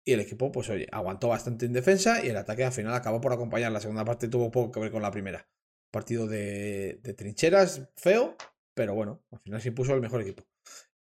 [0.05, 3.21] y el equipo, pues oye, aguantó bastante en defensa y el ataque al final acabó
[3.21, 3.71] por acompañar.
[3.71, 5.47] La segunda parte tuvo poco que ver con la primera.
[5.93, 8.37] Partido de, de trincheras, feo,
[8.75, 10.43] pero bueno, al final se impuso el mejor equipo.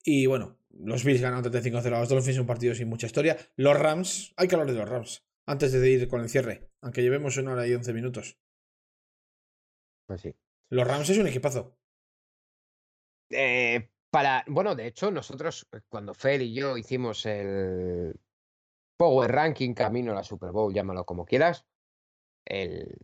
[0.03, 3.38] Y bueno, los Bills ganaron 35-0 a los Dolphins, un partido sin mucha historia.
[3.55, 7.01] Los Rams, hay que hablar de los Rams, antes de ir con el cierre, aunque
[7.01, 8.38] llevemos una hora y 11 minutos.
[10.07, 10.35] Pues sí.
[10.69, 11.77] Los Rams es un equipazo.
[13.30, 18.19] Eh, para, bueno, de hecho, nosotros, eh, cuando Fer y yo hicimos el
[18.97, 21.65] Power Ranking camino a la Super Bowl, llámalo como quieras,
[22.45, 22.97] el,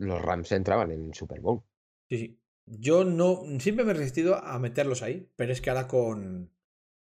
[0.00, 1.62] los Rams entraban en Super Bowl.
[2.08, 2.36] Sí, sí.
[2.66, 3.42] Yo no.
[3.58, 6.50] Siempre me he resistido a meterlos ahí, pero es que ahora con.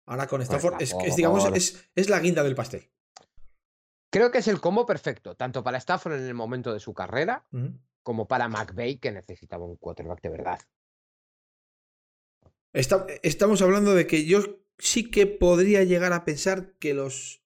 [0.05, 0.81] Ahora con Stafford.
[0.81, 2.89] Es, digamos, es, es la guinda del pastel.
[4.11, 7.47] Creo que es el combo perfecto, tanto para Stafford en el momento de su carrera,
[8.03, 10.59] como para McVeigh, que necesitaba un quarterback de verdad.
[12.73, 14.39] Está- estamos hablando de que yo
[14.77, 17.41] sí que podría llegar a pensar que los.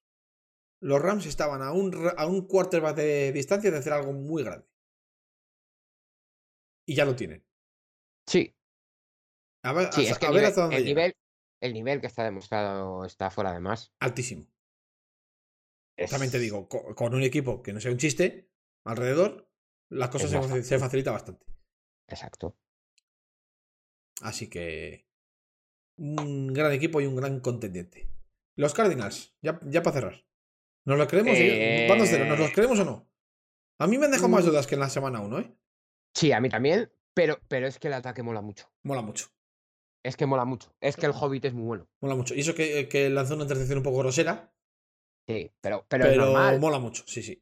[0.79, 4.67] Los Rams estaban a un, a un quarterback de distancia de hacer algo muy grande.
[6.87, 7.45] Y ya lo tienen.
[8.25, 8.55] Sí,
[9.63, 11.01] A ver, sí, a- es que a ver hasta dónde el llega.
[11.01, 11.17] nivel,
[11.61, 13.93] el nivel que está demostrado Stafford, además.
[13.99, 14.47] Altísimo.
[15.97, 16.11] Es...
[16.11, 18.49] También te digo, co- con, un equipo que no sea un chiste
[18.85, 19.49] alrededor,
[19.89, 21.45] las cosas se, más facilita bastante.
[22.07, 22.57] Exacto.
[24.21, 25.07] Así que.
[25.99, 28.07] Un gran equipo y un gran contendiente.
[28.55, 30.25] Los Cardinals, ya, ya para cerrar.
[30.85, 31.33] ¿Nos lo creemos?
[31.37, 33.09] Eh, Van 2-0, ¿nos los creemos o no?
[33.79, 34.47] A mí me han dejado más Mm.
[34.49, 35.56] dudas que en la semana 1, ¿eh?
[36.17, 38.71] Sí, a mí también, pero, pero es que el ataque mola mucho.
[38.83, 39.27] Mola mucho.
[40.03, 40.73] Es que mola mucho.
[40.81, 41.87] Es que el Hobbit es muy bueno.
[42.01, 42.33] Mola mucho.
[42.33, 44.51] Y eso que, que lanzó una intercepción un poco grosera,
[45.29, 46.59] Sí, pero, pero, es normal.
[46.59, 47.39] mola mucho, sí, sí.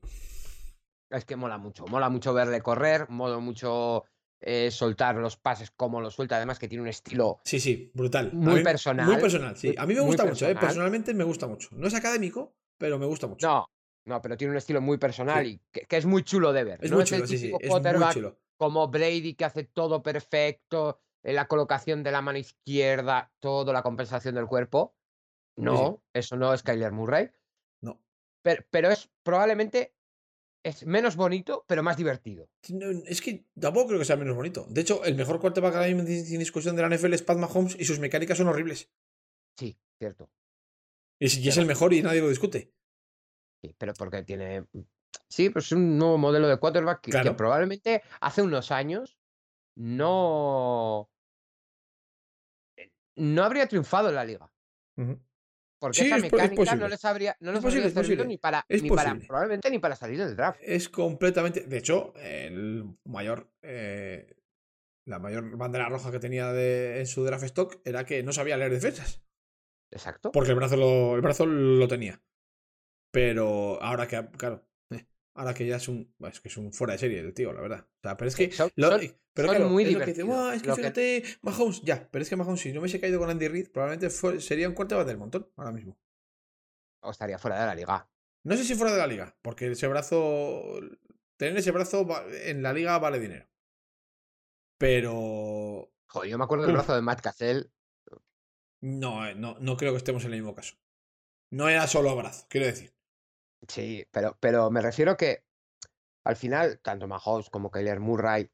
[1.09, 1.85] Es que mola mucho.
[1.85, 4.03] Mola mucho verle correr, mola mucho
[4.41, 6.35] eh, soltar los pases como los suelta.
[6.35, 8.31] Además que tiene un estilo Sí, sí, brutal.
[8.33, 9.73] Muy mí- personal, Muy personal, sí.
[9.77, 10.49] A mí me gusta mucho, ¿eh?
[10.49, 10.65] personal.
[10.67, 11.69] Personalmente me gusta mucho.
[11.71, 13.47] No es académico, pero me gusta mucho.
[13.47, 13.65] No,
[14.05, 15.51] no, pero tiene un estilo muy personal Sí.
[15.51, 16.79] y que, que es muy chulo de ver.
[16.83, 17.53] es no muy es chulo, el sí, sí.
[17.59, 18.39] Es muy chulo.
[18.57, 23.83] Como Brady que hace todo perfecto, eh, la colocación de la mano izquierda, todo, la
[23.83, 24.95] compensación del cuerpo.
[25.57, 27.31] No, eso no es Kyler Murray.
[27.81, 28.01] No.
[28.41, 29.95] Pero, pero es probablemente
[30.65, 32.49] es menos bonito, pero más divertido.
[32.69, 34.65] No, Es que tampoco creo que sea menos bonito.
[34.67, 37.75] De hecho, el mejor quarterback ahora mismo sin discusión de la NFL es Pat Mahomes
[37.79, 38.89] y sus mecánicas son horribles.
[39.57, 40.31] Sí, cierto.
[41.19, 42.73] Y es, y es el mejor y nadie lo discute.
[43.61, 44.65] Sí, pero porque tiene.
[45.27, 49.17] Sí, pues es un nuevo modelo de quarterback que, que probablemente hace unos años
[49.75, 51.09] no.
[52.77, 54.51] eh, No habría triunfado en la liga.
[55.79, 58.37] Porque Sí, esa es mecánica no les habría, no Es les posible, habría servido ni
[58.37, 60.59] para, ni para, probablemente ni para salir del draft.
[60.63, 61.61] Es completamente.
[61.61, 63.51] De hecho, el mayor.
[63.61, 64.35] eh,
[65.07, 68.57] la mayor bandera roja que tenía de- en su draft stock era que no sabía
[68.57, 69.21] leer defensas.
[69.91, 70.31] Exacto.
[70.31, 72.23] Porque el brazo lo, el brazo lo tenía.
[73.11, 74.65] Pero ahora que, claro,
[75.35, 77.61] ahora que ya es un, es que es un fuera de serie el tío, la
[77.61, 77.87] verdad.
[77.87, 78.99] O sea, pero es que, Son- lo- son-
[79.33, 80.23] pero son claro, muy es lo que dice.
[80.23, 82.79] "Buah, es que Lo que- fíjate, Mahomes, ya, pero es que Mahomes si no me
[82.81, 85.97] hubiese caído con Andy Reid, probablemente fue- sería un quarterback del montón ahora mismo.
[87.01, 88.09] O estaría fuera de la liga.
[88.43, 90.79] No sé si fuera de la liga, porque ese brazo,
[91.37, 92.07] tener ese brazo
[92.45, 93.47] en la liga vale dinero.
[94.77, 97.71] Pero Joder, yo me acuerdo del brazo de Matt Cassell.
[98.81, 100.75] no, eh, no, no creo que estemos en el mismo caso.
[101.51, 102.94] No era solo brazo, quiero decir.
[103.67, 105.43] Sí, pero, pero me refiero que
[106.23, 108.49] al final, tanto Mahomes como Kyler Murray,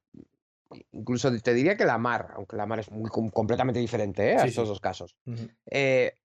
[0.92, 4.36] incluso te diría que Lamar, aunque Lamar es muy com- completamente diferente ¿eh?
[4.36, 4.56] a Sí, sí.
[4.56, 5.16] dos casos.
[5.66, 6.16] eh,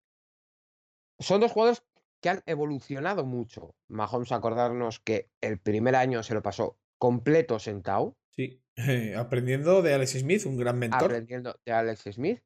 [1.19, 1.83] son dos jugadores
[2.21, 3.75] que han evolucionado mucho.
[3.87, 8.61] Mahomes, acordarnos que el primer año se lo pasó completo sentado, Sí,
[9.17, 11.03] aprendiendo de Alex Smith, un gran mentor.
[11.05, 12.41] aprendiendo de Alex Smith.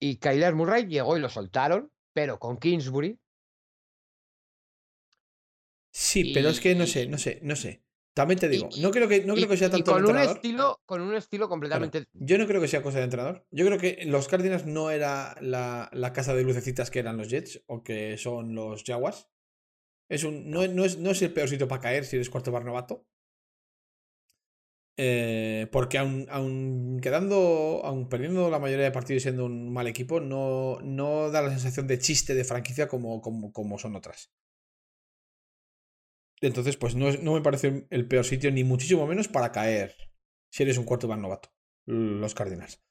[0.00, 3.18] Y Kyler Murray llegó y lo soltaron, pero con Kingsbury.
[6.00, 7.82] Sí, pero es que no sé, no sé, no sé.
[8.14, 10.36] También te digo, no creo que, no creo que sea tanto con un entrenador.
[10.36, 12.04] estilo, con un estilo completamente.
[12.12, 13.44] Yo no creo que sea cosa de entrenador.
[13.50, 17.28] Yo creo que los Cardinals no era la, la casa de lucecitas que eran los
[17.28, 19.28] Jets o que son los Jaguars.
[20.08, 22.52] Es un, no, no es, no es el peor sitio para caer si eres cuarto
[22.52, 23.04] bar novato.
[24.96, 29.88] Eh, porque aún, aún quedando, aún perdiendo la mayoría de partidos y siendo un mal
[29.88, 34.30] equipo, no, no da la sensación de chiste de franquicia como, como, como son otras.
[36.40, 39.96] Entonces, pues no, no me parece el peor sitio, ni muchísimo menos para caer
[40.52, 41.50] si eres un cuarto bar novato.
[41.86, 42.82] Los Cardinals.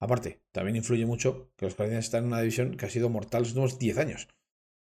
[0.00, 3.42] Aparte, también influye mucho que los Cardinals están en una división que ha sido mortal
[3.42, 4.28] los últimos 10 años.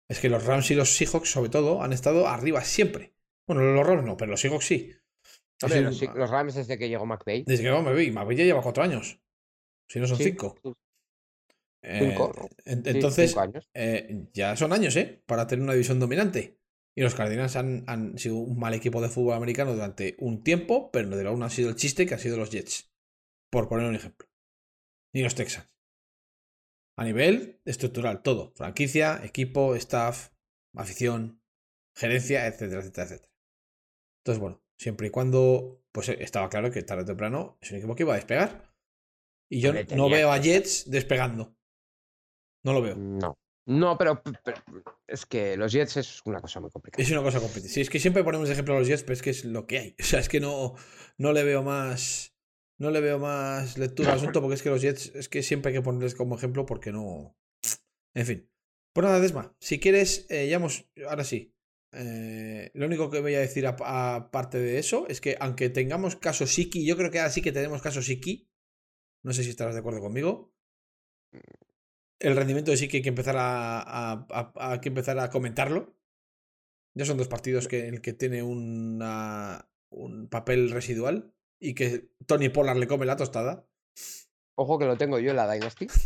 [0.10, 3.14] Es que los Rams y los Seahawks, sobre todo, han estado arriba siempre.
[3.48, 4.91] Bueno, los Rams no, pero los Seahawks sí.
[5.61, 7.44] Hombre, los, un- los Rams desde que llegó McVay.
[7.48, 9.19] Desde que me vi, McVay ya lleva cuatro años.
[9.88, 10.56] Si no son Sí, cinco.
[10.64, 10.72] sí,
[11.84, 12.18] Eh,
[12.65, 13.69] entonces, años.
[13.73, 15.22] eh, ya son años, ¿eh?
[15.26, 16.57] Para tener una división dominante.
[16.95, 20.91] Y los Cardinals han, han sido un mal equipo de fútbol americano durante un tiempo,
[20.91, 22.94] pero no de aún ha sido el chiste que han sido los Jets.
[23.52, 24.28] Por poner un ejemplo.
[25.14, 25.70] Ni los Texans.
[26.98, 28.53] A nivel estructural, todo.
[28.56, 30.30] Franquicia, equipo, staff,
[30.76, 31.41] afición,
[31.95, 33.34] gerencia, etcétera, etcétera, etcétera.
[34.22, 37.78] Entonces, bueno, siempre y cuando, pues eh, estaba claro que tarde o temprano es un
[37.78, 38.74] equipo que iba a despegar.
[39.49, 41.56] Y yo no veo a Jets despegando.
[42.64, 42.95] No lo veo.
[42.95, 43.36] No.
[43.65, 44.22] No, pero,
[45.07, 47.02] es que los Jets es una cosa muy complicada.
[47.02, 47.73] Es una cosa competitiva.
[47.73, 49.80] Sí, es que siempre ponemos ejemplo a los Jets, pero es que es lo que
[49.80, 49.95] hay.
[49.99, 50.76] O sea, es que no,
[51.18, 52.35] no le veo más.
[52.80, 55.69] No le veo más lectura al asunto porque es que los Jets es que siempre
[55.69, 57.38] hay que ponerles como ejemplo porque no.
[58.14, 58.49] En fin.
[58.94, 60.90] Pues nada, Desma, si quieres, eh, ya hemos.
[61.07, 61.56] Ahora sí.
[61.95, 66.48] Eh, lo único que voy a decir aparte de eso es que aunque tengamos caso
[66.48, 68.49] Siki, yo creo que ahora sí que tenemos caso Siki.
[69.23, 70.53] No sé si estarás de acuerdo conmigo.
[72.24, 75.94] El rendimiento de Siki hay que empezar a, a- a- hay que empezar a comentarlo.
[76.95, 82.10] Ya son dos partidos que, en el que tiene una, un papel residual y que
[82.26, 83.68] Tony Pollard le come la tostada.
[84.56, 85.88] Ojo que lo tengo yo en la Dynasty.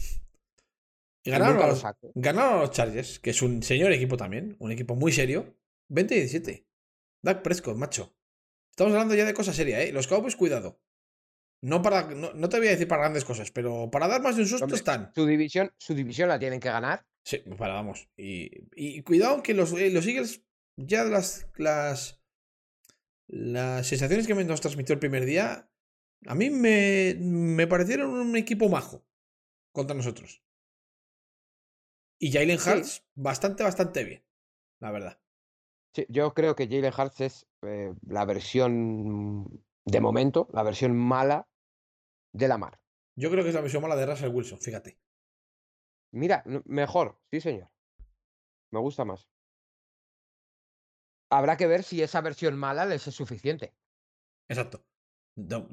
[1.24, 2.12] Y ganaron nunca a lo los, saco.
[2.16, 5.58] ganaron a los Chargers, que es un señor equipo también, un equipo muy serio.
[5.90, 6.66] 20-17.
[7.22, 8.16] Dak Prescott, macho.
[8.70, 9.92] Estamos hablando ya de cosas serias, ¿eh?
[9.92, 10.80] Los Cowboys, cuidado.
[11.62, 14.36] No, para, no, no te voy a decir para grandes cosas, pero para dar más
[14.36, 15.12] de un susto Hombre, están.
[15.16, 17.06] Su división, su división la tienen que ganar.
[17.26, 18.10] Sí, para, vamos.
[18.16, 20.44] Y, y cuidado que los, eh, los Eagles,
[20.78, 22.22] ya las, las,
[23.28, 25.70] las sensaciones que me nos transmitió el primer día,
[26.26, 29.06] a mí me, me parecieron un equipo majo
[29.74, 30.44] contra nosotros.
[32.20, 32.70] Y Jalen Sí.
[32.70, 34.26] Hurts, bastante, bastante bien,
[34.80, 35.20] la verdad.
[35.94, 41.48] Sí, yo creo que Jalen Hurts es eh, la versión, de momento, la versión mala
[42.34, 42.80] de la mar.
[43.16, 45.00] Yo creo que es la versión mala de Russell Wilson, fíjate.
[46.14, 47.70] Mira, mejor, sí señor.
[48.72, 49.30] Me gusta más.
[51.32, 53.76] Habrá que ver si esa versión mala les es suficiente.
[54.50, 54.86] Exacto.
[55.36, 55.66] De,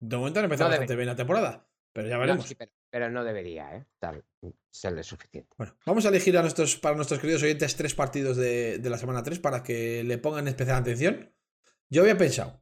[0.00, 2.46] de momento han empezado No bastante bien la temporada, pero ya No, veremos.
[2.46, 3.86] sí, pero, pero no debería, ¿eh?
[3.98, 4.24] Tal,
[4.70, 5.54] serle suficiente.
[5.56, 8.98] Bueno, vamos a elegir a nuestros, para nuestros queridos oyentes tres partidos de, de la
[8.98, 11.34] semana 3 para que le pongan especial atención.
[11.90, 12.61] Yo había pensado,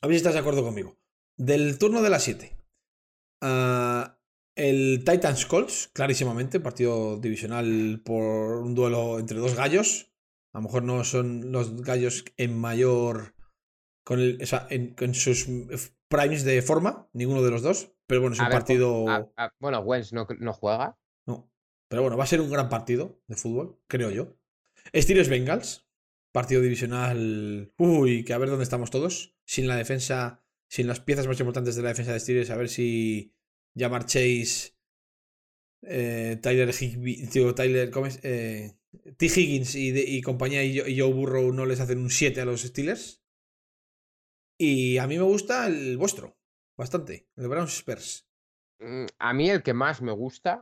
[0.00, 0.98] a ver si estás de acuerdo conmigo,
[1.36, 2.56] del turno de las 7.
[3.42, 4.18] ah,
[4.58, 10.10] el Titans Colts, clarísimamente, partido divisional por un duelo entre dos gallos.
[10.52, 13.36] A lo mejor no son los gallos en mayor.
[14.04, 15.46] Con, el, o sea, en, con sus
[16.08, 17.92] primes de forma, ninguno de los dos.
[18.08, 19.30] Pero bueno, es un ver, partido.
[19.60, 20.98] Bueno, Wentz no, no juega.
[21.24, 21.48] No.
[21.88, 24.34] Pero bueno, va a ser un gran partido de fútbol, creo yo.
[24.92, 25.86] Steelers Bengals.
[26.32, 27.72] Partido divisional.
[27.78, 29.37] Uy, que a ver dónde estamos todos.
[29.48, 30.44] Sin la defensa.
[30.70, 32.50] Sin las piezas más importantes de la defensa de Steelers.
[32.50, 33.34] A ver si.
[33.76, 34.74] Jamar Chase.
[35.82, 37.26] eh, Tyler Higby.
[37.28, 37.90] Tío, Tyler.
[38.22, 38.72] Eh,
[39.16, 39.26] T.
[39.26, 43.22] Higgins y, compañía y, Joe- Burrow no les hacen un 7 a los Steelers.
[44.60, 46.36] Y a mí me gusta el vuestro.
[46.76, 47.28] Bastante.
[47.36, 48.26] El Browns Spurs.
[48.80, 50.60] Mm, A mí el que más me gusta.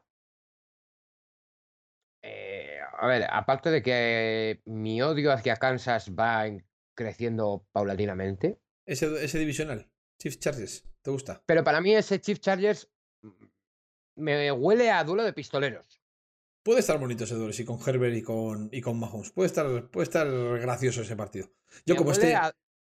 [2.23, 8.59] eh, a ver, aparte de que mi odio hacia Kansas va en- creciendo paulatinamente.
[8.87, 9.91] Ese, ese divisional.
[10.19, 10.85] Chiefs Chargers.
[11.03, 11.43] ¿Te gusta?
[11.47, 12.89] Pero para mí ese Chief Chargers
[13.23, 13.31] mm,
[14.17, 16.01] me huele a duelo de pistoleros.
[16.63, 19.31] Puede estar bonito ese duelo, sí, con Herbert y con, y con Mahomes.
[19.31, 20.27] Puede estar, puede estar
[20.59, 21.49] gracioso ese partido.
[21.85, 22.53] Yo, Me como, huele este, a,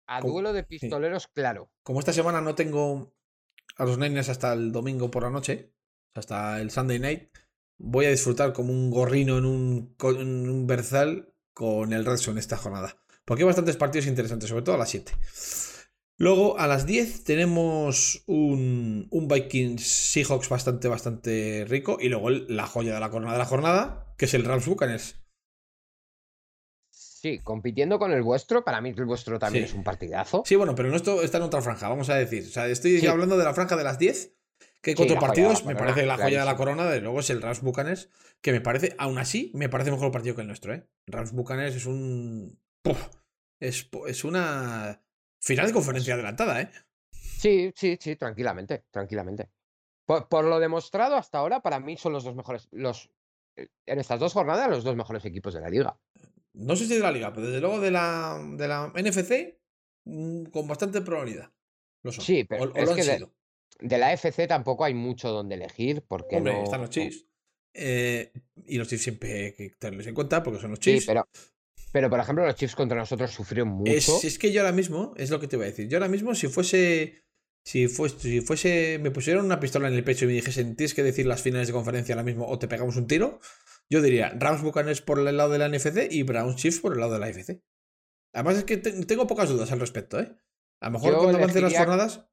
[0.08, 1.70] a como- duelo de pistoleros, claro.
[1.84, 3.14] como esta semana no tengo
[3.76, 5.74] a los Niners hasta el domingo por la noche,
[6.14, 7.30] hasta el Sunday night,
[7.78, 12.40] voy a disfrutar como un gorrino en un, en un berzal con el Red Zone
[12.40, 12.98] esta jornada.
[13.26, 15.12] Porque hay bastantes partidos interesantes, sobre todo a las 7.
[16.20, 21.98] Luego, a las 10 tenemos un, un Vikings Seahawks bastante, bastante rico.
[22.02, 25.20] Y luego la joya de la jornada de la jornada, que es el Rams Buccaneers.
[26.92, 29.72] Sí, compitiendo con el vuestro, para mí el vuestro también Sí.
[29.72, 30.44] es un partidazo.
[30.46, 32.44] Sí, bueno, pero no esto está en otra franja, vamos a decir.
[32.48, 33.08] O sea, estoy Sí.
[33.08, 34.36] hablando de la franja de las 10,
[34.82, 35.66] que hay Sí, la partidos.
[35.66, 36.86] Me corona, parece la joya de la corona.
[36.86, 38.10] De luego es el Rams Buccaneers,
[38.42, 40.88] que me parece, aún así, me parece mejor partido que el nuestro, ¿eh?
[41.08, 42.60] Rams Buccaneers es un.
[42.82, 43.08] ¡Puf!
[43.60, 45.02] es, es una
[45.48, 46.72] final de conferencia adelantada, ¿eh?
[47.12, 49.50] Sí, sí, sí, tranquilamente, tranquilamente.
[50.06, 53.10] Por, por lo demostrado hasta ahora, para mí son los dos mejores, los
[53.56, 56.00] eh, en estas dos jornadas, los dos mejores equipos de la liga.
[56.54, 59.60] No sé si de la liga, pero desde luego de la, de la NFC,
[60.06, 61.52] mm, con bastante probabilidad.
[62.04, 62.24] Lo son.
[62.26, 66.04] Sí, pero o, o es lo que de- la FC tampoco hay mucho donde elegir,
[66.08, 66.64] porque Hombre, no.
[66.64, 67.26] están los Chiefs.
[67.74, 68.32] eh,
[68.66, 71.06] y los Chiefs siempre hay que tenerlos en cuenta porque son los Sí, Chiefs.
[71.06, 71.28] pero,
[71.98, 73.92] pero por ejemplo, los Chiefs contra nosotros sufrieron mucho.
[73.92, 75.88] Es, es que yo ahora mismo, es lo que te voy a decir.
[75.88, 77.24] Yo ahora mismo, si fuese.
[77.66, 79.00] Si fuese, si fuese.
[79.02, 81.68] Me pusieran una pistola en el pecho y me dijesen, tienes que decir las finales
[81.68, 83.40] de conferencia ahora mismo o te pegamos un tiro.
[83.90, 87.00] Yo diría Rams Buccaneers por el lado de la NFC y Browns Chiefs por el
[87.00, 87.62] lado de la AFC.
[88.34, 90.38] Además, es que te- tengo pocas dudas al respecto, ¿eh?
[90.82, 92.30] A lo mejor Yo cuando avancen las jornadas.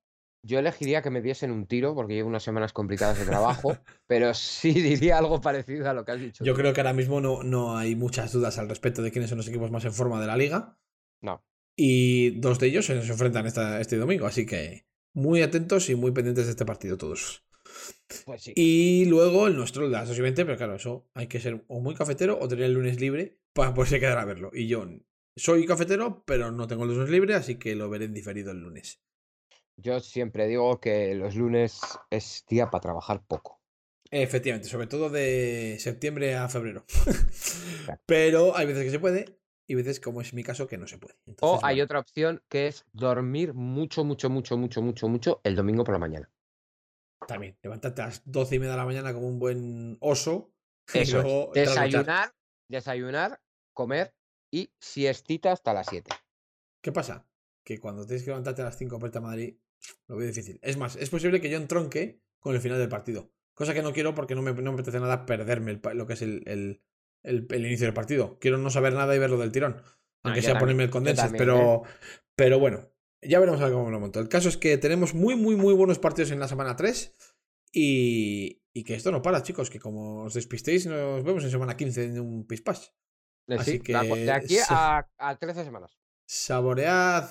[0.46, 3.76] Yo elegiría que me diesen un tiro, porque llevo unas semanas complicadas de trabajo,
[4.06, 6.44] pero sí diría algo parecido a lo que has dicho.
[6.44, 6.60] Yo tú.
[6.60, 9.48] creo que ahora mismo no, no hay muchas dudas al respecto de quiénes son los
[9.48, 10.78] equipos más en forma de la liga.
[11.22, 11.42] No.
[11.76, 16.12] Y dos de ellos se enfrentan esta- este domingo, así que muy atentos y muy
[16.12, 17.44] pendientes de este partido todos.
[18.26, 18.52] Pues sí.
[18.54, 21.40] Y luego el nuestro, el de las 2 y 20, pero claro, eso hay que
[21.40, 24.50] ser o muy cafetero o tener el lunes libre para poderse quedar a verlo.
[24.52, 24.86] Y yo
[25.36, 28.58] soy cafetero, pero no tengo el lunes libre, así que lo veré en diferido el
[28.58, 29.00] lunes.
[29.76, 31.80] Yo siempre digo que los lunes
[32.10, 33.60] es día para trabajar poco.
[34.10, 36.84] Efectivamente, sobre todo de septiembre a febrero.
[38.06, 40.98] pero hay veces que se puede y veces, como es mi caso, que no se
[40.98, 41.16] puede.
[41.40, 45.56] O hay bueno, otra opción que es dormir mucho, mucho, mucho, mucho, mucho, mucho el
[45.56, 46.30] domingo por la mañana.
[47.26, 50.52] También, levantarte a las 12 y media de la mañana como un buen oso.
[50.94, 51.50] Eso luego.
[51.54, 52.34] Desayunar,
[52.68, 53.40] desayunar,
[53.72, 54.14] comer
[54.52, 56.10] y siestita hasta las 7.
[56.82, 57.26] ¿Qué pasa?
[57.64, 59.56] Que cuando tienes que levantarte a las 5 para irte a Madrid,
[60.08, 60.58] lo veo difícil.
[60.62, 63.32] Es más, es posible que yo entronque con el final del partido.
[63.54, 66.14] Cosa que no quiero porque no me, no me apetece nada perderme el lo que
[66.14, 66.82] es el, el-
[67.22, 68.38] el- el inicio del partido.
[68.38, 69.74] Quiero no saber nada y verlo del tirón.
[70.22, 71.22] Aunque Ah, yo sea también, ponerme el condensed.
[71.22, 71.46] también, ¿eh?
[71.46, 71.82] pero,
[72.34, 72.90] pero bueno,
[73.22, 74.20] ya veremos a ver cómo lo monto.
[74.20, 77.14] El caso es que tenemos muy, muy, muy buenos partidos en la semana 3.
[77.72, 79.70] Y, y que esto no para, chicos.
[79.70, 82.94] Que como os despistéis, nos vemos en semana 15 en un pispás.
[83.48, 85.98] Así Eh, de que aquí se- a, a 13 semanas.
[86.26, 87.24] saboread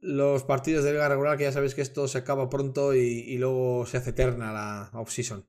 [0.00, 3.38] los partidos de liga regular, que ya sabéis que esto se acaba pronto y, y
[3.38, 5.48] luego se hace eterna la off-season.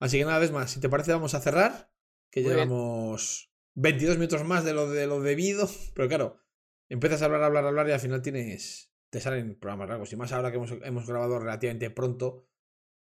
[0.00, 1.92] Así que nada, vez más, si te parece, vamos a cerrar,
[2.30, 2.68] que Muy bien.
[2.68, 6.40] llevamos 22 minutos más de lo, de lo debido, pero claro,
[6.88, 10.12] empiezas a hablar, hablar, hablar y al final tienes, te salen programas largos.
[10.12, 12.48] Y más ahora que hemos, hemos grabado relativamente pronto,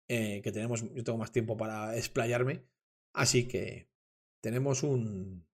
[0.08, 2.66] eh, que tenemos, yo tengo más tiempo para explayarme,
[3.14, 3.90] así que
[4.42, 5.46] tenemos un,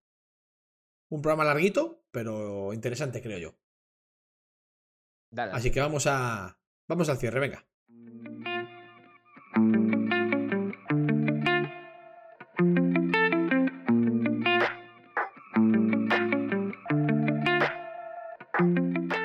[1.08, 3.58] un programa larguito, pero interesante, creo yo.
[5.36, 6.58] Así que vamos a.
[6.86, 7.66] Vamos al cierre, venga.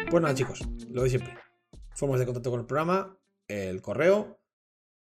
[0.10, 1.38] Pues nada, chicos, lo de siempre.
[1.96, 4.42] Formas de contacto con el programa, el correo,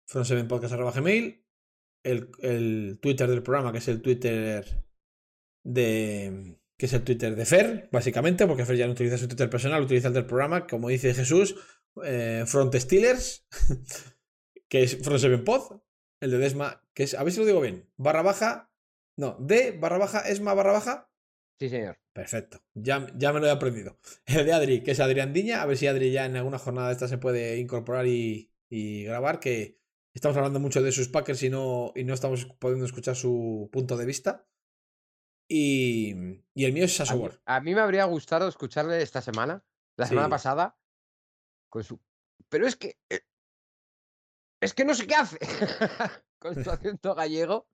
[0.07, 1.43] front7podcast.gmail,
[2.03, 4.85] el, el Twitter del programa, que es el Twitter
[5.63, 6.60] de.
[6.81, 9.83] Que es el Twitter de Fer, básicamente, porque Fer ya no utiliza su Twitter personal,
[9.83, 11.55] utiliza el del programa, como dice Jesús,
[12.03, 13.45] eh, Front Steelers,
[14.67, 15.83] que es Front7pod,
[16.21, 18.73] el de Desma, que es, a ver si lo digo bien, barra baja,
[19.15, 21.11] no, de barra baja, Esma barra baja,
[21.59, 21.99] Sí, señor.
[22.13, 23.99] Perfecto, ya, ya me lo he aprendido.
[24.25, 26.87] El de Adri, que es Adrián Diña, a ver si Adri ya en alguna jornada
[26.87, 29.77] de esta se puede incorporar y, y grabar, que
[30.15, 33.97] estamos hablando mucho de sus Packers y no, y no estamos pudiendo escuchar su punto
[33.97, 34.47] de vista.
[35.53, 36.15] Y,
[36.53, 37.41] y el mío es A mí, Sasobor.
[37.45, 39.63] a mí me habría gustado escucharle esta semana,
[39.97, 40.31] la semana Sí.
[40.31, 40.77] pasada,
[41.69, 41.99] con su.
[42.47, 42.97] Pero es que.
[43.09, 43.19] eh,
[44.61, 45.37] Es que no sé qué hace.
[46.39, 47.67] con su acento gallego.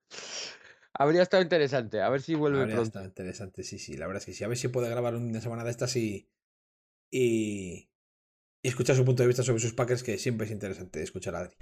[0.93, 2.01] Habría estado interesante.
[2.01, 2.87] A ver si vuelve Habría pronto.
[2.89, 4.43] estado interesante, sí, sí, la verdad es que sí.
[4.43, 6.27] A ver si puede grabar una semana de estas y,
[7.11, 7.89] y,
[8.63, 11.39] y escuchar su punto de vista sobre sus Packers, que siempre es interesante escuchar a
[11.41, 11.55] Adri.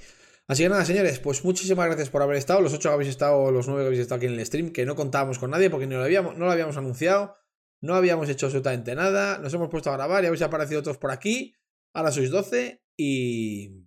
[0.47, 2.61] Así que nada, señores, pues muchísimas gracias por haber estado.
[2.61, 4.85] Los ocho que habéis estado, los nueve que habéis estado aquí en el stream, que
[4.85, 7.35] no contábamos con nadie porque no lo habíamos, no lo habíamos anunciado,
[7.81, 9.39] no habíamos hecho absolutamente nada.
[9.39, 11.55] Nos hemos puesto a grabar y habéis aparecido otros por aquí.
[11.95, 13.85] Ahora sois 12 y.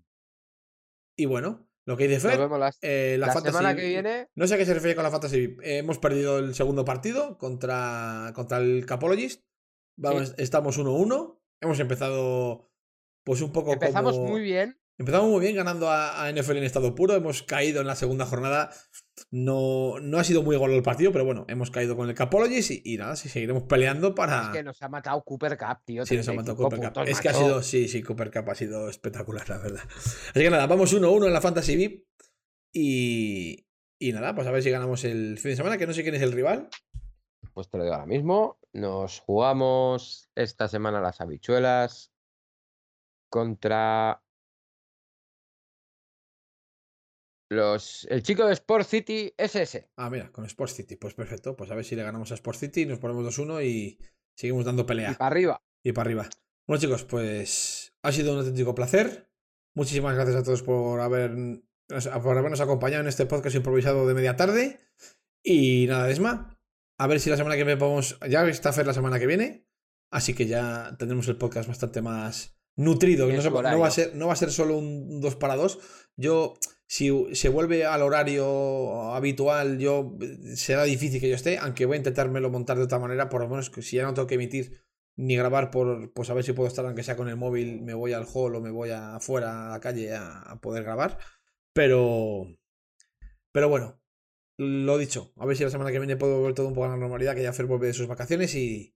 [1.16, 4.28] Y bueno, lo que dice Fer, las- eh, la, la fantasy- semana que viene.
[4.34, 5.60] no sé a qué se refiere con la Fantasy VIP.
[5.62, 9.44] Eh, hemos perdido el segundo partido contra, contra el Capologist.
[9.96, 11.40] Vamos, Estamos 1-1.
[11.60, 12.70] Hemos empezado
[13.24, 14.28] pues un poco Empezamos como...
[14.28, 14.78] muy bien.
[14.98, 17.14] Empezamos muy bien ganando a, a, NFL en estado puro.
[17.14, 18.70] Hemos caído en la segunda jornada.
[19.30, 22.72] No, no ha sido muy gol el partido, pero bueno, hemos caído con el Capologist
[22.72, 24.42] y, y nada, sí, seguiremos peleando para.
[24.42, 26.04] Es que nos ha matado Cooper Cup, tío.
[26.04, 27.02] Sí, nos ha matado Cooper Cup.
[27.06, 27.22] Es macho.
[27.22, 29.82] que ha sido, sí, sí, Cooper Cup ha sido espectacular, la verdad.
[29.84, 32.04] Así que nada, vamos 1-1 en la Fantasy VIP.
[32.72, 33.66] Y,
[34.00, 36.16] y nada, pues a ver si ganamos el fin de semana, que no sé quién
[36.16, 36.68] es el rival.
[37.54, 38.58] Pues te lo digo ahora mismo.
[38.72, 42.12] Nos jugamos esta semana las habichuelas
[43.30, 44.22] contra
[47.50, 49.90] los el chico de Sport City SS.
[49.96, 50.96] Ah, mira, con Sport City.
[50.96, 51.56] Pues perfecto.
[51.56, 53.98] Pues a ver si le ganamos a Sport City, nos ponemos 2-1 y
[54.36, 55.12] seguimos dando pelea.
[55.12, 55.62] Y para arriba.
[55.82, 56.28] Y para arriba.
[56.66, 59.30] Bueno, chicos, pues ha sido un auténtico placer.
[59.74, 61.30] Muchísimas gracias a todos por, haber,
[62.22, 64.80] por habernos acompañado en este podcast improvisado de media tarde.
[65.42, 66.58] Y nada, Desma,
[66.98, 68.18] a ver si la semana que viene podemos.
[68.28, 69.66] Ya está Fer la semana que viene.
[70.10, 73.26] Así que ya tendremos el podcast bastante más nutrido.
[73.28, 75.78] No, no, va a ser, no va a ser solo un 2 para 2.
[76.16, 76.54] Yo,
[76.88, 80.16] si se vuelve al horario habitual, yo
[80.54, 83.48] será difícil que yo esté, aunque voy a intentármelo montar de otra manera, por lo
[83.48, 84.82] menos que si ya no tengo que emitir
[85.18, 87.92] ni grabar por pues a ver si puedo estar aunque sea con el móvil me
[87.92, 91.18] voy al hall o me voy afuera a la calle a, a, poder grabar.
[91.74, 92.46] Pero
[93.52, 94.00] pero bueno
[94.56, 96.90] lo dicho a ver si la semana que viene puedo volver todo un poco a
[96.90, 98.94] la normalidad que ya Fer vuelve de sus vacaciones y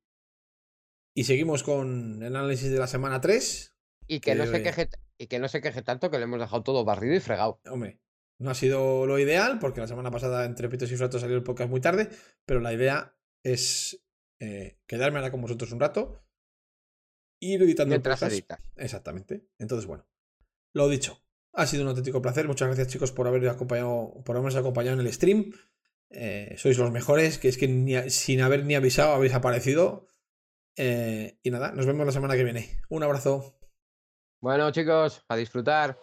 [1.14, 4.88] y seguimos con el análisis de la semana 3 y que, que no se queje
[5.18, 8.00] y que no se queje tanto que le hemos dejado todo barrido y fregado hombre
[8.38, 11.42] no ha sido lo ideal porque la semana pasada entre pitos y flatos salió el
[11.42, 12.08] podcast muy tarde
[12.44, 14.02] pero la idea es
[14.44, 16.26] eh, quedarme ahora con vosotros un rato,
[17.38, 18.58] ir editando Mientras editas.
[18.74, 19.46] Exactamente.
[19.56, 20.04] Entonces, bueno,
[20.72, 21.22] lo dicho,
[21.52, 22.48] ha sido un auténtico placer.
[22.48, 25.52] Muchas gracias, chicos, por haber acompañado, por habernos acompañado en el stream.
[26.10, 30.08] Eh, sois los mejores, que es que ni, sin haber ni avisado habéis aparecido.
[30.74, 32.80] Eh, y nada, nos vemos la semana que viene.
[32.88, 33.56] Un abrazo.
[34.42, 35.96] Bueno, chicos, a disfrutar.